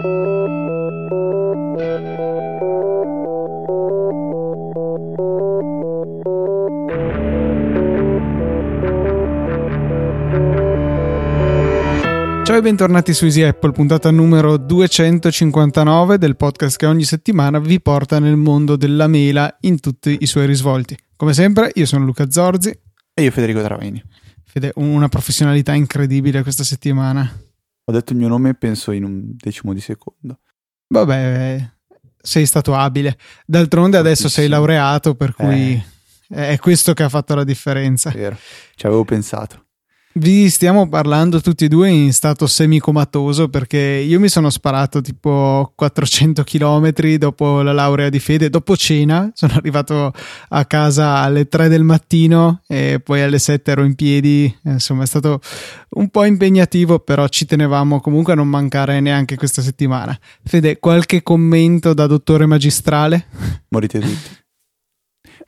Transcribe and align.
Ciao 0.00 0.06
e 12.56 12.60
bentornati 12.62 13.12
su 13.12 13.24
Easy 13.24 13.42
Apple, 13.42 13.72
puntata 13.72 14.12
numero 14.12 14.56
259 14.56 16.16
del 16.16 16.36
podcast 16.36 16.76
che 16.76 16.86
ogni 16.86 17.02
settimana 17.02 17.58
vi 17.58 17.80
porta 17.80 18.20
nel 18.20 18.36
mondo 18.36 18.76
della 18.76 19.08
mela 19.08 19.56
in 19.62 19.80
tutti 19.80 20.18
i 20.20 20.26
suoi 20.26 20.46
risvolti. 20.46 20.96
Come 21.16 21.34
sempre, 21.34 21.72
io 21.74 21.86
sono 21.86 22.04
Luca 22.04 22.30
Zorzi. 22.30 22.70
E 23.14 23.22
io 23.22 23.32
Federico 23.32 23.62
Travaini. 23.62 24.00
Fede, 24.44 24.70
una 24.76 25.08
professionalità 25.08 25.74
incredibile 25.74 26.42
questa 26.42 26.62
settimana. 26.62 27.46
Ho 27.88 27.92
detto 27.92 28.12
il 28.12 28.18
mio 28.18 28.28
nome, 28.28 28.52
penso, 28.54 28.92
in 28.92 29.02
un 29.02 29.34
decimo 29.34 29.72
di 29.72 29.80
secondo. 29.80 30.40
Vabbè, 30.88 31.70
sei 32.20 32.44
stato 32.44 32.74
abile. 32.74 33.16
D'altronde 33.46 33.96
adesso 33.96 34.28
sei 34.28 34.46
laureato, 34.46 35.14
per 35.14 35.34
cui 35.34 35.72
eh. 36.28 36.50
è 36.50 36.58
questo 36.58 36.92
che 36.92 37.02
ha 37.02 37.08
fatto 37.08 37.34
la 37.34 37.44
differenza. 37.44 38.10
Vero, 38.10 38.36
ci 38.74 38.86
avevo 38.86 39.06
pensato. 39.06 39.67
Vi 40.18 40.50
stiamo 40.50 40.88
parlando 40.88 41.40
tutti 41.40 41.66
e 41.66 41.68
due 41.68 41.90
in 41.90 42.12
stato 42.12 42.48
semicomatoso 42.48 43.48
perché 43.48 43.78
io 43.78 44.18
mi 44.18 44.28
sono 44.28 44.50
sparato 44.50 45.00
tipo 45.00 45.72
400 45.76 46.42
km 46.42 46.90
dopo 47.18 47.62
la 47.62 47.72
laurea 47.72 48.08
di 48.08 48.18
fede, 48.18 48.50
dopo 48.50 48.76
cena, 48.76 49.30
sono 49.32 49.52
arrivato 49.54 50.12
a 50.48 50.64
casa 50.64 51.18
alle 51.18 51.46
3 51.46 51.68
del 51.68 51.84
mattino 51.84 52.62
e 52.66 53.00
poi 53.00 53.22
alle 53.22 53.38
7 53.38 53.70
ero 53.70 53.84
in 53.84 53.94
piedi, 53.94 54.52
insomma 54.64 55.04
è 55.04 55.06
stato 55.06 55.40
un 55.90 56.08
po' 56.08 56.24
impegnativo 56.24 56.98
però 56.98 57.28
ci 57.28 57.44
tenevamo 57.44 58.00
comunque 58.00 58.32
a 58.32 58.36
non 58.36 58.48
mancare 58.48 58.98
neanche 58.98 59.36
questa 59.36 59.62
settimana. 59.62 60.18
Fede, 60.42 60.80
qualche 60.80 61.22
commento 61.22 61.94
da 61.94 62.08
dottore 62.08 62.44
magistrale? 62.44 63.26
Morite 63.68 64.00
tutti. 64.00 64.36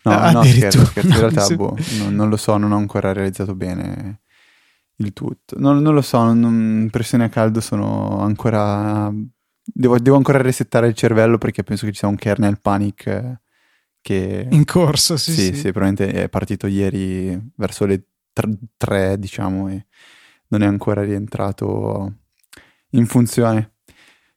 No, 0.03 0.13
ah, 0.13 0.31
no, 0.31 0.43
scherzo, 0.45 0.87
scherzo, 0.87 1.11
in 1.11 1.19
realtà 1.19 1.55
boh, 1.55 1.77
non, 1.99 2.15
non 2.15 2.31
lo 2.31 2.39
so, 2.39 2.57
non 2.57 2.73
ho 2.73 2.77
ancora 2.79 3.13
realizzato 3.13 3.55
bene 3.55 4.21
il 5.01 5.13
tutto. 5.13 5.59
Non, 5.59 5.79
non 5.83 5.95
lo 5.95 6.03
so, 6.03 6.33
non, 6.33 6.89
pressione 6.91 7.25
a 7.25 7.29
caldo 7.29 7.61
sono 7.61 8.21
ancora... 8.21 9.13
Devo, 9.63 9.99
devo, 9.99 10.17
ancora 10.17 10.41
resettare 10.41 10.89
il 10.89 10.95
cervello 10.95 11.39
perché 11.39 11.63
penso 11.63 11.87
che 11.87 11.93
ci 11.93 11.99
sia 11.99 12.09
un 12.09 12.17
kernel 12.17 12.61
panic 12.61 13.39
che... 14.01 14.49
In 14.51 14.65
corso, 14.65 15.17
sì, 15.17 15.33
sì. 15.33 15.41
Sì, 15.41 15.55
sì 15.55 15.73
probabilmente 15.73 16.11
è 16.11 16.29
partito 16.29 16.67
ieri 16.67 17.39
verso 17.57 17.87
le 17.87 18.05
3, 18.77 19.19
diciamo, 19.19 19.69
e 19.69 19.87
non 20.49 20.63
è 20.63 20.67
ancora 20.67 21.03
rientrato 21.03 22.15
in 22.91 23.07
funzione. 23.07 23.75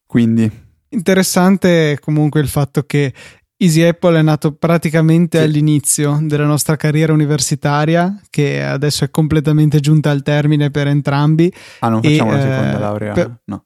Quindi... 0.06 0.62
Interessante 0.90 1.98
comunque 2.00 2.40
il 2.40 2.48
fatto 2.48 2.84
che 2.84 3.12
Easy 3.58 3.82
Apple 3.84 4.20
è 4.20 4.22
nato 4.22 4.54
praticamente 4.54 5.38
sì. 5.38 5.44
all'inizio 5.44 6.20
della 6.22 6.46
nostra 6.46 6.76
carriera 6.76 7.14
universitaria, 7.14 8.20
che 8.30 8.64
adesso 8.64 9.04
è 9.06 9.12
completamente 9.12 9.80
giunta 9.80 10.10
al 10.10 10.22
termine 10.22 10.72
per 10.72 10.88
entrambi. 10.88 11.54
Ah, 11.80 11.90
non 11.90 12.02
facciamo 12.02 12.32
e, 12.32 12.36
la 12.36 12.42
seconda 12.42 12.76
eh, 12.76 12.80
laurea? 12.80 13.14
Per... 13.14 13.42
No. 13.46 13.66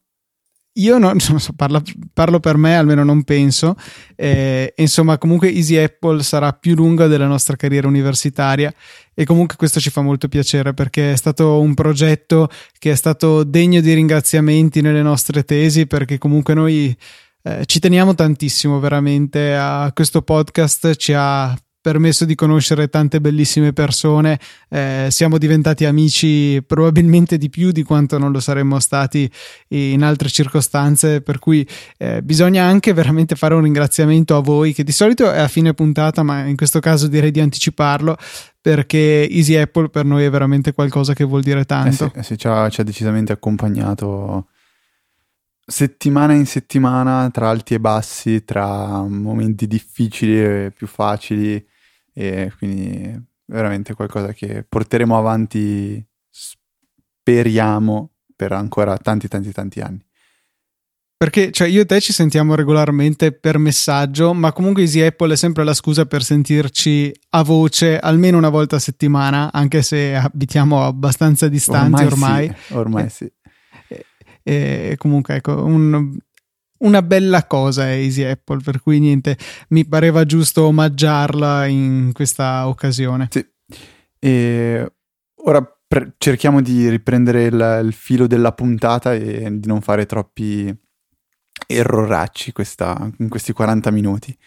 Io 0.77 0.99
non, 0.99 1.17
non 1.29 1.39
so, 1.39 1.53
parlo, 1.55 1.81
parlo, 2.13 2.39
per 2.39 2.55
me, 2.57 2.77
almeno 2.77 3.03
non 3.03 3.23
penso. 3.23 3.75
Eh, 4.15 4.73
insomma, 4.77 5.17
comunque 5.17 5.51
Easy 5.51 5.75
Apple 5.75 6.21
sarà 6.21 6.53
più 6.53 6.75
lunga 6.75 7.07
della 7.07 7.25
nostra 7.25 7.55
carriera 7.55 7.87
universitaria 7.87 8.71
e 9.15 9.25
comunque 9.25 9.55
questo 9.55 9.79
ci 9.79 9.89
fa 9.89 10.01
molto 10.01 10.27
piacere 10.27 10.75
perché 10.75 11.13
è 11.13 11.15
stato 11.15 11.59
un 11.59 11.73
progetto 11.73 12.49
che 12.77 12.91
è 12.91 12.95
stato 12.95 13.43
degno 13.43 13.81
di 13.81 13.93
ringraziamenti 13.93 14.81
nelle 14.81 15.01
nostre 15.01 15.43
tesi 15.43 15.87
perché 15.87 16.19
comunque 16.19 16.53
noi 16.53 16.95
eh, 17.47 17.65
ci 17.65 17.79
teniamo 17.79 18.13
tantissimo 18.13 18.79
veramente 18.79 19.55
a 19.55 19.91
questo 19.93 20.21
podcast, 20.21 20.95
ci 20.95 21.13
ha 21.15 21.57
permesso 21.79 22.25
di 22.25 22.35
conoscere 22.35 22.89
tante 22.89 23.21
bellissime 23.21 23.71
persone, 23.71 24.37
eh, 24.67 25.07
siamo 25.09 25.37
diventati 25.37 25.85
amici 25.85 26.61
probabilmente 26.67 27.37
di 27.37 27.49
più 27.49 27.71
di 27.71 27.83
quanto 27.83 28.17
non 28.17 28.33
lo 28.33 28.41
saremmo 28.41 28.77
stati 28.79 29.31
in 29.69 30.03
altre 30.03 30.27
circostanze, 30.27 31.21
per 31.21 31.39
cui 31.39 31.65
eh, 31.97 32.21
bisogna 32.21 32.65
anche 32.65 32.91
veramente 32.91 33.37
fare 33.37 33.53
un 33.53 33.61
ringraziamento 33.61 34.35
a 34.35 34.41
voi, 34.41 34.73
che 34.73 34.83
di 34.83 34.91
solito 34.91 35.31
è 35.31 35.39
a 35.39 35.47
fine 35.47 35.73
puntata, 35.73 36.23
ma 36.23 36.43
in 36.43 36.57
questo 36.57 36.81
caso 36.81 37.07
direi 37.07 37.31
di 37.31 37.39
anticiparlo, 37.39 38.17
perché 38.59 39.25
Easy 39.29 39.55
Apple 39.55 39.87
per 39.87 40.03
noi 40.03 40.25
è 40.25 40.29
veramente 40.29 40.73
qualcosa 40.73 41.13
che 41.13 41.23
vuol 41.23 41.43
dire 41.43 41.63
tanto. 41.63 42.05
Eh 42.07 42.09
sì, 42.09 42.19
eh 42.19 42.23
sì 42.23 42.37
ci, 42.37 42.47
ha, 42.49 42.67
ci 42.67 42.81
ha 42.81 42.83
decisamente 42.83 43.31
accompagnato 43.31 44.47
settimana 45.69 46.33
in 46.33 46.45
settimana, 46.45 47.29
tra 47.29 47.49
alti 47.49 47.73
e 47.73 47.79
bassi, 47.79 48.45
tra 48.45 49.01
momenti 49.03 49.67
difficili 49.67 50.39
e 50.39 50.71
più 50.73 50.87
facili, 50.87 51.63
e 52.13 52.53
quindi 52.57 53.21
veramente 53.45 53.93
qualcosa 53.93 54.31
che 54.31 54.65
porteremo 54.67 55.17
avanti, 55.17 56.03
speriamo, 56.29 58.11
per 58.35 58.53
ancora 58.53 58.97
tanti, 58.97 59.27
tanti, 59.27 59.51
tanti 59.51 59.81
anni. 59.81 60.05
Perché 61.17 61.51
cioè, 61.51 61.67
io 61.67 61.81
e 61.81 61.85
te 61.85 61.99
ci 61.99 62.13
sentiamo 62.13 62.53
regolarmente 62.53 63.31
per 63.31 63.57
messaggio, 63.57 64.35
ma 64.35 64.53
comunque 64.53 64.83
Easy 64.83 65.01
Apple 65.01 65.33
è 65.33 65.35
sempre 65.35 65.63
la 65.63 65.73
scusa 65.73 66.05
per 66.05 66.23
sentirci 66.23 67.11
a 67.29 67.41
voce 67.41 67.97
almeno 67.97 68.37
una 68.37 68.49
volta 68.49 68.75
a 68.75 68.79
settimana, 68.79 69.51
anche 69.51 69.81
se 69.81 70.15
abitiamo 70.15 70.85
abbastanza 70.85 71.47
distanti 71.47 72.03
ormai. 72.03 72.45
Ormai 72.45 72.55
sì. 72.55 72.73
Ormai 72.73 73.05
eh, 73.05 73.09
sì. 73.09 73.31
E 74.47 74.95
comunque, 74.97 75.35
ecco, 75.35 75.65
un, 75.65 76.17
una 76.77 77.01
bella 77.01 77.45
cosa 77.47 77.89
è 77.89 77.95
Easy 77.95 78.23
Apple, 78.23 78.61
per 78.63 78.81
cui 78.81 78.97
niente, 78.97 79.37
mi 79.69 79.85
pareva 79.85 80.23
giusto 80.23 80.67
omaggiarla 80.67 81.65
in 81.65 82.11
questa 82.13 82.65
occasione. 82.69 83.27
Sì. 83.29 83.45
E 84.17 84.93
ora 85.43 85.61
pre- 85.85 86.13
cerchiamo 86.17 86.61
di 86.61 86.87
riprendere 86.87 87.43
il, 87.43 87.81
il, 87.83 87.91
filo 87.91 88.25
della 88.25 88.53
puntata 88.53 89.13
e 89.13 89.59
di 89.59 89.67
non 89.67 89.81
fare 89.81 90.05
troppi 90.05 90.73
erroracci 91.67 92.53
questa, 92.53 93.11
in 93.17 93.27
questi 93.27 93.51
40 93.51 93.91
minuti. 93.91 94.37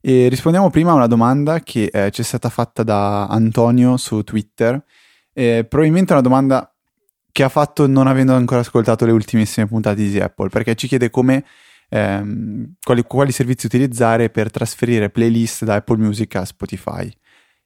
E 0.00 0.28
rispondiamo 0.28 0.70
prima 0.70 0.92
a 0.92 0.94
una 0.94 1.06
domanda 1.06 1.60
che 1.60 1.90
eh, 1.92 2.10
ci 2.12 2.22
è 2.22 2.24
stata 2.24 2.48
fatta 2.48 2.82
da 2.82 3.26
Antonio 3.26 3.98
su 3.98 4.22
Twitter. 4.22 4.82
Eh, 5.34 5.66
probabilmente 5.68 6.14
una 6.14 6.22
domanda 6.22 6.73
che 7.34 7.42
ha 7.42 7.48
fatto 7.48 7.88
non 7.88 8.06
avendo 8.06 8.32
ancora 8.32 8.60
ascoltato 8.60 9.04
le 9.04 9.10
ultimissime 9.10 9.66
puntate 9.66 10.08
di 10.08 10.20
Apple, 10.20 10.50
perché 10.50 10.76
ci 10.76 10.86
chiede 10.86 11.10
come, 11.10 11.44
ehm, 11.88 12.74
quali, 12.80 13.02
quali, 13.02 13.32
servizi 13.32 13.66
utilizzare 13.66 14.30
per 14.30 14.52
trasferire 14.52 15.10
playlist 15.10 15.64
da 15.64 15.74
Apple 15.74 15.96
Music 15.96 16.32
a 16.36 16.44
Spotify. 16.44 17.10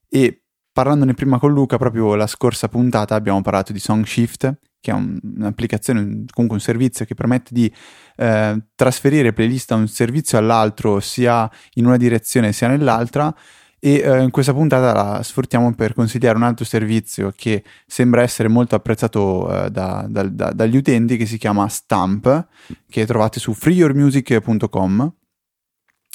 E 0.08 0.44
parlandone 0.72 1.12
prima 1.12 1.38
con 1.38 1.52
Luca, 1.52 1.76
proprio 1.76 2.14
la 2.14 2.26
scorsa 2.26 2.68
puntata 2.68 3.14
abbiamo 3.14 3.42
parlato 3.42 3.74
di 3.74 3.78
SongShift, 3.78 4.58
che 4.80 4.90
è 4.90 4.94
un, 4.94 5.18
un'applicazione, 5.22 6.00
comunque 6.32 6.56
un 6.56 6.60
servizio 6.60 7.04
che 7.04 7.14
permette 7.14 7.50
di 7.52 7.70
eh, 8.16 8.58
trasferire 8.74 9.34
playlist 9.34 9.68
da 9.68 9.74
un 9.74 9.86
servizio 9.86 10.38
all'altro, 10.38 10.98
sia 10.98 11.50
in 11.74 11.84
una 11.84 11.98
direzione 11.98 12.54
sia 12.54 12.68
nell'altra, 12.68 13.34
e 13.80 14.00
eh, 14.00 14.22
in 14.22 14.30
questa 14.30 14.52
puntata 14.52 14.92
la 14.92 15.22
sfruttiamo 15.22 15.72
per 15.74 15.94
consigliare 15.94 16.36
un 16.36 16.42
altro 16.42 16.64
servizio 16.64 17.32
che 17.34 17.62
sembra 17.86 18.22
essere 18.22 18.48
molto 18.48 18.74
apprezzato 18.74 19.64
eh, 19.66 19.70
da, 19.70 20.06
da, 20.08 20.22
da, 20.24 20.52
dagli 20.52 20.76
utenti 20.76 21.16
che 21.16 21.26
si 21.26 21.38
chiama 21.38 21.68
Stamp 21.68 22.48
che 22.88 23.06
trovate 23.06 23.38
su 23.38 23.54
freeyourmusic.com 23.54 25.12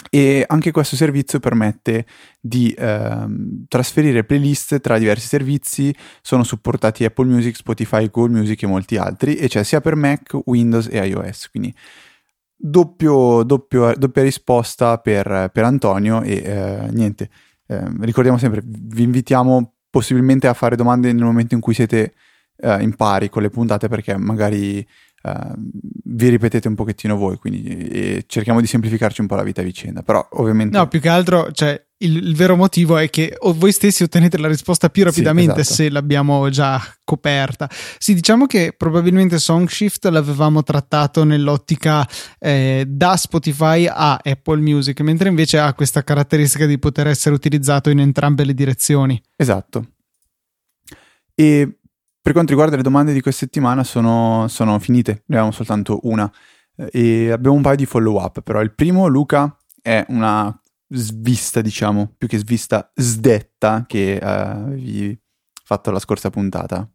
e 0.09 0.44
anche 0.47 0.72
questo 0.72 0.96
servizio 0.96 1.40
permette 1.40 2.06
di 2.40 2.72
eh, 2.72 3.25
trasferire 3.68 4.25
playlist 4.25 4.80
tra 4.81 4.97
diversi 4.97 5.28
servizi, 5.28 5.95
sono 6.22 6.44
supportati 6.44 7.06
Apple 7.06 7.25
Music, 7.25 7.56
Spotify, 7.56 8.09
Google 8.09 8.40
Music 8.40 8.63
e 8.63 8.68
molti 8.68 8.97
altri 8.97 9.38
e 9.38 9.47
c'è 9.47 9.63
sia 9.63 9.81
per 9.81 9.95
Mac, 9.95 10.38
Windows 10.45 10.88
e 10.91 11.06
iOS, 11.07 11.50
quindi 11.50 11.74
doppio, 12.56 13.44
doppio, 13.44 13.94
doppia 13.95 14.24
risposta 14.24 14.98
per, 14.98 15.50
per 15.51 15.63
Antonio 15.63 16.21
e 16.21 16.33
eh, 16.33 16.88
niente, 16.92 17.30
eh, 17.68 17.83
ricordiamo 18.01 18.38
sempre, 18.38 18.62
vi 18.63 19.04
invitiamo 19.04 19.74
possibilmente 19.89 20.48
a 20.48 20.54
fare 20.54 20.75
domande 20.75 21.12
nel 21.13 21.24
momento 21.24 21.54
in 21.54 21.62
cui 21.62 21.74
siete 21.74 22.13
eh, 22.57 22.81
in 22.81 22.95
pari 22.95 23.30
con 23.30 23.42
le 23.42 23.50
puntate 23.50 23.88
perché 23.88 24.18
magari 24.18 24.86
Uh, 25.25 25.53
vi 26.03 26.27
ripetete 26.27 26.67
un 26.67 26.75
pochettino 26.75 27.15
voi, 27.15 27.37
quindi 27.37 28.25
cerchiamo 28.27 28.59
di 28.59 28.67
semplificarci 28.67 29.21
un 29.21 29.27
po' 29.27 29.35
la 29.35 29.43
vita 29.43 29.61
a 29.61 29.63
vicenda. 29.63 30.03
Però 30.03 30.27
ovviamente. 30.31 30.77
No, 30.77 30.89
più 30.89 30.99
che 30.99 31.07
altro, 31.07 31.49
cioè, 31.53 31.81
il, 31.99 32.17
il 32.17 32.35
vero 32.35 32.57
motivo 32.57 32.97
è 32.97 33.09
che 33.09 33.37
voi 33.39 33.71
stessi 33.71 34.03
ottenete 34.03 34.37
la 34.37 34.49
risposta 34.49 34.89
più 34.89 35.05
rapidamente 35.05 35.53
sì, 35.53 35.59
esatto. 35.61 35.75
se 35.75 35.89
l'abbiamo 35.89 36.49
già 36.49 36.81
coperta. 37.05 37.69
Sì, 37.97 38.13
diciamo 38.13 38.47
che 38.47 38.73
probabilmente 38.77 39.39
SongShift 39.39 40.07
l'avevamo 40.07 40.61
trattato 40.61 41.23
nell'ottica 41.23 42.05
eh, 42.37 42.83
da 42.85 43.15
Spotify 43.15 43.87
a 43.89 44.19
Apple 44.21 44.59
Music, 44.59 44.99
mentre 44.99 45.29
invece 45.29 45.57
ha 45.57 45.73
questa 45.73 46.03
caratteristica 46.03 46.65
di 46.65 46.77
poter 46.77 47.07
essere 47.07 47.33
utilizzato 47.33 47.89
in 47.89 47.99
entrambe 47.99 48.43
le 48.43 48.53
direzioni. 48.53 49.21
Esatto. 49.37 49.87
E 51.33 51.77
per 52.23 52.31
quanto 52.31 52.51
riguarda 52.51 52.77
le 52.77 52.83
domande 52.83 53.11
di 53.11 53.19
questa 53.19 53.43
settimana 53.43 53.83
sono, 53.83 54.47
sono 54.47 54.79
finite, 54.79 55.23
ne 55.25 55.35
abbiamo 55.35 55.51
soltanto 55.51 55.99
una. 56.03 56.31
e 56.89 57.29
abbiamo 57.29 57.57
un 57.57 57.61
paio 57.61 57.75
di 57.75 57.85
follow 57.85 58.17
up, 58.17 58.39
però 58.39 58.61
il 58.61 58.73
primo, 58.73 59.07
Luca, 59.07 59.53
è 59.81 60.05
una 60.07 60.57
svista, 60.87 61.59
diciamo, 61.59 62.13
più 62.17 62.29
che 62.29 62.37
svista, 62.37 62.89
sdetta 62.95 63.83
che 63.85 64.19
uh, 64.21 64.25
avevi 64.25 65.19
fatto 65.65 65.91
la 65.91 65.99
scorsa 65.99 66.29
puntata. 66.29 66.89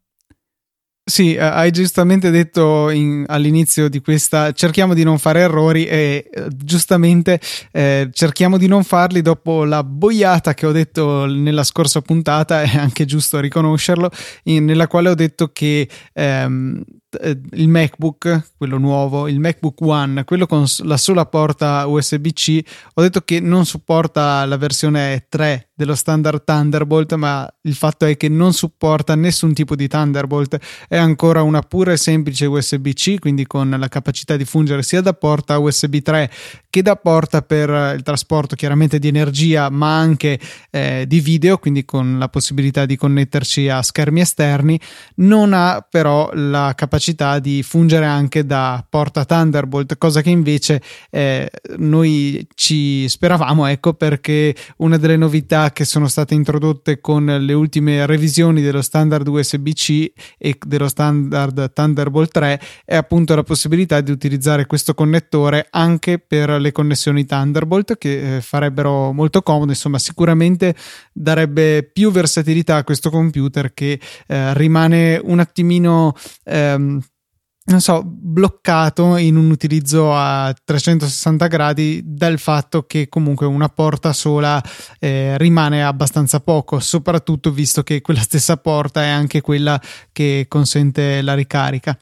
Sì, 1.09 1.35
eh, 1.35 1.41
hai 1.41 1.71
giustamente 1.71 2.29
detto 2.29 2.91
in, 2.91 3.25
all'inizio 3.29 3.89
di 3.89 4.03
questa 4.03 4.53
cerchiamo 4.53 4.93
di 4.93 5.05
non 5.05 5.17
fare 5.17 5.41
errori 5.41 5.87
e 5.87 6.29
eh, 6.31 6.47
giustamente 6.55 7.41
eh, 7.73 8.11
cerchiamo 8.13 8.59
di 8.59 8.67
non 8.67 8.85
farli 8.85 9.23
dopo 9.23 9.65
la 9.65 9.83
boiata 9.83 10.53
che 10.53 10.67
ho 10.67 10.73
detto 10.73 11.25
nella 11.25 11.65
scorsa 11.65 12.03
puntata, 12.03 12.61
è 12.61 12.77
anche 12.77 13.07
giusto 13.07 13.41
riconoscerlo, 13.41 14.11
in, 14.45 14.67
nella 14.67 14.87
quale 14.87 15.09
ho 15.09 15.15
detto 15.15 15.49
che 15.51 15.89
ehm, 16.13 16.83
eh, 17.21 17.39
il 17.53 17.69
MacBook, 17.69 18.51
quello 18.59 18.77
nuovo, 18.77 19.29
il 19.29 19.41
MacBook 19.41 19.81
One, 19.81 20.25
quello 20.25 20.47
con 20.47 20.67
la 20.83 20.97
sola 20.99 21.25
porta 21.25 21.87
USB-C, 21.87 22.61
ho 22.95 23.03
detto 23.03 23.23
che 23.23 23.41
non 23.41 23.65
supporta 23.65 24.45
la 24.45 24.57
versione 24.57 25.27
3 25.29 25.71
dello 25.75 25.95
standard 25.95 26.43
Thunderbolt, 26.45 27.15
ma 27.15 27.49
il 27.63 27.75
fatto 27.75 28.05
è 28.05 28.17
che 28.17 28.29
non 28.29 28.53
supporta 28.53 29.15
nessun 29.15 29.55
tipo 29.55 29.75
di 29.77 29.89
Thunderbolt, 29.89 30.59
è 30.89 30.97
ancora 30.97 31.43
una 31.43 31.61
pura 31.61 31.93
e 31.93 31.97
semplice 31.97 32.47
USB-C, 32.47 33.21
quindi 33.21 33.47
con 33.47 33.71
la 33.71 33.89
capacità 33.89 34.37
di 34.37 34.45
fungere 34.45 34.83
sia 34.83 35.01
da 35.01 35.13
porta 35.13 35.59
USB 35.59 35.99
3 35.99 36.31
che 36.69 36.83
da 36.83 36.97
porta 36.97 37.43
per 37.43 37.95
il 37.95 38.03
trasporto 38.03 38.57
chiaramente 38.57 38.99
di 38.99 39.09
energia, 39.09 39.71
ma 39.71 39.97
anche 39.97 40.39
eh, 40.71 41.05
di 41.07 41.21
video, 41.21 41.59
quindi 41.59 41.85
con 41.85 42.19
la 42.19 42.29
possibilità 42.29 42.85
di 42.85 42.97
connetterci 42.97 43.69
a 43.69 43.81
schermi 43.81 44.21
esterni, 44.21 44.79
non 45.17 45.53
ha 45.55 45.87
però 45.89 46.31
la 46.35 46.75
capacità 46.75 46.97
capacità 46.99 47.39
di 47.39 47.63
fungere 47.63 48.07
anche 48.07 48.45
da 48.45 48.85
porta 48.89 49.25
Thunderbolt, 49.25 49.97
cosa 49.99 50.21
che 50.21 50.31
invece 50.31 50.83
eh, 51.11 51.49
noi 51.77 52.45
ci 52.55 53.09
speravamo, 53.09 53.67
ecco 53.67 53.95
perché 53.95 54.55
una 54.79 54.97
delle 54.97 55.17
novità 55.17 55.71
che 55.71 55.85
sono 55.85 56.09
state 56.09 56.35
introdotte 56.35 57.01
con 57.01 57.25
le 57.25 57.53
ultime 57.53 58.05
revisioni 58.05 58.63
dello 58.63 58.83
standard 58.83 59.27
USB-C 59.29 60.13
e 60.37 60.59
dello 60.67 60.89
standard 60.89 61.73
Thunderbolt 61.73 62.33
3 62.33 62.61
è 62.85 62.97
appunto 62.97 63.37
la 63.37 63.45
possibilità 63.45 64.01
di 64.01 64.11
utilizzare 64.11 64.67
questo 64.67 64.95
connettore 64.95 65.69
anche 65.71 66.19
per 66.19 66.51
le 66.51 66.73
connessioni 66.73 67.25
Thunderbolt 67.25 67.97
che 67.97 68.37
eh, 68.37 68.41
farebbero 68.41 69.13
molto 69.13 69.43
comodo, 69.43 69.71
insomma 69.71 70.01
sicuramente 70.01 70.75
darebbe 71.13 71.85
più 71.85 72.11
versatilità 72.11 72.77
a 72.77 72.85
questo 72.85 73.11
computer 73.11 73.73
che 73.73 74.01
eh, 74.27 74.55
rimane 74.55 75.21
un 75.23 75.39
attimino 75.39 76.15
ehm, 76.45 76.88
non 77.69 77.81
so, 77.81 78.03
bloccato 78.05 79.17
in 79.17 79.37
un 79.37 79.51
utilizzo 79.51 80.15
a 80.15 80.55
360 80.65 81.47
gradi 81.49 82.03
dal 82.05 82.39
fatto 82.39 82.85
che 82.85 83.09
comunque 83.09 83.47
una 83.47 83.69
porta 83.69 84.13
sola 84.13 84.63
eh, 84.99 85.37
rimane 85.37 85.85
abbastanza 85.85 86.41
poco, 86.41 86.81
soprattutto 86.81 87.51
visto 87.51 87.83
che 87.83 88.01
quella 88.01 88.21
stessa 88.21 88.57
porta 88.57 89.03
è 89.03 89.09
anche 89.09 89.43
quella 89.43 89.81
che 90.13 90.47
consente 90.49 91.21
la 91.21 91.35
ricarica. 91.35 91.97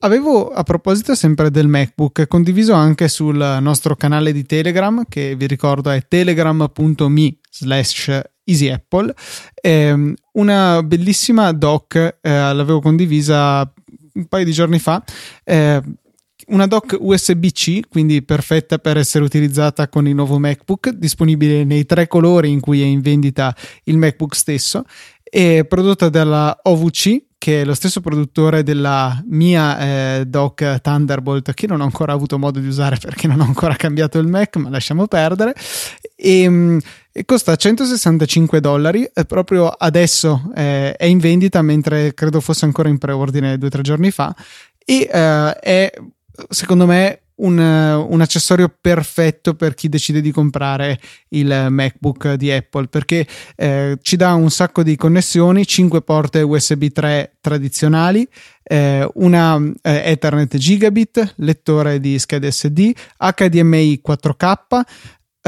Avevo 0.00 0.50
a 0.50 0.62
proposito 0.62 1.14
sempre 1.14 1.50
del 1.50 1.66
MacBook 1.66 2.26
condiviso 2.26 2.72
anche 2.72 3.08
sul 3.08 3.58
nostro 3.60 3.96
canale 3.96 4.32
di 4.32 4.46
Telegram 4.46 5.04
che 5.08 5.34
vi 5.34 5.46
ricordo 5.46 5.90
è 5.90 6.06
telegram.me 6.06 7.38
slash 7.50 8.20
easyapple 8.44 9.12
eh, 9.60 10.14
una 10.34 10.82
bellissima 10.84 11.50
doc 11.52 11.96
eh, 11.96 12.18
l'avevo 12.22 12.80
condivisa 12.80 13.70
un 14.18 14.26
paio 14.26 14.44
di 14.44 14.52
giorni 14.52 14.78
fa. 14.78 15.02
Eh, 15.44 15.80
una 16.48 16.66
dock 16.66 16.96
USB-C, 16.98 17.88
quindi 17.88 18.22
perfetta 18.22 18.78
per 18.78 18.96
essere 18.96 19.24
utilizzata 19.24 19.88
con 19.88 20.06
il 20.06 20.14
nuovo 20.14 20.38
MacBook, 20.38 20.90
disponibile 20.90 21.64
nei 21.64 21.84
tre 21.84 22.06
colori 22.06 22.50
in 22.50 22.60
cui 22.60 22.80
è 22.80 22.84
in 22.84 23.00
vendita 23.00 23.54
il 23.84 23.98
MacBook 23.98 24.34
stesso, 24.34 24.84
e 25.22 25.66
prodotta 25.68 26.08
dalla 26.08 26.58
OVC, 26.62 27.24
che 27.38 27.60
è 27.60 27.64
lo 27.64 27.74
stesso 27.74 28.00
produttore 28.00 28.62
della 28.62 29.22
mia 29.28 29.78
eh, 29.78 30.24
dock 30.26 30.80
Thunderbolt, 30.80 31.54
che 31.54 31.66
non 31.66 31.80
ho 31.80 31.84
ancora 31.84 32.12
avuto 32.12 32.38
modo 32.38 32.58
di 32.58 32.66
usare 32.66 32.96
perché 32.96 33.28
non 33.28 33.40
ho 33.40 33.44
ancora 33.44 33.76
cambiato 33.76 34.18
il 34.18 34.26
Mac, 34.26 34.56
ma 34.56 34.70
lasciamo 34.70 35.06
perdere. 35.06 35.54
E, 36.20 36.48
mm, 36.48 36.78
e 37.12 37.24
costa 37.24 37.54
165 37.54 38.60
dollari. 38.60 39.08
Proprio 39.26 39.68
adesso 39.68 40.50
eh, 40.54 40.96
è 40.96 41.04
in 41.04 41.18
vendita, 41.18 41.62
mentre 41.62 42.12
credo 42.12 42.40
fosse 42.40 42.64
ancora 42.64 42.88
in 42.88 42.98
preordine 42.98 43.56
due 43.56 43.68
o 43.68 43.70
tre 43.70 43.82
giorni 43.82 44.10
fa. 44.10 44.34
E 44.84 45.08
eh, 45.10 45.52
è 45.60 45.92
secondo 46.48 46.86
me 46.86 47.20
un, 47.38 47.58
un, 47.58 48.20
accessorio 48.20 48.72
perfetto 48.80 49.54
per 49.54 49.74
chi 49.74 49.88
decide 49.88 50.20
di 50.20 50.32
comprare 50.32 50.98
il 51.30 51.66
MacBook 51.68 52.34
di 52.34 52.50
Apple 52.50 52.88
perché 52.88 53.26
eh, 53.56 53.98
ci 54.02 54.16
dà 54.16 54.34
un 54.34 54.50
sacco 54.50 54.82
di 54.82 54.96
connessioni, 54.96 55.66
5 55.66 56.02
porte 56.02 56.42
USB 56.42 56.86
3 56.86 57.36
tradizionali, 57.40 58.26
eh, 58.62 59.08
una 59.14 59.56
eh, 59.82 60.10
Ethernet 60.10 60.56
Gigabit, 60.56 61.34
lettore 61.36 62.00
di 62.00 62.18
schede 62.18 62.50
SD, 62.50 62.92
HDMI 63.18 64.00
4K, 64.06 64.80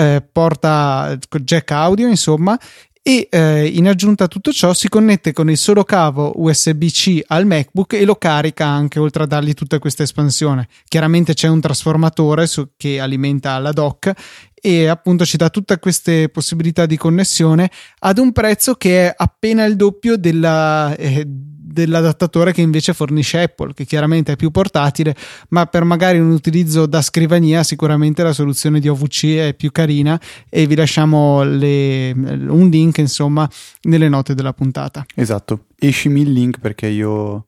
eh, 0.01 0.23
porta 0.33 1.19
jack 1.43 1.71
audio, 1.73 2.09
insomma, 2.09 2.59
e 3.03 3.29
eh, 3.31 3.67
in 3.67 3.89
aggiunta 3.89 4.25
a 4.25 4.29
tutto 4.29 4.53
ciò 4.53 4.75
si 4.75 4.89
connette 4.89 5.33
con 5.33 5.49
il 5.49 5.57
solo 5.57 5.85
cavo 5.85 6.33
USB-C 6.37 7.23
al 7.29 7.47
MacBook 7.47 7.95
e 7.95 8.05
lo 8.05 8.17
carica 8.17 8.67
anche 8.67 8.99
oltre 8.99 9.23
a 9.23 9.27
dargli 9.27 9.55
tutta 9.55 9.79
questa 9.79 10.03
espansione. 10.03 10.69
Chiaramente 10.87 11.35
c'è 11.35 11.49
un 11.49 11.61
trasformatore 11.61 12.47
su, 12.47 12.69
che 12.77 13.01
alimenta 13.01 13.59
la 13.59 13.73
dock 13.73 14.13
e 14.55 14.87
appunto 14.87 15.25
ci 15.25 15.39
dà 15.39 15.49
tutte 15.49 15.79
queste 15.79 16.29
possibilità 16.29 16.85
di 16.85 16.99
connessione 16.99 17.71
ad 18.01 18.19
un 18.19 18.33
prezzo 18.33 18.75
che 18.75 19.09
è 19.09 19.15
appena 19.17 19.65
il 19.65 19.77
doppio 19.77 20.19
della, 20.19 20.95
eh, 20.97 21.25
dell'adattatore 21.71 22.53
che 22.53 22.61
invece 22.61 22.93
fornisce 22.93 23.43
Apple, 23.43 23.75
che 23.75 23.85
chiaramente 23.85 24.33
è 24.33 24.37
più 24.37 24.51
portatile, 24.51 25.15
ma 25.51 25.67
per 25.67 25.85
magari 25.85 26.19
un 26.19 26.31
utilizzo 26.31 26.87
da 26.87 27.03
scrivania 27.03 27.63
sicuramente 27.63 28.23
la 28.23 28.33
soluzione 28.33 28.81
di 28.81 28.89
OVC 28.89 29.37
è 29.37 29.55
più 29.55 29.71
carina 29.71 30.21
e 30.49 30.67
vi 30.67 30.75
lasciamo 30.75 31.43
le, 31.43 32.13
un 32.13 32.69
link 32.69 32.99
insomma 32.99 33.49
nelle 33.83 34.09
note 34.09 34.35
della 34.35 34.53
puntata. 34.53 35.05
Esatto, 35.15 35.67
escimi 35.79 36.23
il 36.23 36.33
link 36.33 36.59
perché 36.59 36.87
io 36.87 37.47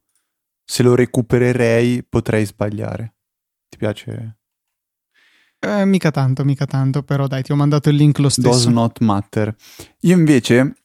se 0.65 0.83
lo 0.83 0.95
recupererei 0.95 2.05
potrei 2.09 2.45
sbagliare. 2.45 3.15
Ti 3.69 3.77
piace? 3.79 4.37
Eh, 5.59 5.85
mica 5.85 6.11
tanto, 6.11 6.45
mica 6.45 6.67
tanto, 6.67 7.02
però 7.02 7.26
dai, 7.26 7.43
ti 7.43 7.52
ho 7.52 7.57
mandato 7.57 7.88
il 7.88 7.97
link 7.97 8.19
lo 8.19 8.29
stesso. 8.29 8.49
Does 8.49 8.67
not 8.67 8.99
matter. 9.00 9.55
Io 10.00 10.17
invece 10.17 10.82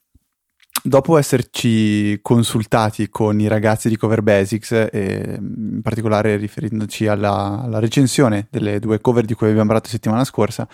dopo 0.82 1.16
esserci 1.16 2.18
consultati 2.22 3.08
con 3.08 3.40
i 3.40 3.48
ragazzi 3.48 3.88
di 3.88 3.96
Cover 3.96 4.22
Basics, 4.22 4.88
in 4.92 5.80
particolare 5.82 6.36
riferendoci 6.36 7.06
alla, 7.06 7.60
alla, 7.62 7.78
recensione 7.78 8.48
delle 8.50 8.78
due 8.78 9.00
cover 9.00 9.24
di 9.24 9.34
cui 9.34 9.48
abbiamo 9.48 9.66
parlato 9.66 9.88
settimana 9.88 10.24
scorsa, 10.24 10.68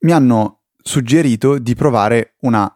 mi 0.00 0.12
hanno 0.12 0.62
suggerito 0.76 1.58
di 1.58 1.74
provare 1.74 2.34
un 2.40 2.70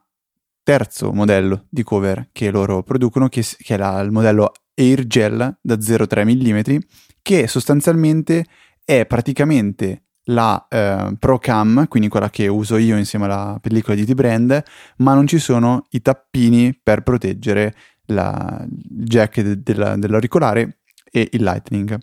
terzo 0.63 1.13
modello 1.13 1.67
di 1.69 1.83
cover 1.83 2.29
che 2.33 2.51
loro 2.51 2.83
producono, 2.83 3.29
che, 3.29 3.43
che 3.43 3.75
è 3.75 3.77
la, 3.77 4.01
il 4.01 4.11
modello 4.11 4.53
Air 4.75 5.07
Gel 5.07 5.59
da 5.61 5.75
0,3 5.75 6.25
mm, 6.25 6.79
che 7.21 7.47
sostanzialmente 7.47 8.47
è 8.85 9.07
praticamente 9.07 10.05
la 10.27 10.67
eh, 10.69 11.15
Pro 11.19 11.39
Cam, 11.39 11.89
quindi 11.89 12.09
quella 12.09 12.31
che 12.31 12.47
uso 12.47 12.77
io 12.77 12.97
insieme 12.97 13.25
alla 13.25 13.59
pellicola 13.61 13.97
di 13.97 14.05
T-Brand, 14.05 14.63
ma 14.99 15.15
non 15.15 15.27
ci 15.27 15.39
sono 15.39 15.87
i 15.91 16.03
tappini 16.03 16.79
per 16.81 17.03
proteggere 17.03 17.75
la, 18.07 18.65
il 18.69 19.05
jack 19.05 19.41
de, 19.41 19.63
de, 19.63 19.99
dell'auricolare 19.99 20.79
e 21.11 21.29
il 21.33 21.43
lightning. 21.43 21.99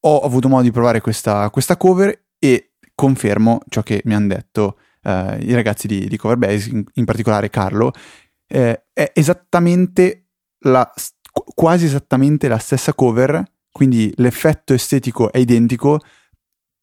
Ho 0.00 0.20
avuto 0.20 0.48
modo 0.48 0.62
di 0.62 0.70
provare 0.70 1.00
questa, 1.00 1.48
questa 1.50 1.76
cover 1.76 2.26
e 2.38 2.74
confermo 2.94 3.60
ciò 3.68 3.82
che 3.82 4.02
mi 4.04 4.14
hanno 4.14 4.28
detto 4.28 4.78
eh, 5.02 5.38
i 5.40 5.54
ragazzi 5.54 5.86
di, 5.86 6.06
di 6.06 6.16
Cover 6.16 6.36
Base, 6.36 6.70
in, 6.70 6.84
in 6.94 7.04
particolare 7.04 7.50
Carlo, 7.50 7.92
eh, 8.46 8.84
è 8.92 9.10
esattamente 9.14 10.28
la, 10.60 10.90
quasi 11.54 11.86
esattamente 11.86 12.48
la 12.48 12.58
stessa 12.58 12.94
cover, 12.94 13.42
quindi 13.72 14.12
l'effetto 14.16 14.72
estetico 14.74 15.32
è 15.32 15.38
identico, 15.38 16.00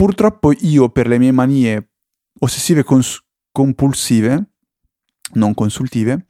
Purtroppo 0.02 0.52
io 0.52 0.90
per 0.90 1.06
le 1.06 1.20
mie 1.20 1.32
manie 1.32 1.92
ossessive 2.40 2.84
cons- 2.84 3.24
compulsive, 3.52 4.54
non 5.34 5.54
consultive, 5.54 6.26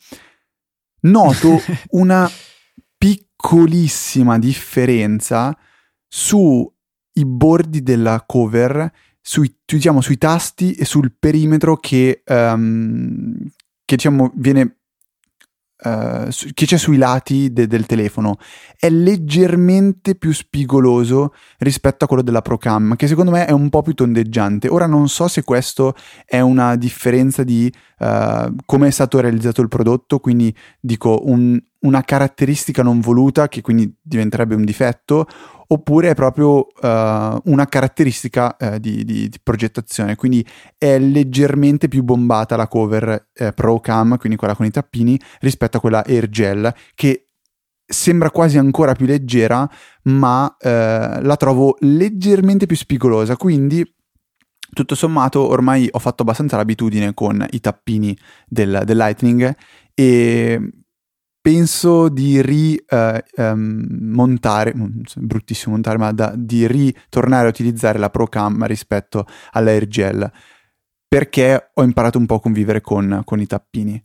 noto 1.04 1.58
una 1.92 2.30
piccolissima 2.98 4.38
differenza 4.38 5.58
sui 6.06 6.70
bordi 7.13 7.82
della 7.82 8.22
cover, 8.28 8.92
sui, 9.22 9.58
diciamo, 9.63 10.01
sui 10.01 10.18
tasti 10.18 10.74
e 10.74 10.84
sul 10.84 11.16
perimetro 11.18 11.78
che, 11.78 12.24
um, 12.25 13.38
che 13.86 13.96
diciamo, 13.96 14.34
viene 14.36 14.81
uh, 15.84 16.28
che 16.54 16.66
c'è 16.66 16.78
sui 16.78 16.98
lati 16.98 17.52
de- 17.52 17.68
del 17.68 17.86
telefono 17.86 18.38
è 18.78 18.90
leggermente 18.90 20.16
più 20.16 20.32
spigoloso 20.34 21.34
rispetto 21.60 22.06
a 22.06 22.08
quello 22.08 22.24
della 22.24 22.42
Procam, 22.42 22.96
che 22.96 23.08
secondo 23.08 23.32
me 23.32 23.46
è 23.46 23.52
un 23.52 23.70
po' 23.70 23.82
più 23.82 23.94
tondeggiante. 23.94 24.68
Ora 24.68 24.86
non 24.86 25.08
so 25.08 25.28
se 25.28 25.44
questo 25.44 25.96
è 26.26 26.40
una 26.40 26.76
differenza 26.76 27.44
di 27.44 27.72
uh, 28.00 28.56
come 28.66 28.88
è 28.88 28.92
stato 28.92 29.20
realizzato 29.20 29.62
il 29.62 29.68
prodotto, 29.68 30.20
quindi 30.20 30.56
dico 30.80 31.22
un, 31.26 31.60
una 31.80 32.02
caratteristica 32.04 32.84
non 32.84 33.00
voluta 33.00 33.48
che 33.48 33.62
quindi 33.62 33.94
diventerebbe 34.02 34.56
un 34.56 34.66
difetto, 34.66 35.28
oppure 35.72 36.10
è 36.10 36.16
proprio 36.16 36.68
uh, 36.68 37.42
una 37.46 37.66
caratteristica 37.68 38.56
uh, 38.60 38.78
di, 38.78 39.04
di, 39.06 39.30
di, 39.30 39.40
progettazione, 39.42 40.16
quindi 40.16 40.46
è 40.78 41.00
leggermente 41.00 41.88
più 41.88 42.04
bombata 42.04 42.56
la 42.56 42.68
cover 42.68 43.30
uh, 43.40 43.54
Pro 43.54 43.80
Cam, 43.80 44.18
quindi 44.18 44.38
quella 44.38 44.56
con 44.56 44.66
i 44.66 44.72
tappini, 44.72 45.20
rispetto 45.40 45.78
a 45.78 45.80
quella 45.80 46.04
Air 46.06 46.30
Gel, 46.30 46.74
che 46.94 47.28
sembra 47.86 48.32
quasi 48.32 48.58
ancora 48.58 48.94
più 48.94 49.06
leggera, 49.06 49.70
ma 50.04 50.56
la 50.62 51.36
trovo 51.38 51.75
leggermente 51.80 52.66
più 52.66 52.78
spigolosa, 52.78 53.36
quindi 53.36 53.86
tutto 54.74 54.96
sommato 54.96 55.46
ormai 55.46 55.90
ho 55.92 56.00
fatto 56.00 56.22
abbastanza 56.22 56.56
l'abitudine 56.56 57.13
con 57.13 57.46
i 57.50 57.60
tappini 57.60 58.18
del, 58.48 58.84
del 58.86 58.96
Lightning 58.96 59.54
e 59.94 60.81
penso 61.42 62.08
di 62.08 62.42
rimontare, 62.42 63.24
uh, 64.76 64.82
um, 64.82 65.02
bruttissimo 65.18 65.74
montare, 65.74 65.98
ma 65.98 66.12
da, 66.12 66.34
di 66.36 66.68
ritornare 66.68 67.48
a 67.48 67.50
utilizzare 67.50 67.98
la 67.98 68.10
ProCam 68.10 68.66
rispetto 68.66 69.26
all'Airgel 69.52 70.32
perché 71.12 71.72
ho 71.74 71.84
imparato 71.84 72.18
un 72.18 72.26
po' 72.26 72.36
a 72.36 72.40
convivere 72.40 72.80
con, 72.80 73.24
con 73.26 73.42
i 73.42 73.46
tappini. 73.46 74.02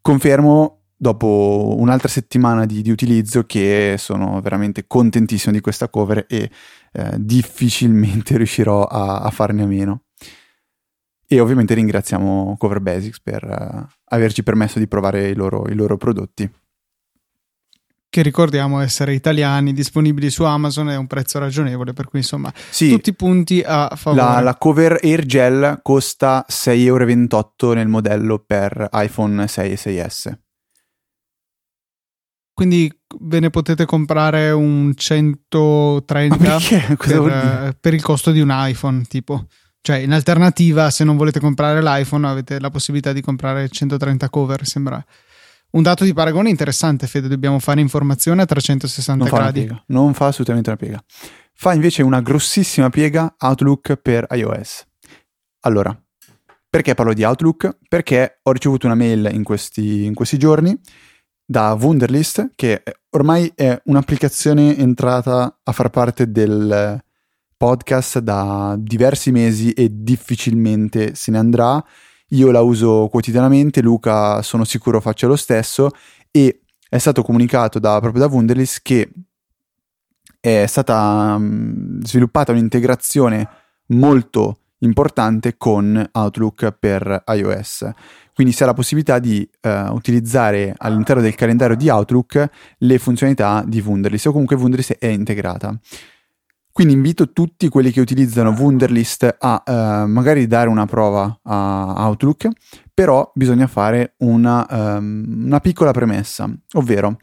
Confermo 0.00 0.84
dopo 0.96 1.74
un'altra 1.76 2.08
settimana 2.08 2.64
di, 2.64 2.80
di, 2.80 2.90
utilizzo 2.90 3.44
che 3.44 3.96
sono 3.98 4.40
veramente 4.40 4.86
contentissimo 4.86 5.52
di 5.52 5.60
questa 5.60 5.90
cover 5.90 6.24
e 6.26 6.50
eh, 6.92 7.16
difficilmente 7.18 8.38
riuscirò 8.38 8.84
a, 8.84 9.18
a 9.20 9.30
farne 9.30 9.64
a 9.64 9.66
meno. 9.66 10.04
E 11.26 11.40
ovviamente 11.40 11.74
ringraziamo 11.74 12.56
Cover 12.58 12.80
Basics 12.80 13.20
per 13.20 13.44
uh, 13.44 13.86
averci 14.04 14.42
permesso 14.42 14.78
di 14.78 14.86
provare 14.86 15.28
i 15.28 15.34
loro, 15.34 15.68
i 15.68 15.74
loro 15.74 15.96
prodotti 15.96 16.50
che 18.14 18.22
ricordiamo 18.22 18.78
essere 18.78 19.12
italiani, 19.12 19.72
disponibili 19.72 20.30
su 20.30 20.44
Amazon 20.44 20.86
a 20.86 20.96
un 20.96 21.08
prezzo 21.08 21.40
ragionevole, 21.40 21.94
per 21.94 22.06
cui 22.06 22.20
insomma 22.20 22.52
sì, 22.70 22.90
tutti 22.90 23.08
i 23.08 23.14
punti 23.14 23.60
a 23.66 23.90
favore. 23.96 24.22
La, 24.22 24.38
la, 24.38 24.54
cover 24.54 25.00
Air 25.02 25.26
Gel 25.26 25.80
costa 25.82 26.46
6,28 26.48 26.76
euro 26.86 27.74
nel 27.74 27.88
modello 27.88 28.38
per 28.38 28.88
iPhone 28.92 29.48
6 29.48 29.70
e 29.72 29.74
6S. 29.74 30.32
Quindi 32.52 32.88
ve 33.18 33.40
ne 33.40 33.50
potete 33.50 33.84
comprare 33.84 34.52
un 34.52 34.92
130 34.94 36.58
per, 36.96 37.76
per 37.80 37.94
il 37.94 38.02
costo 38.02 38.30
di 38.30 38.40
un 38.40 38.50
iPhone, 38.52 39.02
tipo. 39.08 39.48
Cioè, 39.84 39.98
in 39.98 40.14
alternativa, 40.14 40.88
se 40.88 41.04
non 41.04 41.18
volete 41.18 41.40
comprare 41.40 41.82
l'iPhone, 41.82 42.26
avete 42.26 42.58
la 42.58 42.70
possibilità 42.70 43.12
di 43.12 43.20
comprare 43.20 43.68
130 43.68 44.30
cover. 44.30 44.66
Sembra 44.66 45.04
un 45.72 45.82
dato 45.82 46.04
di 46.04 46.14
paragone 46.14 46.48
interessante, 46.48 47.06
Fede. 47.06 47.28
Dobbiamo 47.28 47.58
fare 47.58 47.82
informazione 47.82 48.40
a 48.40 48.46
360 48.46 49.24
non 49.24 49.30
gradi. 49.30 49.66
Fa 49.66 49.82
non 49.88 50.14
fa 50.14 50.28
assolutamente 50.28 50.70
una 50.70 50.78
piega. 50.78 51.04
Fa 51.52 51.74
invece 51.74 52.02
una 52.02 52.22
grossissima 52.22 52.88
piega 52.88 53.34
Outlook 53.38 53.96
per 53.96 54.26
iOS. 54.30 54.86
Allora, 55.66 55.94
perché 56.70 56.94
parlo 56.94 57.12
di 57.12 57.22
Outlook? 57.22 57.76
Perché 57.86 58.38
ho 58.42 58.52
ricevuto 58.52 58.86
una 58.86 58.94
mail 58.94 59.28
in 59.34 59.42
questi, 59.42 60.06
in 60.06 60.14
questi 60.14 60.38
giorni 60.38 60.74
da 61.44 61.76
Wunderlist, 61.78 62.52
che 62.54 62.82
ormai 63.10 63.52
è 63.54 63.78
un'applicazione 63.84 64.78
entrata 64.78 65.58
a 65.62 65.72
far 65.72 65.90
parte 65.90 66.30
del 66.30 67.03
podcast 67.64 68.18
da 68.18 68.76
diversi 68.78 69.30
mesi 69.30 69.72
e 69.72 69.88
difficilmente 69.90 71.14
se 71.14 71.30
ne 71.30 71.38
andrà. 71.38 71.82
Io 72.28 72.50
la 72.50 72.60
uso 72.60 73.08
quotidianamente, 73.10 73.80
Luca 73.80 74.42
sono 74.42 74.64
sicuro 74.64 75.00
faccia 75.00 75.26
lo 75.26 75.34
stesso 75.34 75.88
e 76.30 76.60
è 76.86 76.98
stato 76.98 77.22
comunicato 77.22 77.78
da, 77.78 77.98
proprio 78.00 78.26
da 78.26 78.30
Wunderlist 78.30 78.80
che 78.82 79.10
è 80.38 80.66
stata 80.66 81.36
um, 81.38 82.02
sviluppata 82.02 82.52
un'integrazione 82.52 83.48
molto 83.86 84.58
importante 84.80 85.56
con 85.56 86.06
Outlook 86.12 86.70
per 86.78 87.24
iOS. 87.28 87.88
Quindi 88.34 88.52
si 88.52 88.62
ha 88.62 88.66
la 88.66 88.74
possibilità 88.74 89.18
di 89.18 89.48
uh, 89.62 89.94
utilizzare 89.94 90.74
all'interno 90.76 91.22
del 91.22 91.34
calendario 91.34 91.76
di 91.76 91.88
Outlook 91.88 92.46
le 92.76 92.98
funzionalità 92.98 93.64
di 93.66 93.80
Wunderlist 93.80 94.26
o 94.26 94.32
comunque 94.32 94.56
Wunderlist 94.56 94.98
è 94.98 95.06
integrata. 95.06 95.74
Quindi 96.74 96.94
invito 96.94 97.30
tutti 97.30 97.68
quelli 97.68 97.92
che 97.92 98.00
utilizzano 98.00 98.50
Wunderlist 98.50 99.36
a 99.38 99.62
uh, 99.64 100.08
magari 100.08 100.48
dare 100.48 100.68
una 100.68 100.86
prova 100.86 101.38
a 101.44 101.94
Outlook, 101.98 102.48
però 102.92 103.30
bisogna 103.32 103.68
fare 103.68 104.14
una, 104.18 104.66
um, 104.68 105.44
una 105.44 105.60
piccola 105.60 105.92
premessa, 105.92 106.52
ovvero 106.72 107.18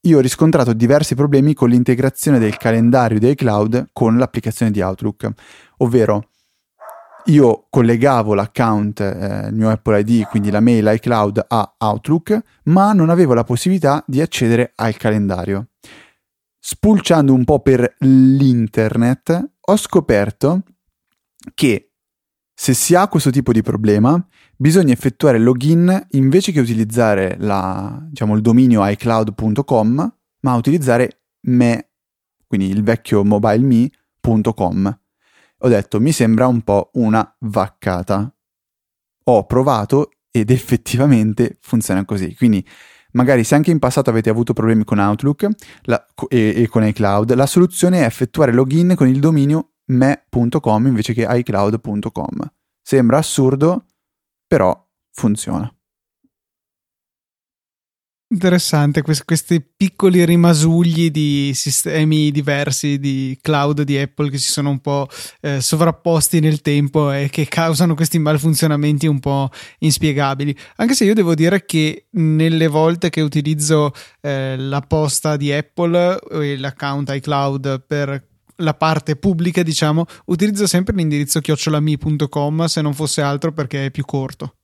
io 0.00 0.18
ho 0.18 0.20
riscontrato 0.20 0.72
diversi 0.72 1.14
problemi 1.14 1.54
con 1.54 1.68
l'integrazione 1.68 2.40
del 2.40 2.56
calendario 2.56 3.20
dei 3.20 3.36
cloud 3.36 3.90
con 3.92 4.18
l'applicazione 4.18 4.72
di 4.72 4.80
Outlook, 4.80 5.30
ovvero 5.76 6.24
io 7.26 7.66
collegavo 7.70 8.34
l'account, 8.34 8.98
eh, 8.98 9.50
mio 9.52 9.70
Apple 9.70 10.00
ID, 10.00 10.26
quindi 10.26 10.50
la 10.50 10.58
mail 10.58 10.90
iCloud 10.96 11.44
a 11.46 11.74
Outlook, 11.78 12.40
ma 12.64 12.92
non 12.92 13.08
avevo 13.08 13.34
la 13.34 13.44
possibilità 13.44 14.02
di 14.04 14.20
accedere 14.20 14.72
al 14.74 14.96
calendario 14.96 15.66
spulciando 16.60 17.32
un 17.32 17.44
po' 17.44 17.60
per 17.60 17.96
l'internet, 18.00 19.52
ho 19.58 19.76
scoperto 19.76 20.62
che 21.54 21.92
se 22.54 22.74
si 22.74 22.94
ha 22.94 23.08
questo 23.08 23.30
tipo 23.30 23.52
di 23.52 23.62
problema, 23.62 24.22
bisogna 24.54 24.92
effettuare 24.92 25.38
login 25.38 26.08
invece 26.10 26.52
che 26.52 26.60
utilizzare 26.60 27.36
la, 27.38 27.98
diciamo, 28.06 28.36
il 28.36 28.42
dominio 28.42 28.86
iCloud.com, 28.86 30.16
ma 30.40 30.54
utilizzare 30.54 31.22
me, 31.46 31.92
quindi 32.46 32.68
il 32.68 32.82
vecchio 32.82 33.24
mobileme.com. 33.24 35.00
Ho 35.62 35.68
detto, 35.68 36.00
mi 36.00 36.12
sembra 36.12 36.46
un 36.46 36.60
po' 36.60 36.90
una 36.94 37.34
vaccata. 37.40 38.34
Ho 39.24 39.46
provato 39.46 40.10
ed 40.30 40.50
effettivamente 40.50 41.56
funziona 41.60 42.04
così. 42.04 42.34
Quindi 42.34 42.66
Magari 43.12 43.44
se 43.44 43.54
anche 43.54 43.70
in 43.70 43.78
passato 43.78 44.10
avete 44.10 44.30
avuto 44.30 44.52
problemi 44.52 44.84
con 44.84 44.98
Outlook 44.98 45.48
la, 45.82 46.04
e, 46.28 46.62
e, 46.62 46.68
con 46.68 46.86
iCloud, 46.86 47.34
la 47.34 47.46
soluzione 47.46 48.00
è 48.00 48.04
effettuare 48.04 48.52
login 48.52 48.94
con 48.96 49.08
il 49.08 49.20
dominio 49.20 49.72
me.com 49.86 50.86
invece 50.86 51.12
che 51.12 51.26
iCloud.com. 51.28 52.52
Sembra 52.82 53.18
assurdo, 53.18 53.86
però 54.46 54.88
funziona. 55.12 55.72
Interessante, 58.32 59.02
questi, 59.02 59.24
questi 59.24 59.60
piccoli 59.60 60.24
rimasugli 60.24 61.10
di 61.10 61.50
sistemi 61.52 62.30
diversi 62.30 63.00
di 63.00 63.36
cloud 63.42 63.82
di 63.82 63.98
Apple 63.98 64.30
che 64.30 64.38
si 64.38 64.52
sono 64.52 64.70
un 64.70 64.78
po' 64.78 65.08
eh, 65.40 65.60
sovrapposti 65.60 66.38
nel 66.38 66.60
tempo 66.60 67.10
e 67.10 67.28
che 67.28 67.46
causano 67.46 67.96
questi 67.96 68.20
malfunzionamenti 68.20 69.08
un 69.08 69.18
po' 69.18 69.50
inspiegabili. 69.80 70.56
Anche 70.76 70.94
se 70.94 71.06
io 71.06 71.14
devo 71.14 71.34
dire 71.34 71.64
che 71.64 72.06
nelle 72.10 72.68
volte 72.68 73.10
che 73.10 73.20
utilizzo 73.20 73.90
eh, 74.20 74.54
la 74.56 74.80
posta 74.80 75.36
di 75.36 75.50
Apple 75.50 76.20
e 76.30 76.56
l'account 76.56 77.10
iCloud 77.12 77.82
per 77.84 78.28
la 78.58 78.74
parte 78.74 79.16
pubblica, 79.16 79.64
diciamo, 79.64 80.04
utilizzo 80.26 80.68
sempre 80.68 80.94
l'indirizzo 80.94 81.40
chiocciolami.com 81.40 82.64
se 82.66 82.80
non 82.80 82.94
fosse 82.94 83.22
altro 83.22 83.52
perché 83.52 83.86
è 83.86 83.90
più 83.90 84.04
corto. 84.04 84.54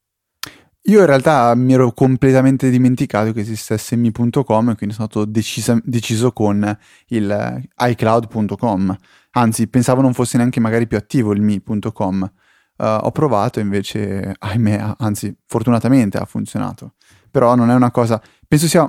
Io 0.88 1.00
in 1.00 1.06
realtà 1.06 1.52
mi 1.56 1.72
ero 1.72 1.92
completamente 1.92 2.70
dimenticato 2.70 3.32
che 3.32 3.40
esistesse 3.40 3.96
mi.com 3.96 4.70
e 4.70 4.76
quindi 4.76 4.94
sono 4.94 5.08
stato 5.08 5.24
decisa, 5.24 5.76
deciso 5.82 6.32
con 6.32 6.78
il 7.08 7.68
iCloud.com. 7.76 8.96
Anzi, 9.32 9.66
pensavo 9.66 10.00
non 10.00 10.14
fosse 10.14 10.36
neanche 10.36 10.60
magari 10.60 10.86
più 10.86 10.96
attivo 10.96 11.32
il 11.32 11.42
mi.com. 11.42 12.32
Uh, 12.76 12.84
ho 12.84 13.10
provato 13.10 13.58
invece, 13.58 14.32
ahimè, 14.38 14.94
anzi, 14.98 15.36
fortunatamente 15.46 16.18
ha 16.18 16.24
funzionato. 16.24 16.94
Però 17.32 17.56
non 17.56 17.70
è 17.70 17.74
una 17.74 17.90
cosa... 17.90 18.22
Penso 18.46 18.68
sia... 18.68 18.82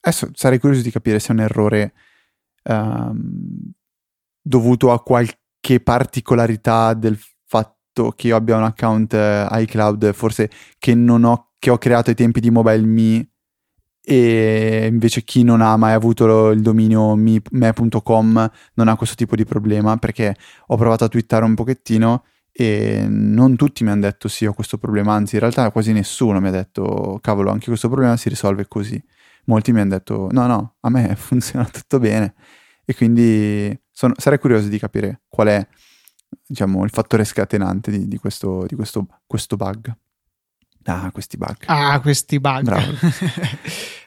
Adesso 0.00 0.28
sarei 0.34 0.58
curioso 0.58 0.82
di 0.82 0.90
capire 0.90 1.18
se 1.20 1.28
è 1.28 1.32
un 1.32 1.40
errore 1.40 1.94
um, 2.64 3.72
dovuto 4.42 4.92
a 4.92 5.02
qualche 5.02 5.80
particolarità 5.82 6.92
del 6.92 7.18
fatto 7.98 8.12
che 8.12 8.28
io 8.28 8.36
abbia 8.36 8.56
un 8.56 8.62
account 8.62 9.12
eh, 9.14 9.46
iCloud 9.50 10.12
forse 10.12 10.50
che 10.78 10.94
non 10.94 11.24
ho, 11.24 11.50
che 11.58 11.70
ho 11.70 11.78
creato 11.78 12.10
ai 12.10 12.16
tempi 12.16 12.40
di 12.40 12.50
MobileMe 12.50 13.28
e 14.00 14.88
invece 14.90 15.22
chi 15.22 15.42
non 15.42 15.60
ha 15.60 15.76
mai 15.76 15.92
avuto 15.92 16.50
il 16.50 16.62
dominio 16.62 17.14
me.com 17.14 18.50
non 18.74 18.88
ha 18.88 18.96
questo 18.96 19.16
tipo 19.16 19.36
di 19.36 19.44
problema 19.44 19.96
perché 19.96 20.34
ho 20.68 20.76
provato 20.76 21.04
a 21.04 21.08
twittare 21.08 21.44
un 21.44 21.54
pochettino 21.54 22.24
e 22.50 23.06
non 23.08 23.56
tutti 23.56 23.84
mi 23.84 23.90
hanno 23.90 24.02
detto 24.02 24.28
sì 24.28 24.46
ho 24.46 24.52
questo 24.52 24.78
problema, 24.78 25.12
anzi 25.14 25.34
in 25.34 25.40
realtà 25.40 25.70
quasi 25.70 25.92
nessuno 25.92 26.40
mi 26.40 26.48
ha 26.48 26.52
detto 26.52 27.18
cavolo 27.20 27.50
anche 27.50 27.66
questo 27.66 27.88
problema 27.88 28.16
si 28.16 28.28
risolve 28.28 28.66
così. 28.66 29.02
Molti 29.44 29.72
mi 29.72 29.80
hanno 29.80 29.90
detto 29.90 30.28
no 30.30 30.46
no, 30.46 30.76
a 30.80 30.90
me 30.90 31.14
funziona 31.16 31.66
tutto 31.66 31.98
bene 31.98 32.34
e 32.84 32.94
quindi 32.94 33.78
sono, 33.90 34.14
sarei 34.16 34.38
curioso 34.38 34.68
di 34.68 34.78
capire 34.78 35.22
qual 35.28 35.48
è 35.48 35.66
diciamo, 36.46 36.84
il 36.84 36.90
fattore 36.90 37.24
scatenante 37.24 37.90
di, 37.90 38.08
di, 38.08 38.18
questo, 38.18 38.64
di 38.66 38.74
questo, 38.74 39.06
questo 39.26 39.56
bug. 39.56 39.94
Ah, 40.84 41.10
questi 41.12 41.36
bug. 41.36 41.56
Ah, 41.66 42.00
questi 42.00 42.40
bug. 42.40 42.70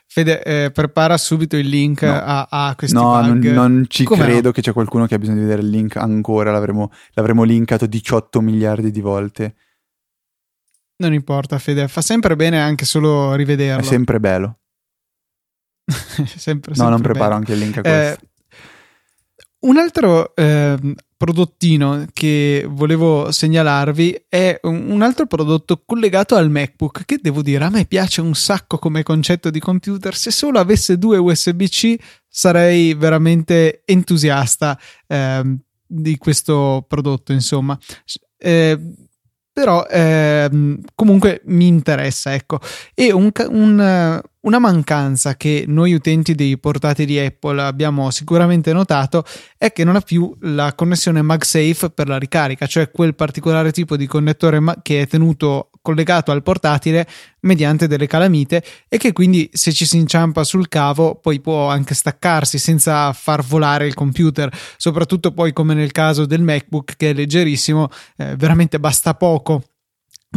Fede, 0.08 0.44
eh, 0.44 0.72
prepara 0.72 1.18
subito 1.18 1.56
il 1.56 1.68
link 1.68 2.02
no. 2.02 2.12
a, 2.12 2.48
a, 2.50 2.76
questi 2.76 2.96
no, 2.96 3.22
bug. 3.22 3.46
No, 3.46 3.68
non 3.68 3.86
ci 3.88 4.04
Come 4.04 4.24
credo 4.24 4.48
no? 4.48 4.52
che 4.52 4.62
c'è 4.62 4.74
qualcuno 4.74 5.06
che 5.06 5.16
ha 5.16 5.18
bisogno 5.18 5.38
di 5.38 5.44
vedere 5.44 5.62
il 5.62 5.70
link 5.70 5.96
ancora, 5.96 6.52
l'avremo, 6.52 6.92
l'avremo 7.14 7.44
linkato 7.44 7.86
18 7.86 8.42
miliardi 8.42 8.92
di 8.92 9.00
volte. 9.00 9.56
Non 10.98 11.14
importa, 11.14 11.58
Fede, 11.60 11.88
fa 11.88 12.02
sempre 12.02 12.36
bene 12.36 12.60
anche 12.60 12.84
solo 12.84 13.36
rivederlo. 13.36 13.82
È 13.82 13.86
sempre 13.86 14.20
bello. 14.20 14.60
sempre, 15.86 16.26
sempre 16.38 16.74
no, 16.76 16.90
non 16.90 17.00
bello. 17.00 17.14
preparo 17.14 17.36
anche 17.36 17.54
il 17.54 17.60
link 17.60 17.78
a 17.78 17.80
eh, 17.80 17.84
questo. 17.84 18.26
Eh, 18.26 18.30
un 19.62 19.78
altro 19.78 20.36
eh, 20.36 20.78
prodottino 21.18 22.08
che 22.14 22.66
volevo 22.68 23.32
segnalarvi 23.32 24.26
è 24.28 24.60
un 24.64 25.02
altro 25.04 25.28
prodotto 25.28 25.84
collegato 25.86 26.36
al 26.36 26.50
MacBook 26.50 27.06
che 27.06 27.20
devo 27.22 27.44
dire 27.44 27.64
a 27.64 27.70
me 27.70 27.86
piace 27.86 28.22
un 28.22 28.34
sacco 28.34 28.80
come 28.80 29.04
concetto 29.04 29.52
di 29.52 29.60
computer. 29.60 30.16
Se 30.16 30.32
solo 30.32 30.58
avesse 30.58 30.98
due 30.98 31.18
USB-C 31.18 31.96
sarei 32.28 32.96
veramente 32.96 33.84
entusiasta 33.86 34.80
eh, 35.06 35.58
di 35.86 36.18
questo 36.18 36.86
prodotto, 36.88 37.34
insomma. 37.34 37.78
Eh, 38.38 38.80
però 39.54 39.86
eh, 39.86 40.50
comunque 40.96 41.42
mi 41.46 41.68
interessa, 41.68 42.34
ecco. 42.34 42.60
E 42.94 43.12
un, 43.12 43.32
un, 43.50 44.22
una 44.42 44.60
mancanza 44.60 45.36
che 45.36 45.66
noi 45.68 45.94
utenti 45.94 46.36
dei 46.36 46.58
portatili 46.58 47.20
Apple 47.20 47.62
abbiamo 47.62 48.10
sicuramente 48.12 48.72
notato 48.72 49.24
è 49.58 49.72
che 49.72 49.84
non 49.84 49.96
ha 49.96 50.02
più 50.02 50.34
la 50.42 50.74
connessione 50.74 51.22
MagSafe 51.22 51.90
per 51.90 52.08
la 52.08 52.18
ricarica, 52.18 52.66
cioè 52.66 52.92
quel 52.92 53.16
particolare 53.16 53.72
tipo 53.72 53.98
di 53.98 54.08
connettore 54.08 54.60
che 54.82 55.02
è 55.02 55.08
tenuto 55.08 55.71
collegato 55.82 56.32
al 56.32 56.44
portatile 56.44 57.08
mediante 57.42 57.88
delle 57.88 58.08
calamite 58.08 58.64
e 58.88 58.98
che 58.98 59.14
quindi 59.14 59.50
se 59.52 59.72
ci 59.72 59.86
si 59.86 59.98
inciampa 59.98 60.44
sul 60.44 60.68
cavo 60.68 61.16
poi 61.16 61.40
può 61.40 61.68
anche 61.70 61.96
staccarsi 61.96 62.58
senza 62.58 63.12
far 63.14 63.44
volare 63.44 63.88
il 63.88 63.94
computer, 63.94 64.52
soprattutto 64.78 65.32
poi 65.32 65.54
come 65.54 65.74
nel 65.74 65.92
caso 65.92 66.26
del 66.26 66.42
MacBook 66.42 66.96
che 66.96 67.10
è 67.10 67.14
leggerissimo, 67.14 67.90
eh, 68.18 68.36
veramente 68.36 68.80
basta 68.80 69.16
poco 69.16 69.64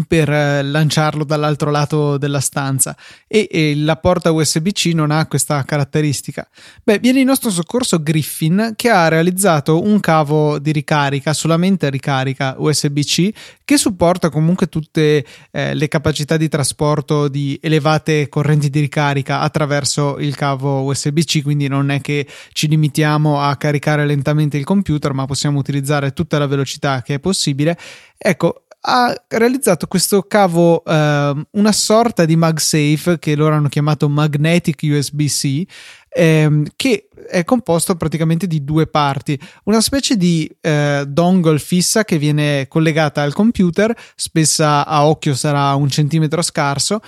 per 0.08 0.28
eh, 0.28 0.62
lanciarlo 0.62 1.22
dall'altro 1.22 1.70
lato 1.70 2.18
della 2.18 2.40
stanza 2.40 2.96
e, 3.28 3.46
e, 3.48 3.76
la 3.76 3.96
porta 3.96 4.32
USB-C 4.32 4.86
non 4.86 5.12
ha 5.12 5.26
questa 5.26 5.62
caratteristica. 5.62 6.48
Beh, 6.82 6.98
viene 6.98 7.20
in 7.20 7.26
nostro 7.26 7.48
soccorso 7.48 8.02
Griffin 8.02 8.72
che 8.74 8.88
ha 8.90 9.06
realizzato 9.06 9.80
un 9.80 10.00
cavo 10.00 10.58
di 10.58 10.72
ricarica, 10.72 11.32
solamente 11.32 11.90
ricarica 11.90 12.56
USB-C, 12.58 13.30
che 13.64 13.76
supporta 13.76 14.30
comunque 14.30 14.68
tutte 14.68 15.24
eh, 15.52 15.74
le 15.74 15.86
capacità 15.86 16.36
di 16.36 16.48
trasporto 16.48 17.28
di 17.28 17.56
elevate 17.62 18.28
correnti 18.28 18.70
di 18.70 18.80
ricarica 18.80 19.38
attraverso 19.38 20.18
il 20.18 20.34
cavo 20.34 20.82
USB-C, 20.82 21.42
quindi 21.42 21.68
non 21.68 21.92
è 21.92 22.00
che 22.00 22.26
ci 22.52 22.66
limitiamo 22.66 23.40
a 23.40 23.54
caricare 23.54 24.04
lentamente 24.06 24.56
il 24.56 24.64
computer, 24.64 25.12
ma 25.12 25.24
possiamo 25.24 25.60
utilizzare 25.60 26.12
tutta 26.12 26.36
la 26.38 26.46
velocità 26.46 27.00
che 27.02 27.14
è 27.14 27.20
possibile. 27.20 27.78
Ecco, 28.18 28.63
ha 28.86 29.14
realizzato 29.28 29.86
questo 29.86 30.22
cavo, 30.22 30.84
eh, 30.84 31.46
una 31.50 31.72
sorta 31.72 32.24
di 32.24 32.36
MagSafe 32.36 33.18
che 33.18 33.34
loro 33.34 33.54
hanno 33.54 33.68
chiamato 33.68 34.08
Magnetic 34.10 34.80
USB-C, 34.82 35.62
ehm, 36.10 36.66
che 36.76 37.08
è 37.28 37.44
composto 37.44 37.96
praticamente 37.96 38.46
di 38.46 38.62
due 38.62 38.86
parti, 38.86 39.38
una 39.64 39.80
specie 39.80 40.16
di 40.16 40.50
eh, 40.60 41.04
dongle 41.08 41.58
fissa 41.58 42.04
che 42.04 42.18
viene 42.18 42.68
collegata 42.68 43.22
al 43.22 43.32
computer, 43.32 43.96
spessa 44.14 44.86
a 44.86 45.06
occhio 45.06 45.34
sarà 45.34 45.74
un 45.74 45.88
centimetro 45.88 46.42
scarso, 46.42 47.00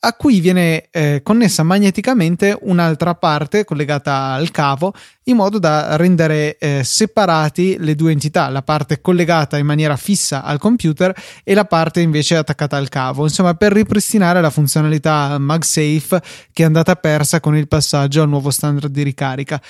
a 0.00 0.12
cui 0.12 0.38
viene 0.38 0.88
eh, 0.90 1.22
connessa 1.24 1.64
magneticamente 1.64 2.56
un'altra 2.60 3.14
parte 3.14 3.64
collegata 3.64 4.32
al 4.32 4.52
cavo 4.52 4.92
in 5.24 5.36
modo 5.36 5.58
da 5.58 5.96
rendere 5.96 6.56
eh, 6.58 6.84
separati 6.84 7.76
le 7.80 7.96
due 7.96 8.12
entità, 8.12 8.48
la 8.48 8.62
parte 8.62 9.00
collegata 9.00 9.58
in 9.58 9.66
maniera 9.66 9.96
fissa 9.96 10.44
al 10.44 10.58
computer 10.58 11.14
e 11.42 11.52
la 11.54 11.64
parte 11.64 12.00
invece 12.00 12.36
attaccata 12.36 12.76
al 12.76 12.88
cavo, 12.88 13.24
insomma 13.24 13.54
per 13.54 13.72
ripristinare 13.72 14.40
la 14.40 14.50
funzionalità 14.50 15.36
MagSafe 15.38 16.22
che 16.52 16.62
è 16.62 16.66
andata 16.66 16.94
persa 16.94 17.40
con 17.40 17.56
il 17.56 17.66
passaggio 17.66 18.22
al 18.22 18.28
nuovo 18.28 18.50
standard 18.50 18.92
di 18.92 19.02
ricarica. 19.02 19.60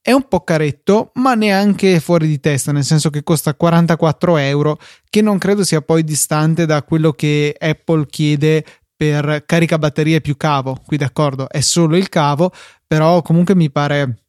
È 0.00 0.12
un 0.12 0.28
po' 0.28 0.42
caretto, 0.42 1.10
ma 1.14 1.34
neanche 1.34 1.98
fuori 1.98 2.28
di 2.28 2.38
testa, 2.38 2.70
nel 2.70 2.84
senso 2.84 3.10
che 3.10 3.24
costa 3.24 3.54
44 3.54 4.36
euro, 4.36 4.78
che 5.10 5.20
non 5.20 5.36
credo 5.36 5.64
sia 5.64 5.80
poi 5.80 6.04
distante 6.04 6.64
da 6.64 6.84
quello 6.84 7.10
che 7.10 7.56
Apple 7.58 8.06
chiede 8.06 8.64
per 8.96 9.44
caricabatterie 9.44 10.20
più 10.20 10.36
cavo. 10.36 10.80
Qui 10.84 10.96
d'accordo, 10.96 11.48
è 11.48 11.60
solo 11.60 11.96
il 11.96 12.08
cavo, 12.08 12.50
però 12.86 13.20
comunque 13.22 13.54
mi 13.54 13.70
pare 13.70 14.22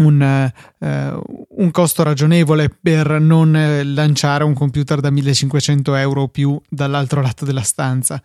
un, 0.00 0.22
eh, 0.22 1.22
un 1.48 1.70
costo 1.70 2.02
ragionevole 2.02 2.68
per 2.68 3.20
non 3.20 3.54
eh, 3.54 3.84
lanciare 3.84 4.44
un 4.44 4.54
computer 4.54 5.00
da 5.00 5.10
1500 5.10 5.94
euro 5.94 6.22
o 6.22 6.28
più 6.28 6.60
dall'altro 6.68 7.20
lato 7.22 7.44
della 7.44 7.62
stanza. 7.62 8.20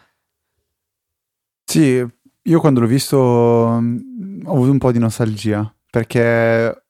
Sì, 1.63 2.05
io 2.41 2.59
quando 2.59 2.79
l'ho 2.79 2.87
visto 2.87 3.77
mm, 3.81 4.45
ho 4.45 4.51
avuto 4.51 4.71
un 4.71 4.77
po' 4.77 4.91
di 4.91 4.99
nostalgia 4.99 5.71
perché 5.89 6.85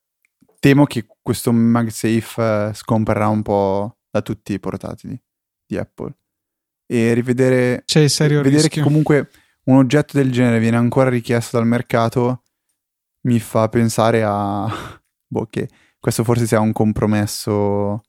temo 0.59 0.85
che 0.85 1.05
questo 1.21 1.51
MagSafe 1.51 2.69
eh, 2.69 2.73
scomparrà 2.73 3.27
un 3.27 3.41
po' 3.41 3.97
da 4.09 4.21
tutti 4.21 4.53
i 4.53 4.59
portatili 4.59 5.19
di 5.65 5.77
Apple 5.77 6.13
e 6.85 7.13
rivedere 7.13 7.83
C'è 7.85 8.01
il 8.01 8.09
serio 8.09 8.41
vedere 8.41 8.63
rischio. 8.63 8.81
che 8.81 8.87
comunque 8.87 9.29
un 9.65 9.77
oggetto 9.77 10.17
del 10.17 10.31
genere 10.31 10.59
viene 10.59 10.77
ancora 10.77 11.09
richiesto 11.09 11.57
dal 11.57 11.67
mercato 11.67 12.43
mi 13.21 13.39
fa 13.39 13.67
pensare 13.69 14.23
a 14.23 14.67
boh, 15.27 15.47
che 15.49 15.69
questo 15.99 16.23
forse 16.23 16.45
sia 16.45 16.59
un 16.59 16.71
compromesso 16.71 18.03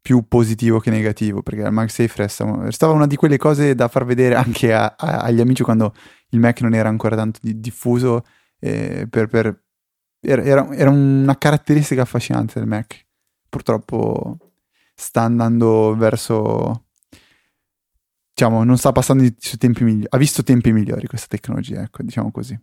più 0.00 0.26
positivo 0.26 0.78
che 0.78 0.90
negativo 0.90 1.42
perché 1.42 1.60
il 1.60 1.70
MagSafe 1.70 2.14
resta, 2.16 2.64
restava 2.64 2.94
una 2.94 3.06
di 3.06 3.16
quelle 3.16 3.36
cose 3.36 3.74
da 3.74 3.88
far 3.88 4.06
vedere 4.06 4.34
anche 4.34 4.72
a, 4.72 4.94
a, 4.96 5.18
agli 5.18 5.40
amici 5.40 5.62
quando 5.62 5.94
il 6.30 6.38
Mac 6.40 6.62
non 6.62 6.74
era 6.74 6.88
ancora 6.88 7.16
tanto 7.16 7.38
di, 7.42 7.60
diffuso 7.60 8.24
eh, 8.58 9.06
per, 9.10 9.26
per, 9.26 9.62
era, 10.20 10.74
era 10.74 10.90
una 10.90 11.36
caratteristica 11.36 12.02
affascinante 12.02 12.58
del 12.58 12.66
Mac 12.68 13.06
purtroppo 13.50 14.38
sta 14.94 15.20
andando 15.22 15.94
verso 15.94 16.86
diciamo, 18.40 18.64
non 18.64 18.78
sta 18.78 18.90
passando 18.92 19.28
su 19.38 19.58
tempi 19.58 19.84
migliori, 19.84 20.06
ha 20.08 20.16
visto 20.16 20.42
tempi 20.42 20.72
migliori 20.72 21.06
questa 21.06 21.26
tecnologia, 21.28 21.82
ecco, 21.82 22.02
diciamo 22.02 22.30
così. 22.30 22.58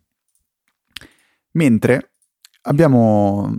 Mentre 1.51 2.13
abbiamo 2.61 3.55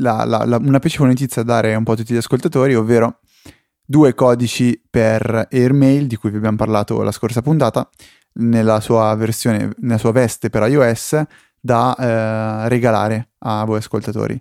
la, 0.00 0.24
la, 0.24 0.44
la, 0.44 0.56
una 0.56 0.80
piacevole 0.80 1.10
notizia 1.10 1.44
da 1.44 1.54
dare 1.54 1.74
un 1.76 1.84
po' 1.84 1.92
a 1.92 1.96
tutti 1.96 2.12
gli 2.12 2.16
ascoltatori, 2.16 2.74
ovvero 2.74 3.20
due 3.84 4.14
codici 4.14 4.82
per 4.90 5.46
Airmail 5.48 6.08
di 6.08 6.16
cui 6.16 6.30
vi 6.30 6.38
abbiamo 6.38 6.56
parlato 6.56 7.02
la 7.02 7.12
scorsa 7.12 7.40
puntata, 7.40 7.88
nella 8.40 8.80
sua 8.80 9.14
versione, 9.14 9.72
nella 9.78 9.98
sua 9.98 10.10
veste 10.10 10.50
per 10.50 10.68
iOS, 10.68 11.22
da 11.60 11.94
eh, 11.94 12.68
regalare 12.68 13.30
a 13.38 13.64
voi 13.64 13.78
ascoltatori. 13.78 14.40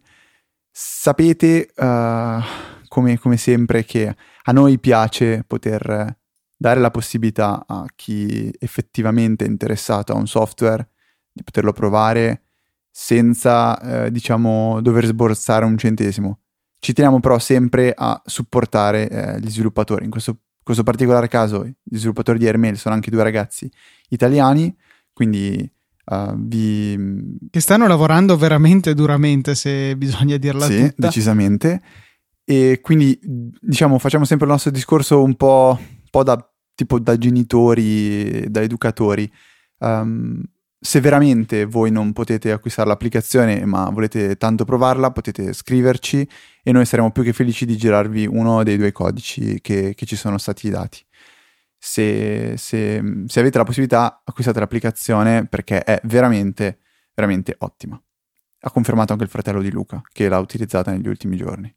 Sapete, 0.72 1.72
uh, 1.76 2.76
come, 2.88 3.18
come 3.18 3.38
sempre, 3.38 3.84
che 3.86 4.16
a 4.44 4.52
noi 4.52 4.80
piace 4.80 5.44
poter 5.46 6.18
dare 6.58 6.80
la 6.80 6.92
possibilità 6.92 7.64
a 7.68 7.86
chi 7.96 8.52
effettivamente 8.60 9.46
è 9.46 9.48
interessato 9.48 10.12
a 10.14 10.16
un 10.16 10.28
software 10.28 10.90
di 11.32 11.44
poterlo 11.44 11.72
provare 11.72 12.42
senza, 12.90 13.80
eh, 14.06 14.12
diciamo, 14.12 14.82
dover 14.82 15.06
sborsare 15.06 15.66
un 15.66 15.78
centesimo. 15.78 16.40
Ci 16.80 16.94
teniamo 16.94 17.20
però 17.20 17.38
sempre 17.38 17.94
a 17.96 18.20
supportare 18.26 19.08
eh, 19.08 19.40
gli 19.40 19.50
sviluppatori. 19.50 20.06
In 20.06 20.10
questo, 20.10 20.40
questo, 20.64 20.82
particolare 20.82 21.28
caso, 21.28 21.64
gli 21.64 21.98
sviluppatori 21.98 22.40
di 22.40 22.48
Airmail 22.48 22.76
sono 22.76 22.96
anche 22.96 23.12
due 23.12 23.22
ragazzi 23.22 23.70
italiani, 24.10 24.76
quindi 25.14 25.72
uh, 26.06 26.34
vi... 26.38 27.38
Che 27.52 27.60
stanno 27.60 27.88
lavorando 27.88 28.36
veramente 28.36 28.96
duramente, 28.96 29.54
se 29.54 29.96
bisogna 29.96 30.38
dirla 30.38 30.66
sì, 30.66 30.88
tutta. 30.88 31.08
decisamente 31.08 31.82
e 32.50 32.80
quindi, 32.82 33.20
diciamo, 33.60 34.00
facciamo 34.00 34.24
sempre 34.24 34.46
il 34.46 34.54
nostro 34.54 34.72
discorso 34.72 35.22
un 35.22 35.36
po', 35.36 35.78
un 35.78 36.10
po 36.10 36.24
da, 36.24 36.50
tipo 36.76 36.98
da 36.98 37.18
genitori, 37.18 38.50
da 38.50 38.62
educatori. 38.62 39.30
Um, 39.80 40.42
se 40.80 41.02
veramente 41.02 41.66
voi 41.66 41.92
non 41.92 42.14
potete 42.14 42.54
acquistare 42.54 42.88
l'applicazione 42.88 43.66
ma 43.66 43.90
volete 43.90 44.38
tanto 44.38 44.64
provarla, 44.64 45.12
potete 45.12 45.52
scriverci 45.52 46.26
e 46.64 46.72
noi 46.72 46.86
saremo 46.86 47.12
più 47.12 47.22
che 47.22 47.34
felici 47.34 47.66
di 47.66 47.76
girarvi 47.76 48.26
uno 48.26 48.64
dei 48.64 48.78
due 48.78 48.94
codici 48.94 49.60
che, 49.60 49.94
che 49.94 50.06
ci 50.06 50.16
sono 50.16 50.38
stati 50.38 50.70
dati. 50.70 51.06
Se, 51.78 52.54
se, 52.56 53.02
se, 53.26 53.40
avete 53.42 53.58
la 53.58 53.66
possibilità, 53.66 54.22
acquistate 54.24 54.62
l'applicazione 54.62 55.46
perché 55.48 55.84
è 55.84 56.00
veramente, 56.06 56.80
veramente 57.14 57.56
ottima. 57.58 58.02
Ha 58.62 58.72
confermato 58.72 59.12
anche 59.12 59.26
il 59.26 59.30
fratello 59.30 59.62
di 59.62 59.70
Luca 59.70 60.02
che 60.14 60.30
l'ha 60.30 60.40
utilizzata 60.40 60.92
negli 60.92 61.10
ultimi 61.10 61.36
giorni. 61.36 61.76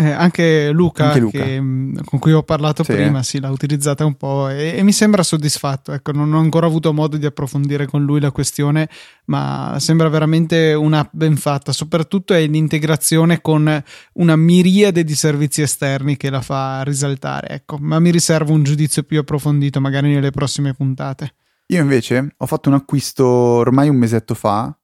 Eh, 0.00 0.12
anche 0.12 0.70
Luca, 0.70 1.08
anche 1.08 1.20
Luca. 1.20 1.44
Che, 1.44 1.60
mm, 1.60 1.96
con 2.06 2.18
cui 2.18 2.32
ho 2.32 2.42
parlato 2.42 2.82
sì. 2.84 2.94
prima, 2.94 3.22
sì, 3.22 3.38
l'ha 3.38 3.50
utilizzata 3.50 4.06
un 4.06 4.14
po' 4.14 4.48
e, 4.48 4.76
e, 4.76 4.82
mi 4.82 4.92
sembra 4.92 5.22
soddisfatto. 5.22 5.92
Ecco, 5.92 6.12
non 6.12 6.32
ho 6.32 6.38
ancora 6.38 6.66
avuto 6.66 6.94
modo 6.94 7.18
di 7.18 7.26
approfondire 7.26 7.84
con 7.84 8.02
lui 8.02 8.18
la 8.18 8.30
questione, 8.30 8.88
ma 9.26 9.76
sembra 9.78 10.08
veramente 10.08 10.72
un'app 10.72 11.10
ben 11.10 11.36
fatta. 11.36 11.72
Soprattutto 11.72 12.32
è 12.32 12.46
l'integrazione 12.46 13.42
con 13.42 13.82
una 14.14 14.36
miriade 14.36 15.04
di 15.04 15.14
servizi 15.14 15.60
esterni 15.60 16.16
che 16.16 16.30
la 16.30 16.40
fa 16.40 16.82
risaltare. 16.82 17.48
Ecco, 17.48 17.76
ma 17.78 17.98
mi 17.98 18.10
riservo 18.10 18.54
un 18.54 18.62
giudizio 18.62 19.02
più 19.02 19.18
approfondito 19.18 19.82
magari 19.82 20.14
nelle 20.14 20.30
prossime 20.30 20.72
puntate. 20.72 21.34
Io 21.66 21.80
invece 21.80 22.34
ho 22.38 22.46
fatto 22.46 22.70
un 22.70 22.76
acquisto 22.76 23.26
ormai 23.26 23.90
un 23.90 23.96
mesetto 23.96 24.34
fa, 24.34 24.74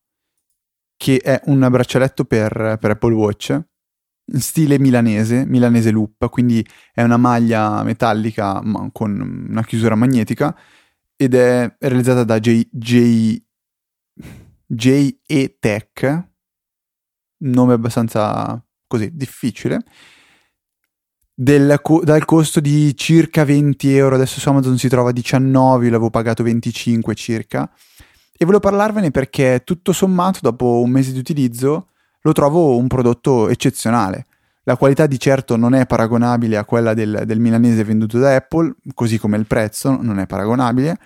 che 0.94 1.16
è 1.16 1.40
un 1.46 1.66
braccialetto 1.70 2.24
per, 2.24 2.76
per 2.79 2.90
Apple 2.90 3.14
Watch 3.14 3.59
stile 4.26 4.78
milanese, 4.78 5.44
milanese 5.46 5.90
loop, 5.90 6.28
quindi 6.28 6.66
è 6.92 7.02
una 7.02 7.16
maglia 7.16 7.82
metallica 7.84 8.60
ma 8.62 8.88
con 8.92 9.46
una 9.48 9.64
chiusura 9.64 9.94
magnetica 9.94 10.56
ed 11.16 11.34
è 11.34 11.76
realizzata 11.78 12.24
da 12.24 12.38
J, 12.38 12.68
J, 12.70 13.42
JE 14.66 15.56
Tech, 15.58 16.28
nome 17.38 17.72
abbastanza 17.72 18.62
così 18.86 19.10
difficile, 19.14 19.82
del, 21.32 21.80
dal 22.02 22.24
costo 22.24 22.60
di 22.60 22.96
circa 22.96 23.44
20 23.44 23.94
euro, 23.96 24.14
adesso 24.14 24.40
su 24.40 24.48
Amazon 24.48 24.78
si 24.78 24.88
trova 24.88 25.10
a 25.10 25.12
19, 25.12 25.84
io 25.84 25.90
l'avevo 25.90 26.10
pagato 26.10 26.42
25 26.42 27.14
circa, 27.14 27.70
e 28.38 28.44
volevo 28.44 28.60
parlarvene 28.60 29.10
perché 29.10 29.62
tutto 29.64 29.92
sommato 29.92 30.40
dopo 30.42 30.80
un 30.80 30.90
mese 30.90 31.12
di 31.12 31.18
utilizzo 31.18 31.88
lo 32.26 32.32
trovo 32.32 32.76
un 32.76 32.88
prodotto 32.88 33.48
eccezionale. 33.48 34.26
La 34.64 34.76
qualità 34.76 35.06
di 35.06 35.16
certo 35.16 35.54
non 35.54 35.74
è 35.74 35.86
paragonabile 35.86 36.56
a 36.56 36.64
quella 36.64 36.92
del, 36.92 37.22
del 37.24 37.38
milanese 37.38 37.84
venduto 37.84 38.18
da 38.18 38.34
Apple, 38.34 38.74
così 38.94 39.16
come 39.16 39.36
il 39.36 39.46
prezzo 39.46 39.96
non 40.02 40.18
è 40.18 40.26
paragonabile, 40.26 40.98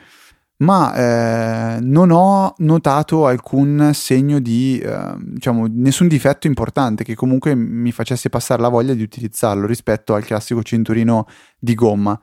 ma 0.60 0.94
eh, 0.94 1.78
non 1.82 2.10
ho 2.10 2.54
notato 2.58 3.26
alcun 3.26 3.90
segno 3.92 4.40
di, 4.40 4.78
eh, 4.78 5.14
diciamo, 5.18 5.66
nessun 5.70 6.08
difetto 6.08 6.46
importante 6.46 7.04
che 7.04 7.14
comunque 7.14 7.54
mi 7.54 7.92
facesse 7.92 8.30
passare 8.30 8.62
la 8.62 8.68
voglia 8.68 8.94
di 8.94 9.02
utilizzarlo 9.02 9.66
rispetto 9.66 10.14
al 10.14 10.24
classico 10.24 10.62
cinturino 10.62 11.26
di 11.58 11.74
gomma. 11.74 12.18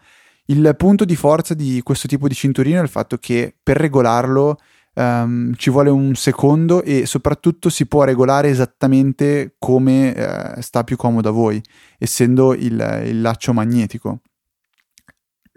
Il 0.46 0.74
punto 0.76 1.06
di 1.06 1.16
forza 1.16 1.54
di 1.54 1.82
questo 1.84 2.08
tipo 2.08 2.28
di 2.28 2.34
cinturino 2.34 2.80
è 2.80 2.84
il 2.84 2.90
fatto 2.90 3.18
che 3.18 3.54
per 3.62 3.78
regolarlo 3.78 4.58
um, 4.98 5.54
ci 5.56 5.70
vuole 5.70 5.90
un 5.90 6.16
secondo 6.16 6.84
e 6.84 7.06
soprattutto 7.06 7.70
si 7.70 7.86
può 7.86 8.04
regolare 8.04 8.50
esattamente 8.50 9.56
come 9.58 10.10
uh, 10.12 10.62
sta 10.62 10.84
più 10.84 10.98
comodo 10.98 11.30
a 11.30 11.32
voi, 11.32 11.62
essendo 11.98 12.54
il, 12.54 13.04
il 13.06 13.22
laccio 13.22 13.54
magnetico. 13.54 14.22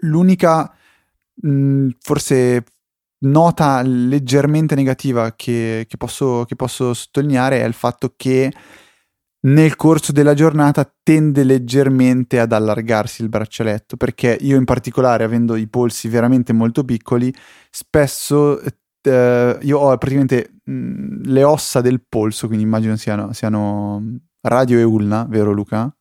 L'unica, 0.03 0.73
mh, 1.33 1.89
forse 1.99 2.63
nota 3.23 3.81
leggermente 3.83 4.73
negativa 4.75 5.33
che, 5.35 5.85
che, 5.87 5.97
posso, 5.97 6.45
che 6.45 6.55
posso 6.55 6.93
sottolineare 6.93 7.61
è 7.61 7.65
il 7.65 7.73
fatto 7.73 8.13
che 8.15 8.51
nel 9.43 9.75
corso 9.75 10.11
della 10.11 10.35
giornata 10.35 10.91
tende 11.01 11.43
leggermente 11.43 12.39
ad 12.39 12.51
allargarsi 12.51 13.23
il 13.23 13.29
braccialetto 13.29 13.97
perché 13.97 14.37
io 14.39 14.55
in 14.55 14.65
particolare 14.65 15.23
avendo 15.23 15.55
i 15.55 15.67
polsi 15.67 16.07
veramente 16.09 16.53
molto 16.53 16.83
piccoli 16.83 17.33
spesso 17.69 18.59
eh, 19.01 19.57
io 19.61 19.79
ho 19.79 19.97
praticamente 19.97 20.53
mh, 20.63 20.71
mm, 20.71 21.21
le 21.25 21.43
ossa 21.43 21.81
del 21.81 22.03
polso, 22.07 22.47
quindi 22.47 22.65
immagino 22.65 22.95
siano, 22.95 23.33
siano 23.33 24.03
radio 24.41 24.79
e 24.79 24.83
ulna, 24.83 25.25
vero 25.29 25.51
Luca? 25.51 25.93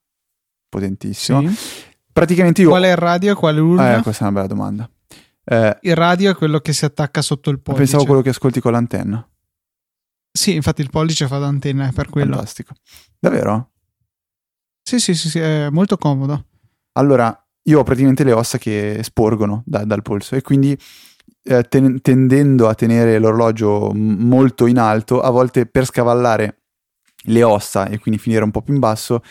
Potentissimo. 0.69 1.49
Sì. 1.49 1.89
Praticamente 2.13 2.63
io... 2.63 2.69
Qual 2.69 2.83
è 2.83 2.91
il 2.91 2.97
radio 2.97 3.33
e 3.33 3.35
qual 3.35 3.55
è 3.55 3.59
l'ulna? 3.59 3.97
Eh, 3.97 4.03
questa 4.03 4.25
è 4.25 4.29
una 4.29 4.41
bella 4.41 4.53
domanda. 4.53 4.91
Eh, 5.45 5.79
il 5.83 5.95
radio 5.97 6.31
è 6.31 6.35
quello 6.35 6.61
che 6.61 6.73
si 6.73 6.85
attacca 6.85 7.23
sotto 7.23 7.51
il 7.51 7.61
pollice. 7.61 7.83
Pensavo 7.85 8.05
quello 8.05 8.23
che 8.23 8.29
ascolti 8.31 8.61
con 8.61 8.73
l'antenna. 8.73 9.27
Sì, 10.33 10.55
infatti 10.55 10.81
il 10.81 10.91
pollice 10.91 11.27
fa 11.27 11.39
d'antenna, 11.39 11.89
è 11.89 11.93
per 11.93 12.09
quello. 12.09 12.35
Fantastico. 12.35 12.75
Davvero? 13.19 13.71
Sì, 14.83 15.01
sì, 15.01 15.15
sì, 15.15 15.29
sì, 15.29 15.39
è 15.39 15.69
molto 15.71 15.97
comodo. 15.97 16.47
Allora, 16.93 17.37
io 17.65 17.81
ho 17.81 17.83
praticamente 17.83 18.25
le 18.25 18.33
ossa 18.33 18.59
che 18.59 19.01
sporgono 19.03 19.63
da, 19.67 19.85
dal 19.85 20.03
polso 20.03 20.37
e 20.37 20.43
quindi 20.43 20.79
eh, 21.43 21.63
ten- 21.65 22.01
tendendo 22.01 22.69
a 22.69 22.75
tenere 22.75 23.19
l'orologio 23.19 23.93
m- 23.93 24.27
molto 24.27 24.67
in 24.67 24.79
alto, 24.79 25.21
a 25.21 25.31
volte 25.31 25.67
per 25.67 25.85
scavallare 25.87 26.63
le 27.25 27.43
ossa 27.43 27.87
e 27.89 27.99
quindi 27.99 28.21
finire 28.21 28.45
un 28.45 28.51
po' 28.51 28.63
più 28.63 28.75
in 28.75 28.81
basso, 28.81 29.23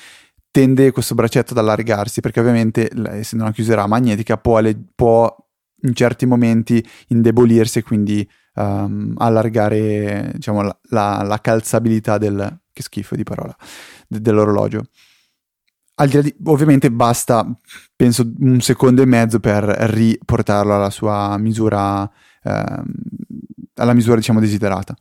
tende 0.52 0.92
questo 0.92 1.16
braccetto 1.16 1.54
ad 1.54 1.60
allargarsi 1.60 2.22
perché 2.22 2.40
ovviamente 2.40 2.90
essendo 3.12 3.46
una 3.46 3.54
chiusura 3.54 3.88
magnetica 3.88 4.38
può, 4.38 4.60
le- 4.60 4.78
può 4.96 5.34
in 5.82 5.94
certi 5.94 6.26
momenti 6.26 6.86
indebolirsi 7.08 7.80
e 7.80 7.84
quindi 7.84 8.28
um, 8.56 9.14
allargare 9.18 10.32
diciamo, 10.34 10.62
la, 10.62 10.78
la, 10.90 11.24
la, 11.24 11.40
calzabilità 11.40 12.18
del 12.18 12.60
che 12.72 12.82
schifo 12.82 13.16
di 13.16 13.24
parola 13.24 13.56
de- 14.08 14.22
dell'orologio 14.22 14.86
al 16.00 16.08
di 16.08 16.16
là 16.16 16.22
di, 16.22 16.34
ovviamente 16.46 16.92
basta, 16.92 17.46
penso, 17.96 18.30
un 18.40 18.62
secondo 18.62 19.02
e 19.02 19.06
mezzo 19.06 19.40
per 19.40 19.64
riportarlo 19.64 20.74
alla 20.74 20.90
sua 20.90 21.38
misura, 21.38 22.10
eh, 22.44 22.84
alla 23.76 23.94
misura 23.94 24.16
diciamo 24.16 24.40
desiderata. 24.40 24.96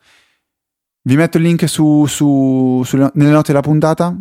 Vi 1.03 1.17
metto 1.17 1.37
il 1.39 1.45
link 1.45 1.69
su, 1.69 2.05
su, 2.07 2.83
su, 2.85 2.97
nelle 2.97 3.31
note 3.31 3.53
della 3.53 3.63
puntata 3.63 4.15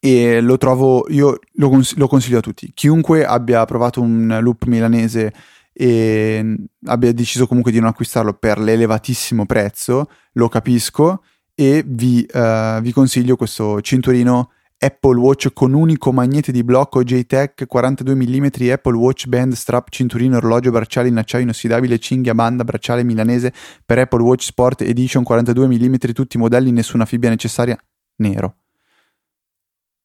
e 0.00 0.40
lo 0.40 0.56
trovo, 0.56 1.04
io 1.10 1.38
lo, 1.52 1.68
cons- 1.68 1.96
lo, 1.96 2.08
consiglio 2.08 2.38
a 2.38 2.42
tutti. 2.42 2.72
Chiunque 2.72 3.26
abbia 3.26 3.64
provato 3.66 4.00
un 4.00 4.38
loop 4.40 4.64
milanese 4.64 5.32
e 5.70 6.56
abbia 6.86 7.12
deciso 7.12 7.46
comunque 7.46 7.70
di 7.70 7.78
non 7.78 7.88
acquistarlo 7.90 8.32
per 8.32 8.58
l'elevatissimo 8.58 9.44
prezzo, 9.44 10.08
lo 10.32 10.48
capisco 10.48 11.22
e 11.54 11.84
vi, 11.86 12.26
uh, 12.32 12.80
vi 12.80 12.92
consiglio 12.92 13.36
questo 13.36 13.80
cinturino 13.82 14.50
Apple 14.78 15.18
Watch 15.18 15.52
con 15.52 15.72
unico 15.72 16.12
magnete 16.12 16.52
di 16.52 16.62
blocco 16.62 17.02
JTEC 17.02 17.66
42 17.66 18.14
mm 18.14 18.44
Apple 18.70 18.96
Watch 18.96 19.26
Band 19.26 19.54
Strap 19.54 19.88
cinturino 19.88 20.36
orologio 20.36 20.70
bracciale 20.70 21.08
in 21.08 21.16
acciaio 21.16 21.44
inossidabile 21.44 21.98
cinghia 21.98 22.34
banda 22.34 22.64
bracciale 22.64 23.02
milanese. 23.02 23.52
Per 23.84 23.98
Apple 23.98 24.22
Watch 24.22 24.44
Sport 24.44 24.82
Edition 24.82 25.24
42 25.24 25.66
mm 25.66 25.94
tutti 26.12 26.36
i 26.36 26.40
modelli 26.40 26.70
nessuna 26.70 27.04
fibbia 27.06 27.30
necessaria. 27.30 27.78
Nero. 28.16 28.56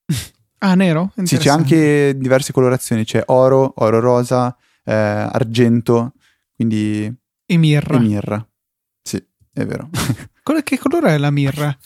Ah 0.62 0.74
nero? 0.74 1.10
sì 1.22 1.38
c'è 1.38 1.48
anche 1.48 2.14
diverse 2.18 2.52
colorazioni. 2.52 3.04
C'è 3.04 3.22
oro, 3.28 3.72
oro 3.76 3.98
rosa 3.98 4.54
eh, 4.84 4.92
argento 4.92 6.12
quindi 6.54 7.10
e 7.46 7.56
mirra. 7.56 7.96
E 7.96 7.98
mirra. 7.98 8.48
Sì 9.00 9.24
è 9.52 9.64
vero. 9.64 9.88
Che 10.64 10.78
colore 10.78 11.14
è 11.14 11.18
la 11.18 11.30
mirra? 11.30 11.76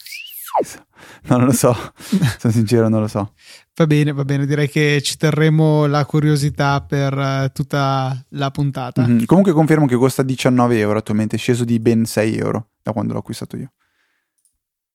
No, 1.27 1.37
non 1.37 1.47
lo 1.47 1.53
so, 1.53 1.73
sono 2.37 2.53
sincero, 2.53 2.87
non 2.87 3.01
lo 3.01 3.07
so. 3.07 3.33
Va 3.75 3.87
bene, 3.87 4.13
va 4.13 4.23
bene, 4.23 4.45
direi 4.45 4.69
che 4.69 5.01
ci 5.01 5.17
terremo 5.17 5.85
la 5.85 6.05
curiosità 6.05 6.81
per 6.81 7.17
uh, 7.17 7.51
tutta 7.51 8.25
la 8.29 8.51
puntata. 8.51 9.05
Mm-hmm. 9.05 9.25
Comunque 9.25 9.51
confermo 9.51 9.85
che 9.85 9.95
costa 9.95 10.23
19 10.23 10.77
euro 10.77 10.99
attualmente, 10.99 11.35
è 11.35 11.39
sceso 11.39 11.65
di 11.65 11.79
ben 11.79 12.05
6 12.05 12.37
euro 12.37 12.69
da 12.81 12.93
quando 12.93 13.13
l'ho 13.13 13.19
acquistato 13.19 13.57
io. 13.57 13.71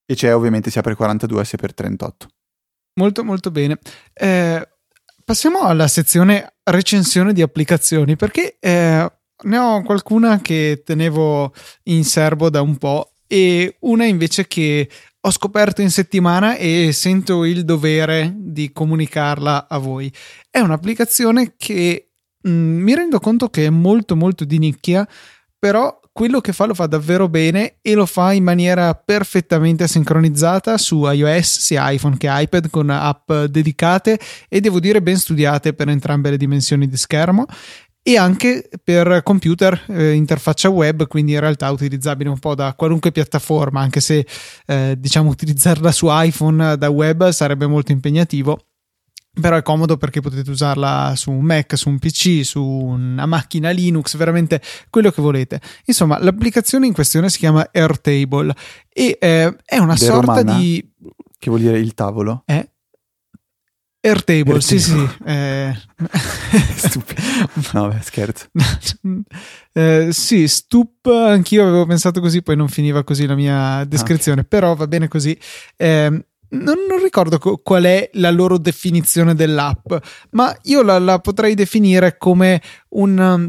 E 0.07 0.15
c'è 0.15 0.35
ovviamente 0.35 0.71
sia 0.71 0.83
per 0.83 0.97
42 0.97 1.45
sia 1.45 1.59
per 1.59 1.75
38. 1.75 2.29
Molto 2.95 3.25
molto 3.25 3.51
bene. 3.51 3.79
Eh, 4.13 4.69
passiamo 5.25 5.61
alla 5.61 5.87
sezione 5.87 6.55
recensione 6.65 7.33
di 7.33 7.43
applicazioni 7.43 8.17
perché 8.17 8.57
eh, 8.59 9.13
ne 9.43 9.59
ho 9.59 9.83
qualcuna 9.83 10.41
che 10.41 10.83
tenevo 10.85 11.53
in 11.85 12.05
serbo 12.05 12.51
da 12.51 12.63
un 12.63 12.77
po' 12.77 13.13
e 13.27 13.77
una 13.81 14.05
invece 14.05 14.49
che 14.49 14.89
ho 15.23 15.31
scoperto 15.31 15.83
in 15.83 15.91
settimana 15.91 16.57
e 16.57 16.93
sento 16.93 17.45
il 17.45 17.65
dovere 17.65 18.35
di 18.37 18.73
comunicarla 18.73 19.69
a 19.69 19.79
voi. 19.79 20.13
È 20.49 20.61
un'applicazione 20.61 21.55
che 21.57 22.13
mh, 22.41 22.51
mm, 22.51 22.83
mi 22.83 22.95
rendo 22.95 23.21
conto 23.21 23.49
che 23.49 23.67
è 23.67 23.71
molto 23.71 24.17
molto 24.17 24.45
di 24.45 24.59
nicchia, 24.59 25.07
però 25.59 26.01
quello 26.13 26.41
che 26.41 26.53
fa 26.53 26.67
lo 26.67 26.75
fa 26.75 26.87
davvero 26.87 27.29
bene 27.29 27.77
e 27.83 27.95
lo 27.95 28.07
fa 28.07 28.33
in 28.33 28.43
maniera 28.43 28.95
perfettamente 28.95 29.87
sincronizzata 29.87 30.77
su 30.77 31.05
iOS, 31.05 31.61
sia 31.61 31.91
iPhone 31.91 32.17
che 32.17 32.29
iPad, 32.31 32.71
con 32.71 32.91
app 32.91 33.31
dedicate 33.33 34.19
e 34.49 34.61
devo 34.61 34.81
dire 34.81 35.03
ben 35.03 35.17
studiate 35.17 35.73
per 35.73 35.89
entrambe 35.89 36.31
le 36.31 36.37
dimensioni 36.37 36.89
di 36.89 36.97
schermo 36.97 37.47
e 38.03 38.17
anche 38.17 38.69
per 38.83 39.23
computer 39.23 39.85
eh, 39.89 40.13
interfaccia 40.13 40.71
web, 40.71 41.07
quindi 41.07 41.33
in 41.33 41.41
realtà 41.41 41.71
utilizzabile 41.71 42.31
un 42.31 42.39
po' 42.39 42.55
da 42.55 42.75
qualunque 42.75 43.13
piattaforma, 43.13 43.81
anche 43.81 44.01
se 44.01 44.27
eh, 44.67 44.95
diciamo 44.99 45.29
utilizzarla 45.31 45.93
su 45.93 46.07
iPhone 46.09 46.77
da 46.77 46.89
web 46.89 47.29
sarebbe 47.29 47.67
molto 47.67 47.93
impegnativo. 47.93 48.59
Però 49.41 49.57
è 49.57 49.63
comodo 49.63 49.97
perché 49.97 50.21
potete 50.21 50.51
usarla 50.51 51.13
su 51.15 51.31
un 51.31 51.45
Mac, 51.45 51.79
su 51.79 51.89
un 51.89 52.01
PC, 52.01 52.45
su 52.45 52.65
una 52.65 53.27
macchina 53.27 53.71
Linux, 53.71 54.17
veramente 54.17 54.61
quello 54.91 55.13
che 55.13 55.23
volete. 55.23 55.61
Insomma, 55.85 56.19
l'applicazione 56.21 56.87
in 56.87 56.93
questione 56.93 57.31
si 57.31 57.39
chiama 57.39 57.69
Airtable 57.73 58.53
e 58.93 59.17
eh, 59.21 59.57
è 59.65 59.79
una 59.79 59.93
De 59.93 60.05
sorta 60.05 60.41
romana? 60.41 60.59
di. 60.59 60.85
Che 61.39 61.49
vuol 61.49 61.63
dire 61.63 61.79
il 61.79 61.95
tavolo? 61.95 62.43
Eh? 62.45 62.71
Airtable, 64.03 64.55
Airtable. 64.55 64.61
sì, 64.63 64.79
sì. 64.79 65.09
eh. 65.27 65.77
Stupido. 66.77 67.21
No, 67.73 67.89
beh, 67.89 68.01
scherzo. 68.03 68.47
Eh, 69.73 70.09
sì, 70.11 70.49
stup, 70.49 71.07
anch'io 71.07 71.63
avevo 71.63 71.87
pensato 71.87 72.21
così, 72.21 72.43
poi 72.43 72.57
non 72.57 72.67
finiva 72.67 73.05
così 73.05 73.25
la 73.25 73.37
mia 73.37 73.85
descrizione, 73.85 74.43
però 74.43 74.75
va 74.75 74.89
bene 74.89 75.07
così. 75.07 75.39
Eh, 75.77 76.09
non, 76.51 76.75
non 76.89 77.01
ricordo 77.01 77.39
co- 77.39 77.59
qual 77.63 77.85
è 77.85 78.11
la 78.15 78.31
loro 78.33 78.59
definizione 78.59 79.37
dell'app, 79.37 79.93
ma 80.31 80.53
io 80.63 80.83
la, 80.83 80.99
la 80.99 81.21
potrei 81.21 81.55
definire 81.55 82.17
come 82.19 82.61
un, 82.91 83.17
um, 83.17 83.49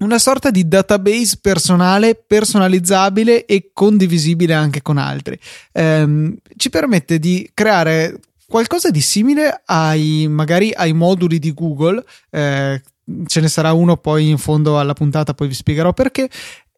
una 0.00 0.18
sorta 0.18 0.50
di 0.50 0.68
database 0.68 1.38
personale, 1.40 2.14
personalizzabile 2.14 3.46
e 3.46 3.70
condivisibile 3.72 4.52
anche 4.52 4.82
con 4.82 4.98
altri. 4.98 5.38
Ehm, 5.72 6.36
ci 6.56 6.68
permette 6.68 7.18
di 7.18 7.50
creare 7.54 8.20
qualcosa 8.50 8.90
di 8.90 9.00
simile 9.00 9.62
ai 9.66 10.26
magari 10.28 10.72
ai 10.74 10.92
moduli 10.92 11.38
di 11.38 11.54
Google. 11.54 12.04
eh, 12.30 12.82
ce 13.26 13.40
ne 13.40 13.48
sarà 13.48 13.72
uno 13.72 13.96
poi 13.96 14.28
in 14.28 14.38
fondo 14.38 14.78
alla 14.78 14.92
puntata, 14.92 15.34
poi 15.34 15.46
vi 15.46 15.54
spiegherò 15.54 15.92
perché. 15.92 16.28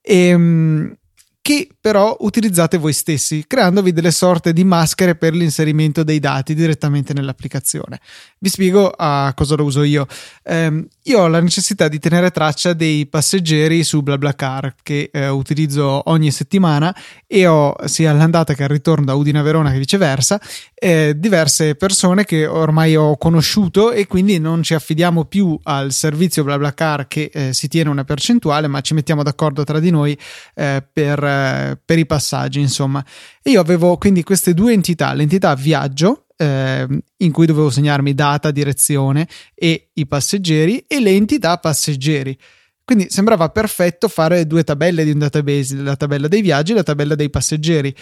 Ehm, 0.02 0.94
che 1.42 1.66
però 1.80 2.16
utilizzate 2.20 2.78
voi 2.78 2.92
stessi, 2.92 3.44
creandovi 3.48 3.92
delle 3.92 4.12
sorte 4.12 4.52
di 4.52 4.62
maschere 4.62 5.16
per 5.16 5.34
l'inserimento 5.34 6.04
dei 6.04 6.20
dati 6.20 6.54
direttamente 6.54 7.12
nell'applicazione. 7.12 7.98
Vi 8.38 8.48
spiego 8.48 8.92
a 8.96 9.32
cosa 9.34 9.56
lo 9.56 9.64
uso 9.64 9.82
io. 9.82 10.06
Ehm, 10.44 10.86
io 11.02 11.18
ho 11.18 11.26
la 11.26 11.40
necessità 11.40 11.88
di 11.88 11.98
tenere 11.98 12.30
traccia 12.30 12.74
dei 12.74 13.06
passeggeri 13.06 13.82
su 13.82 14.02
BlaBlaCar 14.02 14.76
che 14.84 15.10
eh, 15.12 15.28
utilizzo 15.28 16.08
ogni 16.08 16.30
settimana 16.30 16.94
e 17.26 17.44
ho 17.48 17.74
sia 17.86 18.12
all'andata 18.12 18.54
che 18.54 18.62
al 18.62 18.68
ritorno 18.68 19.06
da 19.06 19.14
Udine 19.14 19.40
a 19.40 19.42
Verona 19.42 19.72
che 19.72 19.78
viceversa 19.78 20.40
eh, 20.74 21.14
diverse 21.16 21.74
persone 21.74 22.24
che 22.24 22.46
ormai 22.46 22.94
ho 22.94 23.16
conosciuto 23.16 23.90
e 23.90 24.06
quindi 24.06 24.38
non 24.38 24.62
ci 24.62 24.74
affidiamo 24.74 25.24
più 25.24 25.58
al 25.64 25.90
servizio 25.90 26.44
BlaBlaCar 26.44 27.08
che 27.08 27.30
eh, 27.32 27.52
si 27.52 27.66
tiene 27.66 27.90
una 27.90 28.04
percentuale 28.04 28.68
ma 28.68 28.80
ci 28.80 28.94
mettiamo 28.94 29.24
d'accordo 29.24 29.64
tra 29.64 29.80
di 29.80 29.90
noi 29.90 30.16
eh, 30.54 30.84
per, 31.32 31.70
eh, 31.70 31.80
per 31.84 31.98
i 31.98 32.06
passaggi 32.06 32.60
insomma 32.60 33.04
e 33.42 33.50
io 33.50 33.60
avevo 33.60 33.96
quindi 33.96 34.22
queste 34.22 34.54
due 34.54 34.72
entità 34.72 35.12
l'entità 35.12 35.54
viaggio 35.54 36.26
eh, 36.42 36.86
in 37.18 37.30
cui 37.30 37.46
dovevo 37.46 37.70
segnarmi 37.70 38.14
data, 38.14 38.50
direzione 38.50 39.28
e 39.54 39.90
i 39.94 40.06
passeggeri 40.06 40.84
e 40.88 41.00
le 41.00 41.10
entità 41.10 41.56
passeggeri. 41.58 42.36
Quindi 42.84 43.06
sembrava 43.10 43.48
perfetto 43.50 44.08
fare 44.08 44.44
due 44.46 44.64
tabelle 44.64 45.04
di 45.04 45.12
un 45.12 45.18
database, 45.18 45.76
la 45.76 45.94
tabella 45.94 46.26
dei 46.26 46.42
viaggi 46.42 46.72
e 46.72 46.74
la 46.74 46.82
tabella 46.82 47.14
dei 47.14 47.30
passeggeri. 47.30 47.94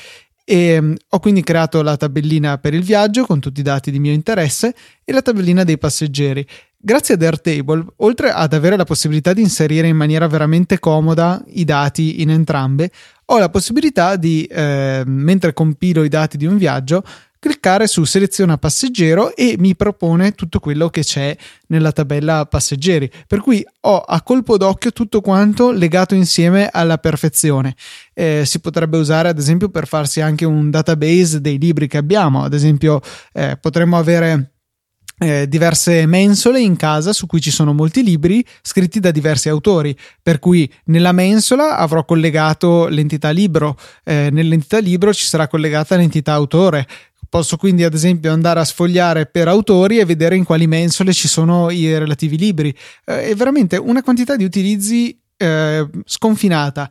E 0.43 0.79
um, 0.79 0.97
ho 1.11 1.19
quindi 1.21 1.43
creato 1.43 1.83
la 1.83 1.99
tabellina 1.99 2.57
per 2.57 2.73
il 2.73 2.83
viaggio 2.83 3.27
con 3.27 3.41
tutti 3.41 3.61
i 3.61 3.63
dati 3.63 3.91
di 3.91 4.01
mio 4.01 4.13
interesse 4.13 4.75
e 5.05 5.13
la 5.13 5.21
tabellina 5.21 5.63
dei 5.63 5.77
passeggeri. 5.77 6.47
Grazie 6.83 7.15
ad 7.15 7.23
Airtable, 7.23 7.85
oltre 7.97 8.31
ad 8.31 8.55
avere 8.55 8.75
la 8.75 8.85
possibilità 8.85 9.35
di 9.35 9.43
inserire 9.43 9.87
in 9.87 9.97
maniera 9.97 10.27
veramente 10.27 10.79
comoda 10.79 11.45
i 11.49 11.65
dati 11.65 12.23
in 12.23 12.31
entrambe, 12.31 12.91
ho 13.33 13.39
la 13.39 13.49
possibilità 13.49 14.17
di, 14.17 14.45
eh, 14.45 15.03
mentre 15.07 15.53
compilo 15.53 16.03
i 16.03 16.09
dati 16.09 16.37
di 16.37 16.47
un 16.47 16.57
viaggio, 16.57 17.03
cliccare 17.39 17.87
su 17.87 18.05
seleziona 18.05 18.59
passeggero 18.59 19.35
e 19.35 19.55
mi 19.59 19.75
propone 19.75 20.33
tutto 20.33 20.61
quello 20.61 20.91
che 20.91 21.03
c'è 21.03 21.35
nella 21.69 21.91
tabella 21.91 22.45
passeggeri. 22.47 23.11
Per 23.27 23.41
cui 23.41 23.65
ho 23.83 23.99
a 23.99 24.21
colpo 24.23 24.59
d'occhio 24.59 24.93
tutto 24.93 25.21
quanto 25.23 25.71
legato 25.71 26.15
insieme 26.15 26.69
alla 26.71 26.99
perfezione. 26.99 27.75
Eh, 28.13 28.43
si 28.45 28.61
potrebbe 28.61 28.99
usare 28.99 29.29
ad 29.29 29.39
esempio 29.39 29.71
per 29.71 29.87
farsi 29.87 30.21
anche 30.21 30.45
un 30.45 30.69
database 30.71 31.41
dei 31.41 31.59
libri 31.59 31.87
che 31.87 31.97
abbiamo. 31.97 32.45
Ad 32.45 32.53
esempio 32.53 33.01
eh, 33.33 33.57
potremmo 33.59 33.97
avere 33.97 34.60
eh, 35.23 35.47
diverse 35.47 36.07
mensole 36.07 36.61
in 36.61 36.77
casa 36.77 37.13
su 37.13 37.27
cui 37.27 37.43
ci 37.43 37.51
sono 37.51 37.75
molti 37.75 38.03
libri 38.03 38.43
scritti 38.63 39.01
da 39.01 39.11
diversi 39.11 39.51
autori, 39.51 39.95
per 40.23 40.39
cui 40.39 40.71
nella 40.87 41.13
mensola 41.13 41.77
avrò 41.77 42.07
collegato 42.07 42.87
l'entità 42.87 43.29
libro, 43.29 43.77
eh, 44.03 44.31
nell'entità 44.33 44.79
libro 44.79 45.13
ci 45.13 45.27
sarà 45.27 45.47
collegata 45.47 45.97
l'entità 45.97 46.33
autore. 46.33 46.87
Posso 47.29 47.59
quindi, 47.59 47.85
ad 47.85 47.95
esempio, 47.95 48.33
andare 48.33 48.61
a 48.61 48.65
sfogliare 48.65 49.27
per 49.27 49.47
autori 49.47 49.99
e 49.99 50.05
vedere 50.07 50.37
in 50.37 50.45
quali 50.45 50.67
mensole 50.67 51.13
ci 51.13 51.29
sono 51.29 51.71
i 51.71 51.97
relativi 51.97 52.39
libri. 52.39 52.75
Eh, 53.05 53.29
è 53.29 53.35
veramente 53.35 53.77
una 53.77 54.03
quantità 54.03 54.37
di 54.37 54.45
utilizzi 54.45 55.17
eh, 55.37 55.87
sconfinata 56.07 56.91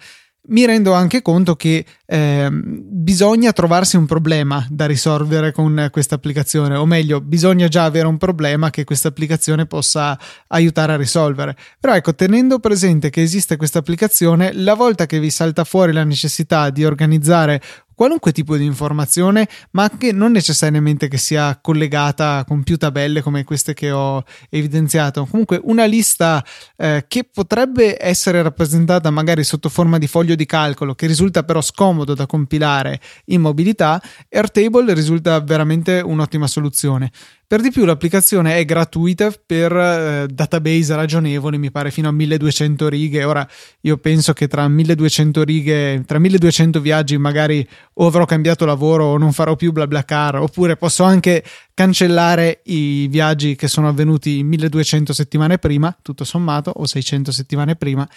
mi 0.49 0.65
rendo 0.65 0.93
anche 0.93 1.21
conto 1.21 1.55
che 1.55 1.85
eh, 2.05 2.49
bisogna 2.51 3.51
trovarsi 3.51 3.97
un 3.97 4.05
problema 4.05 4.65
da 4.69 4.85
risolvere 4.85 5.51
con 5.51 5.89
questa 5.91 6.15
applicazione, 6.15 6.75
o 6.75 6.85
meglio, 6.85 7.21
bisogna 7.21 7.67
già 7.67 7.83
avere 7.83 8.07
un 8.07 8.17
problema 8.17 8.69
che 8.69 8.83
questa 8.83 9.07
applicazione 9.07 9.65
possa 9.65 10.17
aiutare 10.47 10.93
a 10.93 10.97
risolvere. 10.97 11.55
Però 11.79 11.95
ecco, 11.95 12.15
tenendo 12.15 12.59
presente 12.59 13.09
che 13.09 13.21
esiste 13.21 13.57
questa 13.57 13.79
applicazione, 13.79 14.51
la 14.53 14.73
volta 14.73 15.05
che 15.05 15.19
vi 15.19 15.29
salta 15.29 15.63
fuori 15.63 15.93
la 15.93 16.03
necessità 16.03 16.69
di 16.69 16.85
organizzare 16.85 17.62
qualunque 17.99 18.31
tipo 18.31 18.55
di 18.55 18.63
informazione, 18.63 19.45
ma 19.71 19.89
che 19.89 20.13
non 20.13 20.31
necessariamente 20.31 21.09
che 21.09 21.17
sia 21.17 21.59
collegata 21.62 22.45
con 22.47 22.63
più 22.63 22.77
tabelle 22.77 23.21
come 23.21 23.43
queste 23.43 23.73
che 23.73 23.91
ho 23.91 24.23
evidenziato. 24.49 25.25
Comunque 25.25 25.59
una 25.62 25.83
lista 25.83 26.41
eh, 26.77 27.03
che 27.09 27.25
potrebbe 27.25 28.01
essere 28.01 28.41
rappresentata 28.41 29.09
magari 29.09 29.43
sotto 29.43 29.67
forma 29.67 29.97
di 29.97 30.07
foglio 30.07 30.35
di 30.35 30.45
calcolo, 30.45 30.95
che 30.95 31.07
risulta 31.07 31.43
però 31.43 31.59
scomodo 31.59 32.13
da 32.13 32.25
compilare 32.25 33.01
in 33.25 33.41
mobilità, 33.41 34.01
Airtable 34.31 34.93
risulta 34.93 35.38
veramente 35.41 35.99
un'ottima 35.99 36.47
soluzione. 36.47 37.12
Per 37.49 37.62
di 37.62 37.71
più 37.71 37.83
l'applicazione 37.83 38.57
è 38.57 38.63
gratuita 38.63 39.33
per 39.43 39.75
eh, 39.75 40.27
database 40.31 40.95
ragionevoli, 40.95 41.57
mi 41.57 41.71
pare 41.71 41.89
fino 41.89 42.07
a 42.07 42.12
1200 42.12 42.88
righe. 42.88 43.23
Ora 43.23 43.47
io 43.81 43.97
penso 43.97 44.33
che 44.33 44.47
tra 44.47 44.67
1200 44.67 45.43
righe, 45.43 46.03
tra 46.05 46.19
1200 46.19 46.79
viaggi 46.79 47.17
magari 47.17 47.67
o 47.93 48.05
avrò 48.05 48.25
cambiato 48.25 48.65
lavoro 48.65 49.05
o 49.05 49.17
non 49.17 49.33
farò 49.33 49.55
più 49.55 49.71
BlaBlaCar, 49.71 50.35
oppure 50.35 50.77
posso 50.77 51.01
anche 51.01 51.43
cancellare 51.73 52.62
i 52.65 53.07
viaggi 53.07 53.55
che 53.55 53.67
sono 53.67 53.88
avvenuti 53.88 54.43
1200 54.43 55.12
settimane 55.12 55.57
prima, 55.57 55.97
tutto 56.03 56.25
sommato, 56.25 56.69
o 56.69 56.85
600 56.85 57.31
settimane 57.31 57.75
prima. 57.75 58.07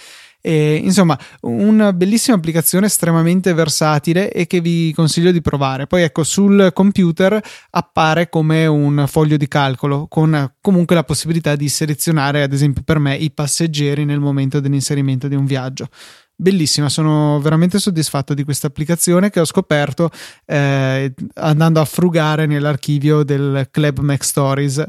E, 0.45 0.75
insomma, 0.75 1.17
una 1.43 1.93
bellissima 1.93 2.37
applicazione 2.37 2.87
estremamente 2.87 3.55
versatile 3.55 4.33
e 4.33 4.49
che 4.49 4.61
vi 4.61 4.93
consiglio 4.93 5.31
di 5.31 5.41
provare. 5.41 5.87
Poi 5.87 6.03
ecco, 6.03 6.25
sul 6.25 6.71
computer 6.75 7.41
appare 7.71 8.29
come 8.29 8.67
un 8.67 9.05
foglio 9.07 9.37
di 9.37 9.47
calcolo 9.47 10.09
con 10.09 10.55
comunque 10.61 10.97
la 10.97 11.05
possibilità 11.05 11.55
di 11.55 11.69
selezionare, 11.69 12.43
ad 12.43 12.53
esempio 12.53 12.83
per 12.85 12.99
me, 12.99 13.15
i 13.15 13.31
passeggeri 13.31 14.05
nel 14.05 14.19
momento 14.19 14.59
dell'inserimento 14.59 15.29
di 15.29 15.37
un 15.37 15.45
viaggio 15.45 15.89
bellissima, 16.35 16.89
sono 16.89 17.39
veramente 17.41 17.79
soddisfatto 17.79 18.35
di 18.35 18.43
questa 18.43 18.67
applicazione 18.67 19.31
che 19.31 19.39
ho 19.39 19.45
scoperto 19.45 20.11
eh, 20.45 21.15
andando 21.35 21.81
a 21.81 21.85
frugare 21.85 22.47
nell'archivio 22.47 23.23
del 23.23 23.69
Club 23.71 24.01
Mac 24.01 24.25
Stories 24.25 24.85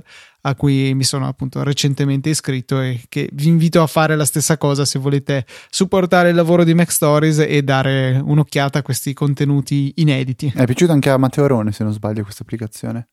a 0.45 0.56
cui 0.56 0.93
mi 0.93 1.03
sono 1.03 1.27
appunto 1.27 1.63
recentemente 1.63 2.29
iscritto 2.29 2.82
e 2.82 3.01
che 3.08 3.29
vi 3.32 3.47
invito 3.47 3.82
a 3.82 3.88
fare 3.88 4.15
la 4.15 4.25
stessa 4.25 4.58
cosa 4.58 4.86
se 4.86 4.99
volete 4.99 5.45
supportare 5.69 6.29
il 6.29 6.36
lavoro 6.36 6.63
di 6.63 6.73
Mac 6.73 6.91
Stories 6.91 7.39
e 7.39 7.62
dare 7.63 8.21
un'occhiata 8.23 8.79
a 8.79 8.82
questi 8.82 9.13
contenuti 9.13 9.93
inediti. 9.97 10.51
È 10.53 10.65
piaciuto 10.65 10.91
anche 10.91 11.10
a 11.10 11.17
Matteo 11.17 11.45
Arone, 11.45 11.71
se 11.71 11.84
non 11.84 11.93
sbaglio, 11.93 12.23
questa 12.23 12.43
applicazione. 12.43 13.08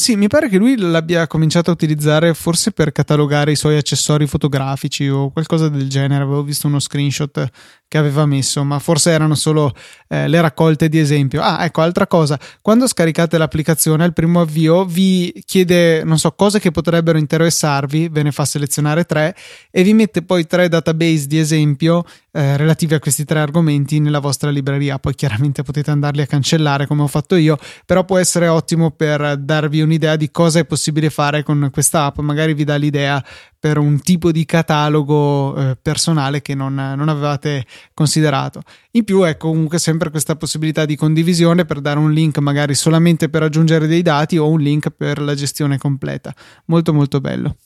Sì, 0.00 0.16
mi 0.16 0.28
pare 0.28 0.48
che 0.48 0.56
lui 0.56 0.78
l'abbia 0.78 1.26
cominciato 1.26 1.68
a 1.68 1.74
utilizzare 1.74 2.32
forse 2.32 2.72
per 2.72 2.90
catalogare 2.90 3.52
i 3.52 3.56
suoi 3.56 3.76
accessori 3.76 4.26
fotografici 4.26 5.06
o 5.08 5.30
qualcosa 5.30 5.68
del 5.68 5.90
genere. 5.90 6.22
Avevo 6.22 6.42
visto 6.42 6.66
uno 6.68 6.78
screenshot 6.78 7.46
che 7.90 7.98
aveva 7.98 8.24
messo, 8.24 8.62
ma 8.62 8.78
forse 8.78 9.10
erano 9.10 9.34
solo 9.34 9.74
eh, 10.06 10.28
le 10.28 10.40
raccolte 10.40 10.88
di 10.88 11.00
esempio. 11.00 11.42
Ah, 11.42 11.64
ecco, 11.64 11.80
altra 11.80 12.06
cosa, 12.06 12.38
quando 12.62 12.86
scaricate 12.86 13.36
l'applicazione 13.36 14.04
al 14.04 14.12
primo 14.12 14.40
avvio 14.40 14.84
vi 14.84 15.42
chiede, 15.44 16.04
non 16.04 16.16
so, 16.16 16.30
cose 16.30 16.60
che 16.60 16.70
potrebbero 16.70 17.18
interessarvi, 17.18 18.08
ve 18.08 18.22
ne 18.22 18.30
fa 18.30 18.44
selezionare 18.44 19.06
tre 19.06 19.34
e 19.72 19.82
vi 19.82 19.92
mette 19.92 20.22
poi 20.22 20.46
tre 20.46 20.68
database 20.68 21.26
di 21.26 21.40
esempio 21.40 22.04
eh, 22.30 22.56
relativi 22.56 22.94
a 22.94 23.00
questi 23.00 23.24
tre 23.24 23.40
argomenti 23.40 23.98
nella 23.98 24.20
vostra 24.20 24.50
libreria. 24.50 25.00
Poi 25.00 25.16
chiaramente 25.16 25.64
potete 25.64 25.90
andarli 25.90 26.22
a 26.22 26.26
cancellare 26.26 26.86
come 26.86 27.02
ho 27.02 27.08
fatto 27.08 27.34
io, 27.34 27.58
però 27.84 28.04
può 28.04 28.18
essere 28.18 28.46
ottimo 28.46 28.92
per 28.92 29.36
darvi 29.36 29.80
un'idea 29.80 30.14
di 30.14 30.30
cosa 30.30 30.60
è 30.60 30.64
possibile 30.64 31.10
fare 31.10 31.42
con 31.42 31.70
questa 31.72 32.04
app, 32.04 32.20
magari 32.20 32.54
vi 32.54 32.62
dà 32.62 32.76
l'idea 32.76 33.20
per 33.60 33.76
un 33.76 34.00
tipo 34.00 34.32
di 34.32 34.46
catalogo 34.46 35.54
eh, 35.54 35.76
personale 35.80 36.40
che 36.40 36.54
non, 36.54 36.74
non, 36.74 37.08
avevate 37.10 37.66
considerato. 37.92 38.62
In 38.92 39.04
più 39.04 39.20
è 39.22 39.36
comunque 39.36 39.78
sempre 39.78 40.10
questa 40.10 40.34
possibilità 40.34 40.86
di 40.86 40.96
condivisione 40.96 41.66
per 41.66 41.82
dare 41.82 41.98
un 41.98 42.10
link 42.10 42.38
magari 42.38 42.74
solamente 42.74 43.28
per 43.28 43.42
aggiungere 43.42 43.86
dei 43.86 44.00
dati 44.00 44.38
o 44.38 44.48
un 44.48 44.60
link 44.60 44.88
per 44.88 45.20
la 45.20 45.34
gestione 45.34 45.76
completa. 45.76 46.34
Molto 46.66 46.94
molto 46.94 47.20
bello. 47.20 47.56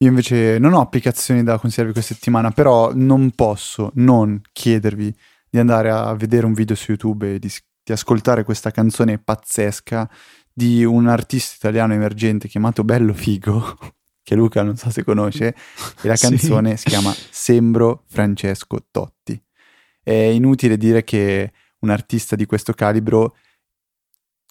Io 0.00 0.08
invece 0.08 0.58
non 0.60 0.74
ho 0.74 0.80
applicazioni 0.80 1.42
da 1.42 1.58
consigliarvi 1.58 1.92
questa 1.92 2.14
settimana, 2.14 2.52
però 2.52 2.92
non 2.94 3.32
posso 3.32 3.90
non 3.94 4.40
chiedervi 4.52 5.12
di 5.50 5.58
andare 5.58 5.90
a 5.90 6.14
vedere 6.14 6.46
un 6.46 6.52
video 6.52 6.76
su 6.76 6.92
YouTube 6.92 7.34
e 7.34 7.38
di, 7.40 7.50
di 7.82 7.92
ascoltare 7.92 8.44
questa 8.44 8.70
canzone 8.70 9.18
pazzesca 9.18 10.08
di 10.52 10.84
un 10.84 11.08
artista 11.08 11.54
italiano 11.56 11.94
emergente 11.94 12.46
chiamato 12.46 12.84
Bello 12.84 13.12
Figo, 13.12 13.76
che 14.28 14.34
Luca 14.34 14.62
non 14.62 14.76
so 14.76 14.90
se 14.90 15.04
conosce, 15.04 15.54
e 16.02 16.06
la 16.06 16.16
canzone 16.20 16.76
sì. 16.76 16.82
si 16.82 16.88
chiama 16.90 17.14
Sembro 17.30 18.04
Francesco 18.08 18.84
Totti. 18.90 19.42
È 20.02 20.12
inutile 20.12 20.76
dire 20.76 21.02
che 21.02 21.50
un 21.78 21.88
artista 21.88 22.36
di 22.36 22.44
questo 22.44 22.74
calibro 22.74 23.36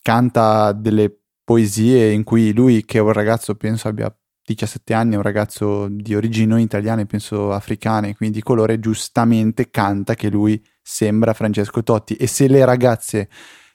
canta 0.02 0.72
delle 0.72 1.16
poesie 1.44 2.12
in 2.12 2.24
cui 2.24 2.54
lui, 2.54 2.86
che 2.86 2.98
è 2.98 3.02
un 3.02 3.12
ragazzo, 3.12 3.54
penso 3.54 3.88
abbia 3.88 4.12
17 4.44 4.96
anni, 4.96 5.14
è 5.14 5.18
un 5.18 5.22
ragazzo 5.22 5.88
di 5.88 6.16
origini 6.16 6.60
italiane, 6.60 7.06
penso 7.06 7.52
africane, 7.52 8.16
quindi 8.16 8.38
di 8.38 8.44
colore, 8.44 8.80
giustamente 8.80 9.70
canta 9.70 10.16
che 10.16 10.30
lui 10.30 10.60
sembra 10.82 11.34
Francesco 11.34 11.84
Totti 11.84 12.16
e 12.16 12.26
se 12.26 12.48
le 12.48 12.66
ragazze 12.66 13.30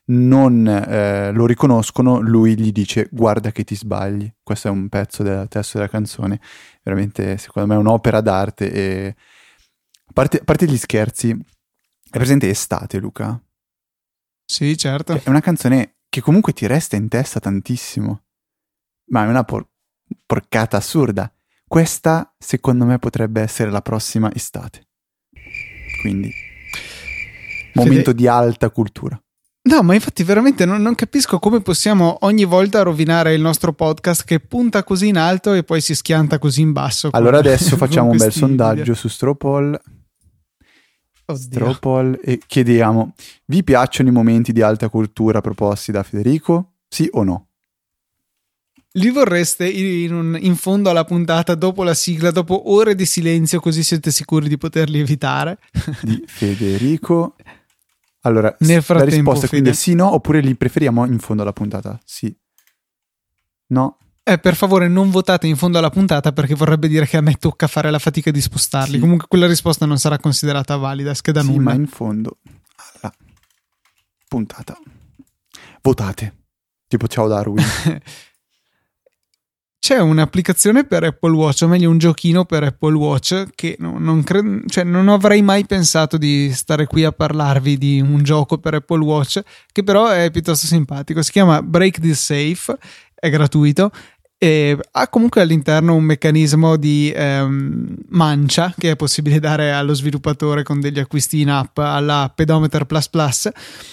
non 0.04 0.66
eh, 0.66 1.32
lo 1.32 1.46
riconoscono, 1.46 2.20
lui 2.20 2.58
gli 2.58 2.72
dice 2.72 3.08
guarda 3.10 3.52
che 3.52 3.64
ti 3.64 3.74
sbagli. 3.74 4.30
Questo 4.42 4.68
è 4.68 4.70
un 4.70 4.88
pezzo 4.88 5.22
del 5.22 5.48
testo 5.48 5.78
della 5.78 5.90
canzone, 5.90 6.40
veramente 6.82 7.38
secondo 7.38 7.68
me 7.68 7.74
è 7.74 7.78
un'opera 7.78 8.20
d'arte 8.20 8.72
e 8.72 9.14
a 10.04 10.12
parte, 10.12 10.38
a 10.38 10.44
parte 10.44 10.66
gli 10.66 10.76
scherzi, 10.76 11.30
è 11.30 12.18
presente 12.18 12.48
estate 12.48 12.98
Luca? 12.98 13.40
Sì, 14.44 14.76
certo. 14.76 15.14
È 15.14 15.28
una 15.30 15.40
canzone 15.40 15.96
che 16.08 16.20
comunque 16.20 16.52
ti 16.52 16.66
resta 16.66 16.96
in 16.96 17.08
testa 17.08 17.40
tantissimo, 17.40 18.24
ma 19.06 19.24
è 19.24 19.28
una 19.28 19.44
por- 19.44 19.66
porcata 20.26 20.76
assurda. 20.76 21.32
Questa, 21.66 22.34
secondo 22.38 22.84
me, 22.84 22.98
potrebbe 22.98 23.40
essere 23.40 23.70
la 23.70 23.80
prossima 23.80 24.30
estate. 24.34 24.88
Quindi, 26.02 26.30
momento 27.72 28.10
Fede... 28.10 28.14
di 28.14 28.26
alta 28.26 28.68
cultura. 28.68 29.18
No, 29.64 29.82
ma 29.82 29.94
infatti 29.94 30.24
veramente 30.24 30.64
non, 30.64 30.82
non, 30.82 30.96
capisco 30.96 31.38
come 31.38 31.60
possiamo 31.60 32.18
ogni 32.22 32.44
volta 32.44 32.82
rovinare 32.82 33.32
il 33.34 33.40
nostro 33.40 33.72
podcast 33.72 34.24
che 34.24 34.40
punta 34.40 34.82
così 34.82 35.06
in 35.06 35.16
alto 35.16 35.52
e 35.52 35.62
poi 35.62 35.80
si 35.80 35.94
schianta 35.94 36.40
così 36.40 36.62
in 36.62 36.72
basso. 36.72 37.10
Allora 37.12 37.36
con, 37.40 37.46
adesso 37.46 37.76
facciamo 37.76 38.10
un 38.10 38.16
bel 38.16 38.32
sondaggio 38.32 38.80
video. 38.80 38.94
su 38.94 39.06
Stropol. 39.06 39.80
Stropol 41.32 42.18
e 42.24 42.40
chiediamo: 42.44 43.14
vi 43.46 43.62
piacciono 43.62 44.08
i 44.08 44.12
momenti 44.12 44.52
di 44.52 44.62
alta 44.62 44.88
cultura 44.88 45.40
proposti 45.40 45.92
da 45.92 46.02
Federico? 46.02 46.72
Sì 46.88 47.08
o 47.12 47.22
no? 47.22 47.46
Li 48.96 49.10
vorreste 49.10 49.66
in, 49.70 50.12
un, 50.12 50.36
in, 50.38 50.56
fondo 50.56 50.90
alla 50.90 51.04
puntata, 51.04 51.54
dopo 51.54 51.82
la 51.82 51.94
sigla, 51.94 52.30
dopo 52.30 52.72
ore 52.72 52.94
di 52.94 53.06
silenzio, 53.06 53.58
così 53.60 53.82
siete 53.82 54.10
sicuri 54.10 54.48
di 54.48 54.58
poterli 54.58 54.98
evitare? 54.98 55.58
Di 56.02 56.22
Federico. 56.26 57.36
Allora, 58.22 58.54
Nel 58.60 58.84
la 58.86 59.04
risposta 59.04 59.46
è 59.46 59.48
quindi 59.48 59.74
sì, 59.74 59.94
no, 59.94 60.12
oppure 60.14 60.40
li 60.40 60.54
preferiamo 60.54 61.04
in 61.06 61.18
fondo 61.18 61.42
alla 61.42 61.52
puntata? 61.52 61.98
Sì. 62.04 62.34
No. 63.68 63.98
Eh, 64.22 64.38
per 64.38 64.54
favore 64.54 64.86
non 64.86 65.10
votate 65.10 65.48
in 65.48 65.56
fondo 65.56 65.78
alla 65.78 65.90
puntata 65.90 66.32
perché 66.32 66.54
vorrebbe 66.54 66.86
dire 66.86 67.06
che 67.06 67.16
a 67.16 67.20
me 67.20 67.34
tocca 67.34 67.66
fare 67.66 67.90
la 67.90 67.98
fatica 67.98 68.30
di 68.30 68.40
spostarli. 68.40 68.94
Sì. 68.94 69.00
Comunque 69.00 69.26
quella 69.26 69.48
risposta 69.48 69.86
non 69.86 69.98
sarà 69.98 70.18
considerata 70.18 70.76
valida, 70.76 71.14
scheda 71.14 71.40
sì, 71.40 71.48
nulla. 71.48 71.70
ma 71.70 71.74
in 71.74 71.86
fondo 71.88 72.38
alla 73.00 73.12
puntata. 74.28 74.78
Votate. 75.80 76.34
Tipo 76.86 77.08
ciao 77.08 77.26
Darwin. 77.26 77.64
c'è 79.82 79.98
un'applicazione 79.98 80.84
per 80.84 81.02
Apple 81.02 81.32
Watch, 81.32 81.62
o 81.62 81.66
meglio 81.66 81.90
un 81.90 81.98
giochino 81.98 82.44
per 82.44 82.62
Apple 82.62 82.94
Watch 82.94 83.46
che 83.56 83.74
non, 83.80 84.00
non, 84.00 84.22
cre- 84.22 84.62
cioè 84.68 84.84
non, 84.84 85.08
avrei 85.08 85.42
mai 85.42 85.66
pensato 85.66 86.18
di 86.18 86.52
stare 86.52 86.86
qui 86.86 87.02
a 87.02 87.10
parlarvi 87.10 87.76
di 87.76 88.00
un 88.00 88.22
gioco 88.22 88.58
per 88.58 88.74
Apple 88.74 89.02
Watch, 89.02 89.40
che 89.72 89.82
però 89.82 90.06
è 90.06 90.30
piuttosto 90.30 90.68
simpatico. 90.68 91.20
Si 91.20 91.32
chiama 91.32 91.60
Break 91.62 91.98
This 91.98 92.24
Safe, 92.24 92.78
è 93.12 93.28
gratuito 93.28 93.90
e 94.42 94.76
ha 94.90 95.06
comunque 95.06 95.40
all'interno 95.40 95.94
un 95.94 96.02
meccanismo 96.02 96.74
di 96.74 97.12
ehm, 97.14 97.94
mancia 98.08 98.74
che 98.76 98.90
è 98.90 98.96
possibile 98.96 99.38
dare 99.38 99.70
allo 99.70 99.94
sviluppatore 99.94 100.64
con 100.64 100.80
degli 100.80 100.98
acquisti 100.98 101.42
in 101.42 101.48
app 101.48 101.78
alla 101.78 102.28
Pedometer 102.34 102.84
Plus 102.84 103.08
Plus. 103.08 103.48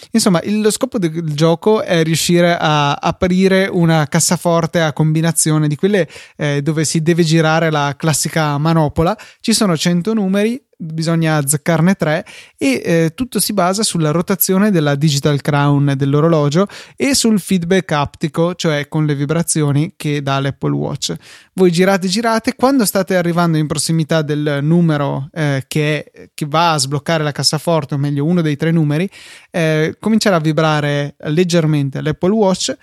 Insomma, 0.09 0.41
il, 0.41 0.61
lo 0.61 0.71
scopo 0.71 0.97
del 0.97 1.35
gioco 1.35 1.83
è 1.83 2.01
riuscire 2.01 2.57
a 2.59 2.93
aprire 2.93 3.69
una 3.71 4.07
cassaforte 4.07 4.81
a 4.81 4.91
combinazione 4.91 5.67
di 5.67 5.75
quelle 5.75 6.09
eh, 6.35 6.63
dove 6.63 6.83
si 6.83 7.03
deve 7.03 7.21
girare 7.21 7.69
la 7.69 7.93
classica 7.95 8.57
manopola. 8.57 9.15
Ci 9.41 9.53
sono 9.53 9.77
100 9.77 10.15
numeri 10.15 10.59
bisogna 10.81 11.35
azzeccarne 11.35 11.95
tre 11.95 12.25
e 12.57 12.81
eh, 12.83 13.11
tutto 13.13 13.41
si 13.41 13.51
basa 13.51 13.83
sulla 13.83 14.11
rotazione 14.11 14.71
della 14.71 14.95
digital 14.95 15.41
crown 15.41 15.93
dell'orologio 15.97 16.67
e 16.95 17.13
sul 17.13 17.39
feedback 17.39 17.91
aptico, 17.91 18.55
cioè 18.55 18.87
con 18.87 19.05
le 19.05 19.13
vibrazioni 19.13 19.93
che 19.97 20.21
dà 20.21 20.39
l'Apple 20.39 20.71
Watch. 20.71 21.13
Voi 21.53 21.71
girate, 21.71 22.07
girate, 22.07 22.55
quando 22.55 22.85
state 22.85 23.17
arrivando 23.17 23.57
in 23.57 23.67
prossimità 23.67 24.21
del 24.21 24.59
numero 24.61 25.29
eh, 25.33 25.65
che, 25.67 26.29
che, 26.33 26.45
va 26.47 26.71
a 26.71 26.77
sbloccare 26.77 27.23
la 27.23 27.33
cassaforte, 27.33 27.95
o 27.95 27.97
meglio 27.97 28.23
uno 28.23 28.41
dei 28.41 28.55
tre 28.55 28.71
numeri, 28.71 29.09
eh, 29.51 29.97
comincerà 29.99 30.37
a 30.37 30.39
vibrare 30.39 31.15
leggermente 31.25 32.01
l'Apple 32.01 32.31
Watch, 32.31 32.77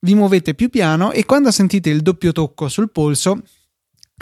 vi 0.00 0.14
muovete 0.14 0.54
più 0.54 0.70
piano 0.70 1.12
e 1.12 1.26
quando 1.26 1.50
sentite 1.50 1.90
il 1.90 2.00
doppio 2.00 2.32
tocco 2.32 2.68
sul 2.68 2.90
polso 2.90 3.42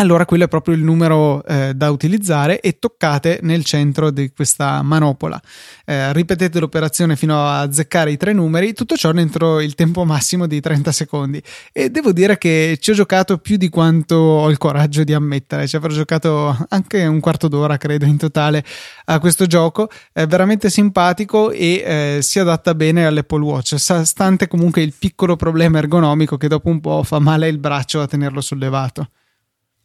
allora 0.01 0.25
quello 0.25 0.45
è 0.45 0.49
proprio 0.49 0.75
il 0.75 0.83
numero 0.83 1.45
eh, 1.45 1.75
da 1.75 1.91
utilizzare 1.91 2.61
e 2.61 2.79
toccate 2.79 3.41
nel 3.43 3.65
centro 3.65 4.11
di 4.11 4.33
questa 4.35 4.81
manopola. 4.81 5.41
Eh, 5.85 6.15
ripetete 6.15 6.59
l'operazione 6.59 7.17
fino 7.17 7.37
a 7.37 7.61
azzeccare 7.61 8.11
i 8.11 8.17
tre 8.17 8.33
numeri, 8.33 8.73
tutto 8.73 8.97
ciò 8.97 9.13
entro 9.13 9.61
il 9.61 9.75
tempo 9.75 10.05
massimo 10.07 10.47
di 10.47 10.59
30 10.59 10.91
secondi. 10.91 11.43
E 11.71 11.91
devo 11.91 12.13
dire 12.13 12.39
che 12.39 12.79
ci 12.81 12.93
ho 12.93 12.95
giocato 12.95 13.37
più 13.37 13.59
di 13.59 13.69
quanto 13.69 14.17
ho 14.17 14.51
il 14.51 14.57
coraggio 14.57 15.05
di 15.05 15.13
ammettere, 15.13 15.69
ci 15.69 15.77
avrò 15.77 15.93
giocato 15.93 16.57
anche 16.71 17.05
un 17.05 17.21
quarto 17.21 17.49
d'ora, 17.49 17.77
credo, 17.77 18.07
in 18.07 18.17
totale 18.17 18.65
a 19.05 19.19
questo 19.19 19.45
gioco. 19.45 19.91
È 20.13 20.27
veramente 20.27 20.71
simpatico 20.71 21.51
e 21.51 21.83
eh, 21.85 22.19
si 22.23 22.39
adatta 22.39 22.75
bene 22.75 23.05
all'Apple 23.05 23.43
Watch, 23.43 23.75
stante 23.77 24.49
comunque 24.49 24.81
il 24.81 24.95
piccolo 24.99 25.37
problema 25.37 25.77
ergonomico 25.77 26.39
che 26.39 26.49
dopo 26.49 26.71
un 26.71 26.81
po' 26.81 27.03
fa 27.03 27.19
male 27.19 27.49
il 27.49 27.59
braccio 27.59 28.01
a 28.01 28.07
tenerlo 28.07 28.41
sollevato. 28.41 29.11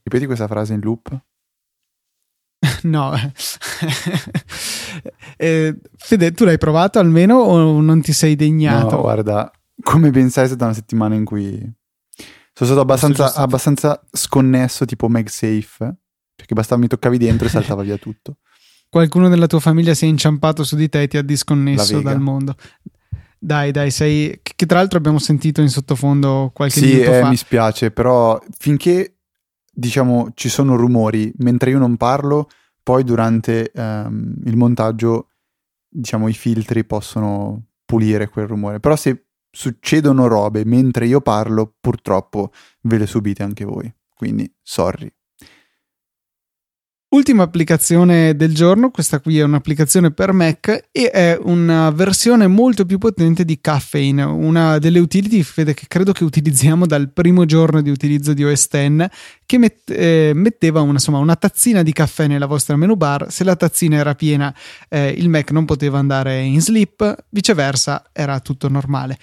Ripeti 0.06 0.28
questa 0.28 0.48
frase 0.48 0.74
in 0.74 0.82
loop? 0.82 1.20
no. 2.84 3.12
eh, 5.38 5.76
Fede, 5.98 6.32
tu 6.32 6.46
l'hai 6.46 6.60
provato 6.60 7.00
almeno 7.00 7.38
o 7.38 7.82
non 7.82 8.02
ti 8.02 8.14
sei 8.14 8.36
degnato? 8.36 8.98
No, 8.98 9.02
guarda, 9.02 9.52
come 9.82 10.12
ben 10.12 10.30
sai 10.30 10.44
è 10.44 10.48
stata 10.48 10.66
una 10.66 10.76
settimana 10.76 11.16
in 11.16 11.26
cui 11.26 11.58
sono 12.54 12.70
stato 12.70 12.82
abbastanza, 12.82 13.34
abbastanza 13.34 14.00
sconnesso, 14.12 14.86
tipo 14.86 15.10
MagSafe, 15.10 15.96
perché 16.36 16.54
bastava 16.54 16.82
mi 16.82 16.88
toccavi 16.88 17.18
dentro 17.18 17.48
e 17.48 17.50
saltava 17.50 17.82
via 17.82 17.98
tutto. 17.98 18.38
Qualcuno 18.88 19.28
della 19.28 19.48
tua 19.48 19.60
famiglia 19.60 19.96
si 19.96 20.06
è 20.06 20.08
inciampato 20.08 20.64
su 20.64 20.76
di 20.76 20.88
te 20.88 21.02
e 21.02 21.08
ti 21.08 21.18
ha 21.18 21.24
disconnesso 21.24 22.00
dal 22.00 22.22
mondo. 22.22 22.56
Dai, 23.40 23.72
dai, 23.72 23.90
sei. 23.90 24.40
Che 24.44 24.66
tra 24.68 24.78
l'altro 24.78 25.00
abbiamo 25.00 25.18
sentito 25.18 25.62
in 25.62 25.70
sottofondo 25.70 26.52
qualche 26.54 26.80
sì, 26.80 26.86
minuto 26.86 27.12
eh, 27.12 27.20
fa. 27.22 27.30
mi 27.30 27.38
spiace, 27.38 27.90
però 27.90 28.40
finché 28.58 29.15
diciamo, 29.76 30.32
ci 30.34 30.50
sono 30.50 30.76
rumori 30.76 31.32
mentre 31.38 31.70
io 31.72 31.80
non 31.80 31.98
parlo, 31.98 32.50
poi 32.82 33.04
durante 33.04 33.72
um, 33.76 34.36
il 34.46 34.56
montaggio, 34.56 35.30
diciamo, 35.90 36.28
i 36.28 36.34
filtri 36.34 36.86
possono 36.86 37.66
pulire 37.84 38.30
quel 38.30 38.48
rumore. 38.48 38.80
Però 38.80 38.96
se 38.96 39.26
succedono 39.52 40.28
robe 40.28 40.66
mentre 40.66 41.06
io 41.06 41.22
parlo, 41.22 41.76
purtroppo 41.80 42.52
ve 42.82 42.98
le 42.98 43.08
subite 43.08 43.44
anche 43.44 43.66
voi. 43.66 43.94
Quindi, 44.14 44.52
sorry. 44.62 45.12
Ultima 47.08 47.44
applicazione 47.44 48.36
del 48.36 48.54
giorno, 48.54 48.90
questa 48.90 49.20
qui 49.22 49.38
è 49.38 49.44
un'applicazione 49.44 50.12
per 50.12 50.34
Mac 50.34 50.88
e 50.92 51.10
è 51.10 51.38
una 51.40 51.90
versione 51.92 52.48
molto 52.48 52.86
più 52.86 52.98
potente 52.98 53.46
di 53.46 53.62
Caffeine, 53.62 54.24
una 54.24 54.80
delle 54.80 55.00
utility 55.00 55.42
che 55.44 55.86
credo 55.88 56.12
che 56.12 56.26
utilizziamo 56.26 56.86
dal 56.86 57.12
primo 57.14 57.46
giorno 57.46 57.82
di 57.82 57.90
utilizzo 57.90 58.34
di 58.34 58.44
OS 58.44 58.68
X, 58.68 59.08
che 59.46 59.58
met- 59.58 59.92
eh, 59.92 60.32
metteva 60.34 60.82
una, 60.82 60.94
insomma, 60.94 61.20
una, 61.20 61.36
tazzina 61.38 61.84
di 61.84 61.94
caffè 61.94 62.28
nella 62.28 62.48
vostra 62.48 62.76
menu 62.76 62.96
bar, 62.96 63.32
se 63.32 63.44
la 63.46 63.56
tazzina 63.56 63.96
era 63.96 64.16
piena 64.16 64.54
eh, 64.90 65.10
il 65.10 65.30
Mac 65.30 65.52
non 65.52 65.64
poteva 65.64 66.00
andare 66.00 66.42
in 66.42 66.60
sleep, 66.60 67.28
viceversa 67.30 68.10
era 68.12 68.40
tutto 68.42 68.68
normale. 68.68 69.18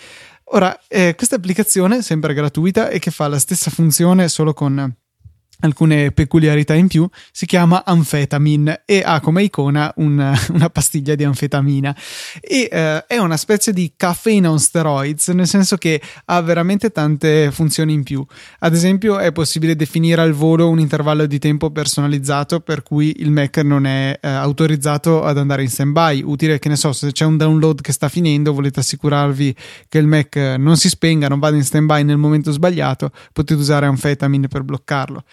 Ora, 0.54 0.78
eh, 0.88 1.14
questa 1.16 1.36
applicazione, 1.36 2.00
sempre 2.00 2.32
gratuita 2.32 2.88
e 2.88 2.98
che 3.00 3.11
fa 3.11 3.28
la 3.28 3.38
stessa 3.38 3.70
funzione 3.70 4.28
solo 4.28 4.54
con 4.54 4.94
alcune 5.62 6.12
peculiarità 6.12 6.74
in 6.74 6.88
più, 6.88 7.08
si 7.30 7.46
chiama 7.46 7.84
Amphetamine 7.84 8.82
e 8.84 9.02
ha 9.04 9.20
come 9.20 9.42
icona 9.42 9.92
una, 9.96 10.38
una 10.52 10.70
pastiglia 10.70 11.14
di 11.14 11.24
anfetamina. 11.24 11.96
E 12.40 12.68
eh, 12.70 13.06
è 13.06 13.18
una 13.18 13.36
specie 13.36 13.72
di 13.72 13.92
caffeine 13.96 14.46
on 14.46 14.58
steroids, 14.58 15.28
nel 15.28 15.46
senso 15.46 15.76
che 15.76 16.00
ha 16.26 16.40
veramente 16.40 16.90
tante 16.90 17.50
funzioni 17.50 17.92
in 17.92 18.02
più. 18.02 18.24
Ad 18.60 18.74
esempio 18.74 19.18
è 19.18 19.32
possibile 19.32 19.76
definire 19.76 20.20
al 20.20 20.32
volo 20.32 20.68
un 20.68 20.78
intervallo 20.78 21.26
di 21.26 21.38
tempo 21.38 21.70
personalizzato 21.70 22.60
per 22.60 22.82
cui 22.82 23.14
il 23.18 23.30
Mac 23.30 23.56
non 23.58 23.86
è 23.86 24.18
eh, 24.20 24.28
autorizzato 24.28 25.24
ad 25.24 25.38
andare 25.38 25.62
in 25.62 25.68
stand-by, 25.68 26.22
utile 26.24 26.58
che 26.58 26.68
ne 26.68 26.76
so, 26.76 26.92
se 26.92 27.12
c'è 27.12 27.24
un 27.24 27.36
download 27.36 27.80
che 27.80 27.92
sta 27.92 28.08
finendo, 28.08 28.52
volete 28.52 28.80
assicurarvi 28.80 29.54
che 29.88 29.98
il 29.98 30.06
Mac 30.06 30.36
non 30.58 30.76
si 30.76 30.88
spenga, 30.88 31.28
non 31.28 31.38
vada 31.38 31.56
in 31.56 31.64
stand-by 31.64 32.02
nel 32.04 32.18
momento 32.18 32.50
sbagliato, 32.52 33.10
potete 33.32 33.60
usare 33.60 33.86
Amphetamine 33.86 34.48
per 34.48 34.62
bloccarlo 34.62 35.24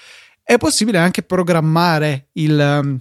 è 0.50 0.58
possibile 0.58 0.98
anche 0.98 1.22
programmare 1.22 2.30
il, 2.34 2.80
um, 2.82 3.00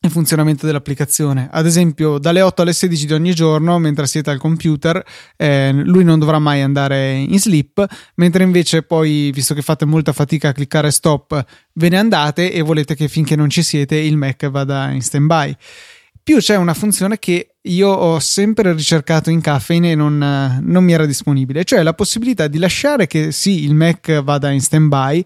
il, 0.00 0.10
funzionamento 0.10 0.64
dell'applicazione. 0.64 1.46
Ad 1.52 1.66
esempio, 1.66 2.16
dalle 2.16 2.40
8 2.40 2.62
alle 2.62 2.72
16 2.72 3.04
di 3.04 3.12
ogni 3.12 3.34
giorno, 3.34 3.78
mentre 3.78 4.06
siete 4.06 4.30
al 4.30 4.38
computer, 4.38 5.04
eh, 5.36 5.72
lui 5.74 6.04
non 6.04 6.18
dovrà 6.18 6.38
mai 6.38 6.62
andare 6.62 7.16
in 7.16 7.38
sleep, 7.38 7.86
mentre 8.14 8.44
invece 8.44 8.82
poi, 8.82 9.30
visto 9.30 9.52
che 9.52 9.60
fate 9.60 9.84
molta 9.84 10.14
fatica 10.14 10.48
a 10.48 10.52
cliccare 10.52 10.90
stop, 10.90 11.44
ve 11.74 11.88
ne 11.90 11.98
andate 11.98 12.50
e 12.50 12.62
volete 12.62 12.94
che 12.94 13.08
finché 13.08 13.36
non 13.36 13.50
ci 13.50 13.62
siete 13.62 13.96
il 13.96 14.16
Mac 14.16 14.48
vada 14.48 14.90
in 14.90 15.02
stand-by. 15.02 15.54
Più 16.22 16.38
c'è 16.38 16.56
una 16.56 16.72
funzione 16.72 17.18
che 17.18 17.49
io 17.62 17.88
ho 17.88 18.18
sempre 18.20 18.72
ricercato 18.72 19.28
in 19.28 19.40
Caffeine 19.42 19.90
e 19.90 19.94
non, 19.94 20.16
non, 20.62 20.82
mi 20.82 20.92
era 20.92 21.04
disponibile, 21.04 21.64
cioè 21.64 21.82
la 21.82 21.92
possibilità 21.92 22.46
di 22.48 22.58
lasciare 22.58 23.06
che 23.06 23.32
sì, 23.32 23.64
il 23.64 23.74
Mac 23.74 24.22
vada 24.22 24.50
in 24.50 24.60
stand-by, 24.60 25.22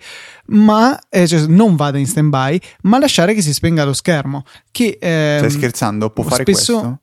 ma 0.47 0.99
eh, 1.09 1.29
cioè 1.29 1.47
non 1.47 1.77
vada 1.77 1.99
in 1.99 2.07
stand-by, 2.07 2.59
ma 2.83 2.99
lasciare 2.99 3.35
che 3.35 3.43
si 3.43 3.53
spenga 3.53 3.85
lo 3.85 3.93
schermo. 3.93 4.45
Che, 4.73 4.99
ehm, 5.01 5.39
Stai 5.39 5.51
scherzando? 5.51 6.11
Può 6.11 6.25
fare 6.25 6.43
questo? 6.43 7.01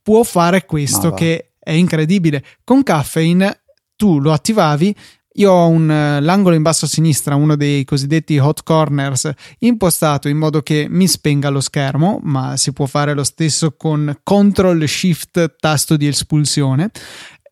Può 0.00 0.22
fare 0.22 0.64
questo, 0.64 1.12
che 1.12 1.54
è 1.58 1.72
incredibile. 1.72 2.44
Con 2.62 2.82
Caffeine 2.84 3.62
tu 3.96 4.20
lo 4.20 4.32
attivavi, 4.32 4.94
io 5.34 5.50
ho 5.50 5.68
un, 5.68 5.88
uh, 5.88 6.22
l'angolo 6.22 6.54
in 6.54 6.62
basso 6.62 6.84
a 6.84 6.88
sinistra, 6.88 7.34
uno 7.34 7.56
dei 7.56 7.84
cosiddetti 7.84 8.38
hot 8.38 8.62
corners, 8.62 9.30
impostato 9.58 10.28
in 10.28 10.36
modo 10.36 10.62
che 10.62 10.86
mi 10.88 11.06
spenga 11.06 11.48
lo 11.48 11.60
schermo, 11.60 12.20
ma 12.22 12.56
si 12.56 12.72
può 12.72 12.86
fare 12.86 13.14
lo 13.14 13.24
stesso 13.24 13.74
con 13.76 14.20
Ctrl 14.22 14.86
Shift 14.86 15.56
tasto 15.58 15.96
di 15.96 16.06
espulsione. 16.06 16.90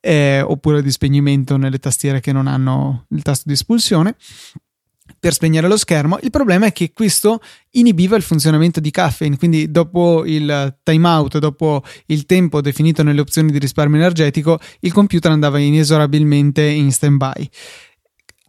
Eh, 0.02 0.40
oppure 0.40 0.82
di 0.82 0.90
spegnimento 0.90 1.58
nelle 1.58 1.78
tastiere 1.78 2.20
che 2.20 2.32
non 2.32 2.46
hanno 2.46 3.04
il 3.10 3.20
tasto 3.20 3.42
di 3.46 3.52
espulsione 3.52 4.16
per 5.20 5.34
spegnere 5.34 5.68
lo 5.68 5.76
schermo. 5.76 6.18
Il 6.22 6.30
problema 6.30 6.66
è 6.66 6.72
che 6.72 6.92
questo 6.92 7.40
inibiva 7.72 8.16
il 8.16 8.22
funzionamento 8.22 8.80
di 8.80 8.90
Caffeine, 8.90 9.36
quindi 9.36 9.70
dopo 9.70 10.24
il 10.24 10.78
timeout, 10.82 11.38
dopo 11.38 11.84
il 12.06 12.24
tempo 12.24 12.60
definito 12.62 13.02
nelle 13.02 13.20
opzioni 13.20 13.52
di 13.52 13.58
risparmio 13.58 13.98
energetico, 14.00 14.58
il 14.80 14.92
computer 14.92 15.30
andava 15.30 15.58
inesorabilmente 15.58 16.62
in 16.62 16.90
stand-by. 16.90 17.48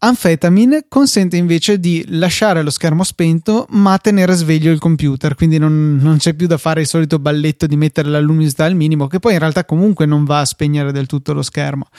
Anfetamine 0.04 0.86
consente 0.88 1.38
invece 1.38 1.80
di 1.80 2.04
lasciare 2.08 2.64
lo 2.64 2.72
schermo 2.72 3.04
spento 3.04 3.68
ma 3.70 4.00
tenere 4.00 4.34
sveglio 4.34 4.72
il 4.72 4.80
computer, 4.80 5.36
quindi 5.36 5.60
non, 5.60 6.00
non, 6.02 6.18
c'è 6.18 6.34
più 6.34 6.48
da 6.48 6.58
fare 6.58 6.82
il 6.82 6.88
solito 6.88 7.20
balletto 7.20 7.68
di 7.68 7.76
mettere 7.76 8.10
la 8.10 8.20
luminosità 8.20 8.66
al 8.66 8.74
minimo, 8.74 9.06
che 9.06 9.20
poi 9.20 9.34
in 9.34 9.40
realtà 9.40 9.64
comunque 9.64 10.08
non 10.08 10.24
va 10.24 10.40
a 10.40 10.46
spegnere 10.46 10.92
del 10.92 11.06
tutto 11.06 11.34
lo 11.34 11.44
schermo. 11.44 11.90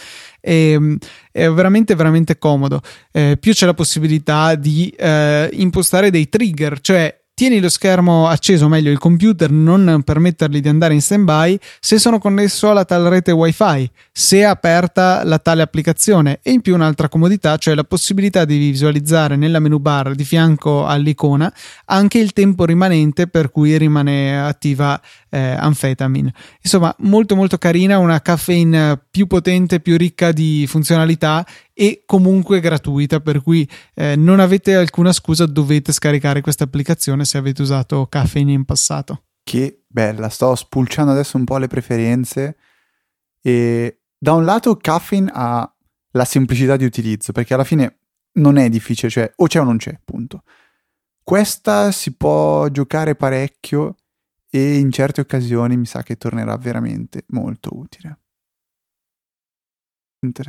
E, 0.41 0.73
ehm, 0.73 0.99
è 1.31 1.49
veramente, 1.49 1.95
veramente 1.95 2.39
comodo. 2.39 2.81
Eh, 3.13 3.37
più 3.39 3.53
c'è 3.53 3.67
la 3.67 3.75
possibilità 3.75 4.57
di 4.57 4.93
eh, 4.99 5.49
impostare 5.53 6.11
dei 6.11 6.29
trigger, 6.29 6.81
cioè 6.81 7.17
Tieni 7.35 7.61
lo 7.61 7.71
schermo 7.71 8.29
acceso, 8.29 8.69
meglio 8.69 8.91
il 8.91 8.99
computer, 8.99 9.51
non 9.51 10.03
permettergli 10.05 10.61
di 10.61 10.69
andare 10.69 10.93
in 10.93 11.01
stand-by 11.01 11.59
se 11.81 11.99
sono 11.99 12.19
connesso 12.19 12.71
alla 12.71 12.85
tal 12.85 13.05
rete 13.05 13.33
wifi, 13.33 13.91
se 14.15 14.41
è 14.41 14.43
aperta 14.43 15.25
la 15.25 15.39
tale 15.39 15.63
applicazione 15.63 16.41
e 16.43 16.53
in 16.53 16.61
più 16.61 16.75
un'altra 16.75 17.09
comodità, 17.09 17.57
cioè 17.57 17.75
la 17.75 17.85
possibilità 17.85 18.45
di 18.45 18.59
visualizzare 18.59 19.37
nella 19.37 19.59
menu 19.59 19.79
bar 19.79 20.15
di 20.15 20.25
fianco 20.25 20.85
all'icona 20.85 21.51
anche 21.87 22.19
il 22.19 22.35
tempo 22.35 22.67
rimanente 22.67 23.27
per 23.27 23.51
cui 23.51 23.79
rimane 23.79 24.39
attiva 24.39 25.01
eh, 25.31 25.57
Amphetamine. 25.59 26.31
Insomma, 26.63 26.95
molto 26.99 27.35
molto 27.37 27.57
carina, 27.57 27.97
una 27.97 28.21
caffeine 28.21 29.01
più 29.11 29.27
potente, 29.27 29.81
più 29.81 29.97
ricca 29.97 30.31
di 30.31 30.67
funzionalità 30.69 31.47
e 31.73 32.03
comunque 32.05 32.61
gratuita, 32.61 33.21
per 33.21 33.43
cui 33.43 33.67
eh, 33.95 34.15
non 34.15 34.41
avete 34.41 34.75
alcuna 34.75 35.13
scusa, 35.13 35.47
dovete 35.47 35.91
scaricare 35.91 36.43
questa 36.43 36.65
applicazione 36.65 37.25
se 37.25 37.39
avete 37.39 37.63
usato 37.63 38.07
Caffeine 38.09 38.53
in 38.53 38.67
passato. 38.67 39.23
Che 39.43 39.85
bella, 39.89 40.29
sto 40.29 40.55
spulciando 40.55 41.13
adesso 41.13 41.39
un 41.39 41.45
po' 41.45 41.57
le 41.57 41.67
preferenze 41.67 42.57
e 43.41 44.02
da 44.23 44.35
un 44.35 44.45
lato 44.45 44.77
Caffeine 44.77 45.33
ha 45.35 45.69
la 46.13 46.25
semplicità 46.25 46.77
di 46.77 46.85
utilizzo, 46.85 47.33
perché 47.33 47.55
alla 47.55 47.65
fine 47.65 48.03
non 48.35 48.57
è 48.57 48.69
difficile, 48.69 49.11
cioè 49.11 49.33
o 49.35 49.49
c'è 49.49 49.59
o 49.59 49.65
non 49.65 49.79
c'è, 49.79 49.99
punto. 50.05 50.45
Questa 51.25 51.91
si 51.91 52.15
può 52.15 52.69
giocare 52.69 53.17
parecchio 53.17 53.97
e 54.49 54.79
in 54.79 54.93
certe 54.93 55.23
occasioni 55.23 55.77
mi 55.77 55.87
sa 55.87 56.05
che 56.05 56.19
tornerà 56.19 56.57
veramente 56.57 57.25
molto 57.31 57.77
utile. 57.77 58.21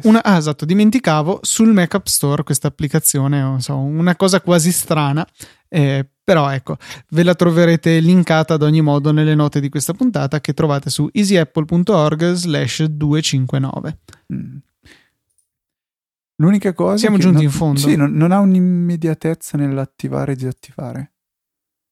Una, 0.04 0.24
ah, 0.24 0.38
esatto, 0.38 0.66
dimenticavo 0.66 1.40
sul 1.42 1.74
Mac 1.74 1.96
App 1.96 2.06
Store 2.06 2.44
questa 2.44 2.68
applicazione, 2.68 3.60
so, 3.60 3.76
una 3.78 4.16
cosa 4.16 4.40
quasi 4.40 4.72
strana, 4.72 5.28
eh, 5.68 6.08
però 6.24 6.52
ecco, 6.52 6.78
ve 7.10 7.24
la 7.24 7.34
troverete 7.34 8.00
linkata 8.00 8.54
ad 8.54 8.62
ogni 8.62 8.82
modo 8.82 9.12
nelle 9.12 9.34
note 9.34 9.60
di 9.60 9.70
questa 9.70 9.94
puntata 9.94 10.40
che 10.42 10.54
trovate 10.54 10.92
su 10.92 11.10
easyapple.org 11.12 12.34
slash 12.34 12.84
259. 12.84 14.00
Mm. 14.32 14.58
L'unica 16.36 16.74
cosa... 16.74 16.98
Siamo 16.98 17.18
giunti 17.18 17.38
non, 17.38 17.46
in 17.46 17.52
fondo. 17.52 17.80
Sì, 17.80 17.96
non, 17.96 18.12
non 18.14 18.32
ha 18.32 18.40
un'immediatezza 18.40 19.58
nell'attivare 19.58 20.34
e 20.34 20.36
disattivare. 20.36 21.12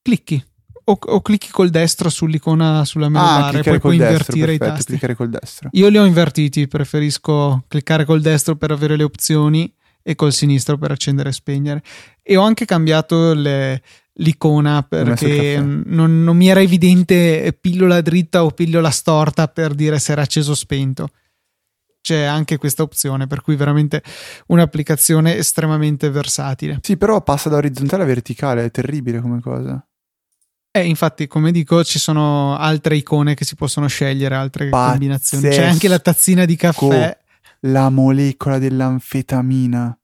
Clicchi 0.03 0.43
o, 0.91 0.97
o, 0.99 1.21
clicchi 1.21 1.49
col 1.49 1.69
destro 1.69 2.09
sull'icona 2.09 2.85
sulla 2.85 3.09
menu 3.09 3.23
ah, 3.23 3.39
bar 3.39 3.55
e 3.57 3.63
poi 3.63 3.79
puoi 3.79 3.95
invertire 3.95 4.47
destro, 4.47 4.67
i 4.67 4.69
tasti. 4.69 4.85
Cliccare 4.85 5.15
col 5.15 5.29
destro. 5.29 5.69
Io 5.73 5.87
li 5.89 5.97
ho 5.97 6.05
invertiti, 6.05 6.67
preferisco 6.67 7.63
cliccare 7.67 8.05
col 8.05 8.21
destro 8.21 8.55
per 8.55 8.71
avere 8.71 8.95
le 8.95 9.03
opzioni 9.03 9.73
e 10.03 10.15
col 10.15 10.33
sinistro 10.33 10.77
per 10.77 10.91
accendere 10.91 11.29
e 11.29 11.33
spegnere. 11.33 11.83
E 12.21 12.35
ho 12.35 12.43
anche 12.43 12.65
cambiato 12.65 13.33
le, 13.33 13.81
l'icona 14.15 14.83
perché 14.83 15.59
non, 15.59 16.23
non 16.23 16.35
mi 16.35 16.49
era 16.49 16.61
evidente 16.61 17.57
pillola 17.59 18.01
dritta 18.01 18.43
o 18.43 18.51
pillola 18.51 18.89
storta 18.89 19.47
per 19.47 19.73
dire 19.73 19.99
se 19.99 20.11
era 20.11 20.21
acceso 20.21 20.51
o 20.51 20.55
spento 20.55 21.09
c'è 22.01 22.23
anche 22.23 22.57
questa 22.57 22.81
opzione, 22.81 23.27
per 23.27 23.41
cui 23.41 23.55
veramente 23.55 24.01
un'applicazione 24.47 25.37
estremamente 25.37 26.09
versatile. 26.09 26.79
Sì, 26.81 26.97
però 26.97 27.21
passa 27.21 27.47
da 27.47 27.57
orizzontale 27.57 28.03
a 28.03 28.07
verticale, 28.07 28.65
è 28.65 28.71
terribile 28.71 29.21
come 29.21 29.39
cosa. 29.39 29.85
Eh, 30.73 30.85
infatti, 30.85 31.27
come 31.27 31.51
dico, 31.51 31.83
ci 31.83 31.99
sono 31.99 32.55
altre 32.57 32.95
icone 32.95 33.33
che 33.33 33.43
si 33.43 33.55
possono 33.55 33.87
scegliere, 33.87 34.35
altre 34.35 34.69
Pazzesco. 34.69 34.89
combinazioni. 34.89 35.49
C'è 35.49 35.65
anche 35.65 35.87
la 35.89 35.99
tazzina 35.99 36.45
di 36.45 36.55
caffè. 36.55 37.17
La 37.61 37.89
molecola 37.89 38.57
dell'anfetamina. 38.57 39.97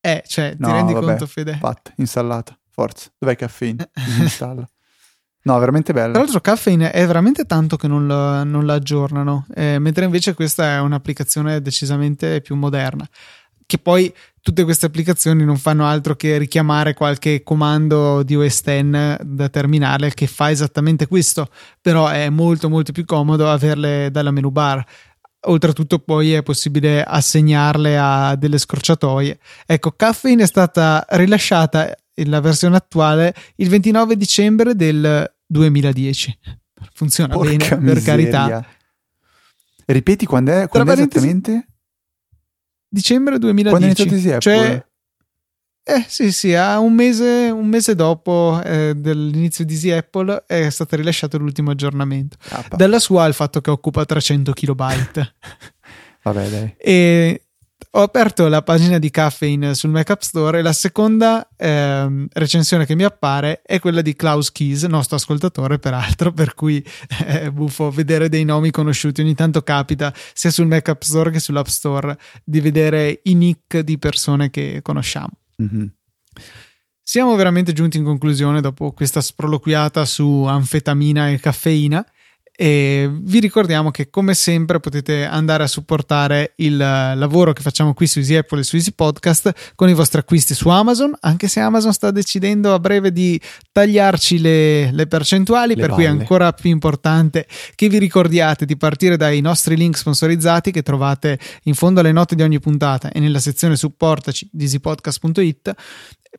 Eh, 0.00 0.22
cioè, 0.26 0.54
no, 0.58 0.66
ti 0.68 0.72
rendi 0.72 0.92
vabbè, 0.92 1.06
conto, 1.06 1.26
Fede? 1.26 1.56
Fatta, 1.56 1.92
installata, 1.96 2.56
forza. 2.70 3.10
Dov'è 3.18 3.34
caffeine? 3.34 3.90
Installa. 4.20 4.68
No, 5.40 5.58
veramente 5.58 5.94
bello. 5.94 6.12
Tra 6.12 6.20
l'altro, 6.20 6.40
Caffeine 6.40 6.90
è 6.90 7.06
veramente 7.06 7.46
tanto 7.46 7.76
che 7.76 7.88
non 7.88 8.06
la, 8.06 8.44
non 8.44 8.66
la 8.66 8.74
aggiornano, 8.74 9.46
eh, 9.54 9.78
mentre 9.78 10.04
invece 10.04 10.34
questa 10.34 10.74
è 10.74 10.80
un'applicazione 10.80 11.62
decisamente 11.62 12.42
più 12.42 12.54
moderna 12.54 13.08
che 13.68 13.76
poi 13.76 14.10
tutte 14.48 14.64
queste 14.64 14.86
applicazioni 14.86 15.44
non 15.44 15.58
fanno 15.58 15.84
altro 15.84 16.16
che 16.16 16.38
richiamare 16.38 16.94
qualche 16.94 17.42
comando 17.42 18.22
di 18.22 18.34
OS 18.34 18.62
X 18.62 19.20
da 19.22 19.48
terminale 19.50 20.14
che 20.14 20.26
fa 20.26 20.50
esattamente 20.50 21.06
questo, 21.06 21.50
però 21.82 22.08
è 22.08 22.30
molto 22.30 22.70
molto 22.70 22.92
più 22.92 23.04
comodo 23.04 23.50
averle 23.50 24.10
dalla 24.10 24.30
menu 24.30 24.50
bar. 24.50 24.82
Oltretutto 25.48 25.98
poi 25.98 26.32
è 26.32 26.42
possibile 26.42 27.04
assegnarle 27.04 27.98
a 27.98 28.36
delle 28.36 28.56
scorciatoie. 28.56 29.38
Ecco, 29.66 29.92
Caffeine 29.92 30.44
è 30.44 30.46
stata 30.46 31.04
rilasciata 31.10 31.94
la 32.14 32.40
versione 32.40 32.76
attuale 32.76 33.34
il 33.56 33.68
29 33.68 34.16
dicembre 34.16 34.74
del 34.74 35.30
2010. 35.44 36.38
Funziona 36.94 37.34
Porca 37.34 37.50
bene, 37.50 37.64
miseria. 37.64 37.92
per 37.92 38.02
carità. 38.02 38.66
Ripeti 39.84 40.24
quando 40.24 40.52
è, 40.52 40.68
quando 40.68 40.90
è 40.92 40.94
esattamente? 40.94 41.67
Dicembre 42.88 43.38
2010. 43.38 43.68
Quando 43.68 43.86
è 43.86 43.90
iniziato 43.90 44.14
Easy 44.14 44.30
Apple? 44.30 44.66
Cioè, 44.66 44.86
eh 45.90 46.04
sì, 46.06 46.32
sì, 46.32 46.54
a 46.54 46.78
un 46.78 46.92
mese, 46.92 47.50
un 47.50 47.66
mese 47.66 47.94
dopo 47.94 48.60
eh, 48.62 48.92
dell'inizio 48.94 49.64
di 49.64 49.72
Easy 49.72 49.90
Apple 49.90 50.44
è 50.46 50.68
stato 50.68 50.96
rilasciato 50.96 51.38
l'ultimo 51.38 51.70
aggiornamento. 51.70 52.36
Ah, 52.50 52.64
Dalla 52.76 52.98
sua 52.98 53.26
il 53.26 53.34
fatto 53.34 53.60
che 53.60 53.70
occupa 53.70 54.04
300 54.04 54.52
KB. 54.52 54.76
Vabbè, 56.22 56.48
dai. 56.48 56.74
E 56.76 57.47
ho 57.90 58.02
aperto 58.02 58.48
la 58.48 58.62
pagina 58.62 58.98
di 58.98 59.10
Caffeine 59.10 59.74
sul 59.74 59.90
Mac 59.90 60.10
App 60.10 60.20
Store 60.20 60.58
e 60.58 60.62
la 60.62 60.72
seconda 60.72 61.48
ehm, 61.56 62.26
recensione 62.32 62.84
che 62.84 62.94
mi 62.94 63.04
appare 63.04 63.62
è 63.62 63.80
quella 63.80 64.02
di 64.02 64.14
Klaus 64.14 64.52
Keys, 64.52 64.84
nostro 64.84 65.16
ascoltatore 65.16 65.78
peraltro, 65.78 66.32
per 66.32 66.54
cui 66.54 66.84
è 67.24 67.50
buffo 67.50 67.90
vedere 67.90 68.28
dei 68.28 68.44
nomi 68.44 68.70
conosciuti. 68.70 69.22
Ogni 69.22 69.34
tanto 69.34 69.62
capita 69.62 70.12
sia 70.34 70.50
sul 70.50 70.66
Mac 70.66 70.88
App 70.88 71.02
Store 71.02 71.30
che 71.30 71.40
sull'App 71.40 71.66
Store 71.66 72.18
di 72.44 72.60
vedere 72.60 73.20
i 73.24 73.34
nick 73.34 73.78
di 73.78 73.98
persone 73.98 74.50
che 74.50 74.80
conosciamo. 74.82 75.32
Mm-hmm. 75.62 75.86
Siamo 77.02 77.34
veramente 77.36 77.72
giunti 77.72 77.96
in 77.96 78.04
conclusione 78.04 78.60
dopo 78.60 78.92
questa 78.92 79.22
sproloquiata 79.22 80.04
su 80.04 80.44
anfetamina 80.44 81.30
e 81.30 81.40
caffeina. 81.40 82.06
E 82.60 83.08
vi 83.08 83.38
ricordiamo 83.38 83.92
che 83.92 84.10
come 84.10 84.34
sempre 84.34 84.80
potete 84.80 85.24
andare 85.24 85.62
a 85.62 85.68
supportare 85.68 86.54
il 86.56 86.76
lavoro 86.76 87.52
che 87.52 87.62
facciamo 87.62 87.94
qui 87.94 88.08
su 88.08 88.18
Easy 88.18 88.34
Apple 88.34 88.58
e 88.58 88.62
su 88.64 88.74
Easy 88.74 88.90
Podcast 88.90 89.74
con 89.76 89.88
i 89.88 89.94
vostri 89.94 90.18
acquisti 90.18 90.54
su 90.54 90.68
Amazon, 90.68 91.16
anche 91.20 91.46
se 91.46 91.60
Amazon 91.60 91.92
sta 91.92 92.10
decidendo 92.10 92.74
a 92.74 92.80
breve 92.80 93.12
di 93.12 93.40
tagliarci 93.70 94.40
le, 94.40 94.90
le 94.90 95.06
percentuali, 95.06 95.76
le 95.76 95.80
per 95.82 95.90
balle. 95.90 95.94
cui 95.94 96.04
è 96.04 96.20
ancora 96.20 96.52
più 96.52 96.70
importante 96.70 97.46
che 97.76 97.88
vi 97.88 97.98
ricordiate 97.98 98.66
di 98.66 98.76
partire 98.76 99.16
dai 99.16 99.40
nostri 99.40 99.76
link 99.76 99.96
sponsorizzati 99.96 100.72
che 100.72 100.82
trovate 100.82 101.38
in 101.62 101.74
fondo 101.74 102.00
alle 102.00 102.10
note 102.10 102.34
di 102.34 102.42
ogni 102.42 102.58
puntata 102.58 103.12
e 103.12 103.20
nella 103.20 103.38
sezione 103.38 103.76
supportaci 103.76 104.48
di 104.50 104.64
easypodcast.it 104.64 105.74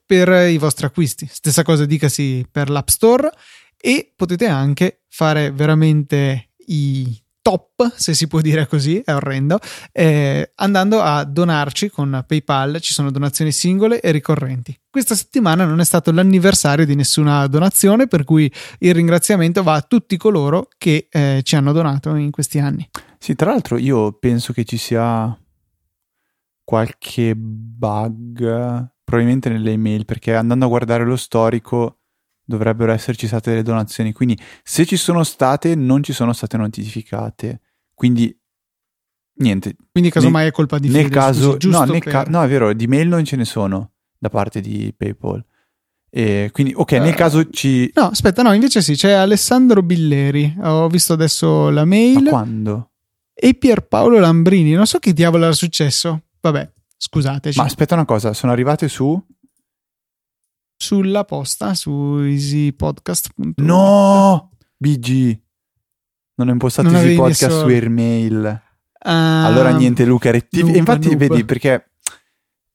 per 0.05 0.49
i 0.49 0.57
vostri 0.57 0.85
acquisti. 0.85 1.29
Stessa 1.31 1.63
cosa 1.63 1.85
dicasi 1.85 2.45
per 2.51 2.69
l'App 2.69 2.89
Store 2.89 3.31
e 3.79 4.11
potete 4.15 4.47
anche 4.47 5.03
fare 5.07 5.51
veramente 5.51 6.49
i 6.67 7.21
top, 7.41 7.93
se 7.95 8.13
si 8.13 8.27
può 8.27 8.41
dire 8.41 8.67
così, 8.67 9.01
è 9.03 9.13
orrendo, 9.13 9.59
eh, 9.91 10.51
andando 10.55 11.01
a 11.01 11.23
donarci 11.23 11.89
con 11.89 12.23
PayPal, 12.27 12.79
ci 12.79 12.93
sono 12.93 13.09
donazioni 13.11 13.51
singole 13.51 14.01
e 14.01 14.11
ricorrenti. 14.11 14.77
Questa 14.89 15.15
settimana 15.15 15.65
non 15.65 15.79
è 15.79 15.85
stato 15.85 16.11
l'anniversario 16.11 16.85
di 16.85 16.95
nessuna 16.95 17.47
donazione, 17.47 18.07
per 18.07 18.23
cui 18.23 18.51
il 18.79 18.93
ringraziamento 18.93 19.63
va 19.63 19.73
a 19.73 19.81
tutti 19.81 20.17
coloro 20.17 20.67
che 20.77 21.07
eh, 21.09 21.41
ci 21.43 21.55
hanno 21.55 21.71
donato 21.71 22.13
in 22.15 22.31
questi 22.31 22.59
anni. 22.59 22.87
Sì, 23.17 23.35
tra 23.35 23.51
l'altro 23.51 23.77
io 23.77 24.13
penso 24.13 24.53
che 24.53 24.63
ci 24.63 24.77
sia 24.77 25.35
qualche 26.63 27.33
bug 27.35 28.91
probabilmente 29.03 29.49
nelle 29.49 29.71
email 29.71 30.05
perché 30.05 30.35
andando 30.35 30.65
a 30.65 30.67
guardare 30.67 31.03
lo 31.03 31.15
storico 31.15 31.98
dovrebbero 32.49 32.91
esserci 32.91 33.27
state 33.27 33.51
delle 33.51 33.61
donazioni. 33.61 34.11
Quindi 34.11 34.37
se 34.63 34.83
ci 34.85 34.97
sono 34.97 35.23
state, 35.23 35.75
non 35.75 36.01
ci 36.01 36.13
sono 36.13 36.33
state 36.33 36.57
notificate. 36.57 37.61
Quindi 37.93 38.35
niente. 39.35 39.75
Quindi 39.91 40.09
casomai 40.09 40.47
è 40.47 40.51
colpa 40.51 40.79
di 40.79 40.89
nel 40.89 41.03
Fede, 41.03 41.13
caso, 41.13 41.51
scusi, 41.53 41.69
no, 41.69 41.83
nel 41.83 41.99
per... 41.99 42.11
ca- 42.11 42.25
no, 42.27 42.41
è 42.41 42.47
vero, 42.47 42.73
di 42.73 42.87
mail 42.87 43.07
non 43.07 43.23
ce 43.23 43.35
ne 43.35 43.45
sono 43.45 43.91
da 44.17 44.29
parte 44.29 44.61
di 44.61 44.91
PayPal. 44.97 45.45
E 46.09 46.49
quindi, 46.51 46.73
ok, 46.75 46.93
nel 46.93 47.13
uh, 47.13 47.15
caso 47.15 47.49
ci. 47.51 47.91
No, 47.93 48.05
aspetta, 48.05 48.41
no, 48.41 48.51
invece 48.53 48.81
sì, 48.81 48.95
c'è 48.95 49.11
Alessandro 49.11 49.83
Billeri. 49.83 50.55
Ho 50.63 50.89
visto 50.89 51.13
adesso 51.13 51.69
la 51.69 51.85
mail. 51.85 52.23
Ma 52.23 52.29
quando? 52.29 52.91
E 53.31 53.53
Pierpaolo 53.53 54.17
Lambrini. 54.17 54.71
Non 54.71 54.87
so 54.87 54.97
che 54.97 55.13
diavolo 55.13 55.43
era 55.43 55.53
successo. 55.53 56.23
Vabbè, 56.41 56.67
scusateci. 56.97 57.59
Ma 57.59 57.65
aspetta 57.65 57.93
una 57.93 58.05
cosa, 58.05 58.33
sono 58.33 58.51
arrivate 58.51 58.87
su 58.87 59.23
sulla 60.81 61.25
posta 61.25 61.73
su 61.73 62.19
easypodcast. 62.21 63.31
No, 63.57 64.51
BG. 64.77 65.39
Non 66.35 66.47
ho 66.47 66.51
impostato 66.51 66.89
non 66.89 67.01
Easy 67.01 67.15
Podcast 67.15 67.43
messo... 67.43 67.59
su 67.59 67.67
Airmail. 67.67 68.61
Ah, 69.01 69.45
allora 69.45 69.71
niente, 69.75 70.05
Luca, 70.05 70.31
rettifica. 70.31 70.77
Infatti, 70.77 71.09
noob. 71.09 71.17
vedi, 71.17 71.43
perché 71.43 71.91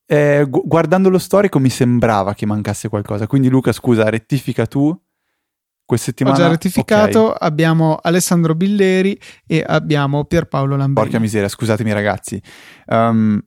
eh, 0.07 0.45
gu- 0.47 0.67
guardando 0.67 1.09
lo 1.09 1.19
storico 1.19 1.59
mi 1.59 1.71
sembrava 1.71 2.35
che 2.35 2.45
mancasse 2.45 2.89
qualcosa. 2.89 3.27
Quindi, 3.27 3.49
Luca, 3.49 3.73
scusa, 3.73 4.11
rettifica 4.11 4.67
tu. 4.67 4.97
Questa 5.87 6.07
settimana 6.07 6.37
ho 6.37 6.39
già 6.39 6.49
rettificato. 6.49 7.25
Okay. 7.29 7.37
Abbiamo 7.41 7.99
Alessandro 8.01 8.55
Billeri 8.55 9.19
e 9.47 9.65
abbiamo 9.67 10.25
Pierpaolo 10.25 10.77
Lambert. 10.77 11.07
Porca 11.07 11.21
miseria, 11.21 11.49
scusatemi, 11.49 11.93
ragazzi. 11.93 12.41
Um, 12.87 13.43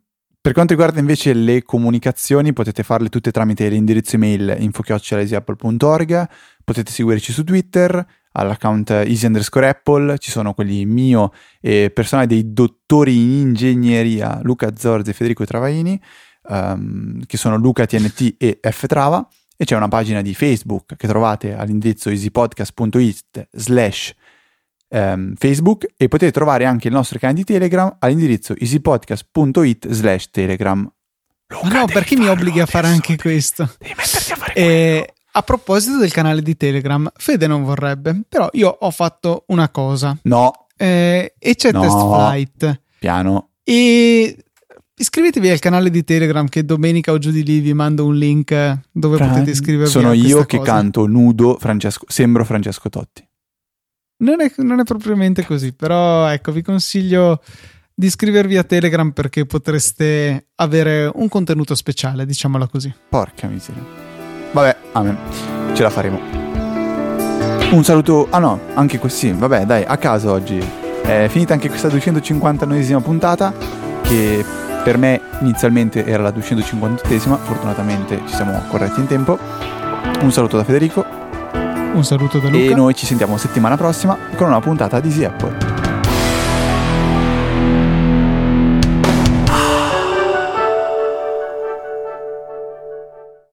per 0.47 0.55
quanto 0.55 0.75
riguarda 0.75 1.01
invece 1.01 1.33
le 1.33 1.63
comunicazioni, 1.63 2.53
potete 2.53 2.81
farle 2.81 3.09
tutte 3.09 3.31
tramite 3.31 3.67
l'indirizzo 3.67 4.15
email 4.15 4.55
info.easyapple.org, 4.57 6.29
potete 6.63 6.89
seguirci 6.89 7.33
su 7.33 7.43
Twitter 7.43 8.07
all'account 8.31 8.91
easy 8.91 9.25
underscore 9.25 9.67
apple, 9.67 10.17
ci 10.19 10.31
sono 10.31 10.53
quelli 10.53 10.85
mio 10.85 11.33
e 11.59 11.91
personali 11.93 12.27
dei 12.27 12.53
dottori 12.53 13.13
in 13.13 13.31
ingegneria 13.47 14.39
Luca 14.41 14.71
Zorzi 14.73 15.09
e 15.09 15.13
Federico 15.13 15.43
Travaini, 15.43 16.01
um, 16.43 17.19
che 17.25 17.35
sono 17.35 17.57
Luca 17.57 17.85
TNT 17.85 18.35
e 18.37 18.59
F 18.61 18.85
Trava, 18.85 19.27
e 19.57 19.65
c'è 19.65 19.75
una 19.75 19.89
pagina 19.89 20.21
di 20.21 20.33
Facebook 20.33 20.95
che 20.95 21.09
trovate 21.09 21.55
all'indirizzo 21.55 22.09
easypodcast.it 22.09 23.49
slash 23.51 24.15
um, 24.89 25.33
Facebook 25.35 25.88
e 25.97 26.07
potete 26.07 26.31
trovare 26.31 26.65
anche 26.65 26.88
il 26.88 26.93
nostro 26.93 27.19
canale 27.19 27.39
di 27.39 27.45
Telegram 27.45 27.95
all'indirizzo 27.99 28.55
easypodcast.it 28.55 29.88
slash 29.89 30.29
telegram. 30.31 30.89
Luca, 31.47 31.67
Ma 31.67 31.79
no, 31.79 31.85
perché 31.85 32.17
mi 32.17 32.27
obblighi 32.27 32.59
a 32.59 32.65
fare 32.65 32.88
anche 32.88 33.15
questo? 33.15 33.69
Devi 33.79 33.93
metterti 33.95 34.31
a 34.33 34.35
fare 34.35 34.53
eh, 34.53 35.13
A 35.31 35.41
proposito 35.43 35.97
del 35.97 36.11
canale 36.11 36.41
di 36.41 36.57
Telegram, 36.57 37.09
Fede 37.15 37.47
non 37.47 37.63
vorrebbe, 37.63 38.21
però 38.27 38.49
io 38.53 38.69
ho 38.69 38.91
fatto 38.91 39.45
una 39.47 39.69
cosa. 39.69 40.17
No. 40.23 40.67
Eh, 40.75 41.35
e 41.39 41.55
c'è 41.55 41.71
no. 41.71 41.81
Test 41.81 41.97
Flight. 41.97 42.81
Piano. 42.99 43.51
E 43.63 44.35
iscrivetevi 44.99 45.49
al 45.49 45.59
canale 45.59 45.89
di 45.89 46.03
Telegram 46.03 46.47
che 46.47 46.65
domenica 46.65 47.11
o 47.11 47.17
giù 47.17 47.31
di 47.31 47.43
lì 47.43 47.59
vi 47.59 47.73
mando 47.73 48.05
un 48.05 48.15
link 48.15 48.79
dove 48.91 49.17
Fran- 49.17 49.29
potete 49.29 49.51
iscrivervi. 49.51 49.89
Sono 49.91 50.13
io 50.13 50.45
che 50.45 50.57
cosa. 50.57 50.71
canto 50.71 51.05
nudo 51.05 51.57
Francesco, 51.59 52.05
sembro 52.09 52.43
Francesco 52.43 52.89
Totti. 52.89 53.26
Non 54.20 54.41
è, 54.41 54.51
non 54.57 54.80
è 54.80 54.84
propriamente 54.84 55.45
così, 55.45 55.74
però 55.74 56.28
ecco, 56.28 56.51
vi 56.51 56.63
consiglio 56.63 57.39
di 57.93 58.07
iscrivervi 58.07 58.57
a 58.57 58.63
Telegram 58.63 59.11
perché 59.11 59.45
potreste 59.45 60.47
avere 60.55 61.09
un 61.13 61.28
contenuto 61.28 61.76
speciale, 61.76 62.26
diciamola 62.26 62.68
così. 62.68 62.91
Porca 63.09 63.47
miseria. 63.47 63.84
Vabbè, 64.51 64.76
amen. 64.93 65.18
Ce 65.74 65.84
la 65.84 65.91
faremo. 65.91 66.20
Un 67.72 67.84
saluto. 67.84 68.28
Ah 68.32 68.39
no, 68.39 68.59
anche 68.74 68.97
così. 68.97 69.32
Vabbè, 69.32 69.65
dai, 69.65 69.84
a 69.86 69.97
caso 69.97 70.32
oggi. 70.32 70.57
È 71.03 71.28
finita 71.30 71.53
anche 71.53 71.70
questa 71.70 71.88
259esima 71.88 73.01
puntata 73.01 73.53
che 74.01 74.43
per 74.84 74.97
me 74.97 75.22
inizialmente 75.41 76.05
era 76.05 76.24
la 76.24 76.32
258esima, 76.32 77.38
fortunatamente 77.38 78.22
ci 78.26 78.34
siamo 78.34 78.63
corretti 78.70 78.99
in 78.99 79.05
tempo. 79.05 79.38
Un 80.22 80.32
saluto 80.32 80.57
da 80.57 80.63
Federico 80.63 81.26
un 81.97 82.05
saluto 82.05 82.39
da 82.39 82.49
Luca. 82.49 82.63
E 82.63 82.73
noi 82.73 82.93
ci 82.93 83.05
sentiamo 83.05 83.37
settimana 83.37 83.75
prossima 83.75 84.17
con 84.35 84.47
una 84.47 84.59
puntata 84.59 84.99
di 84.99 85.09
Easy 85.09 85.23
Apple. 85.23 85.86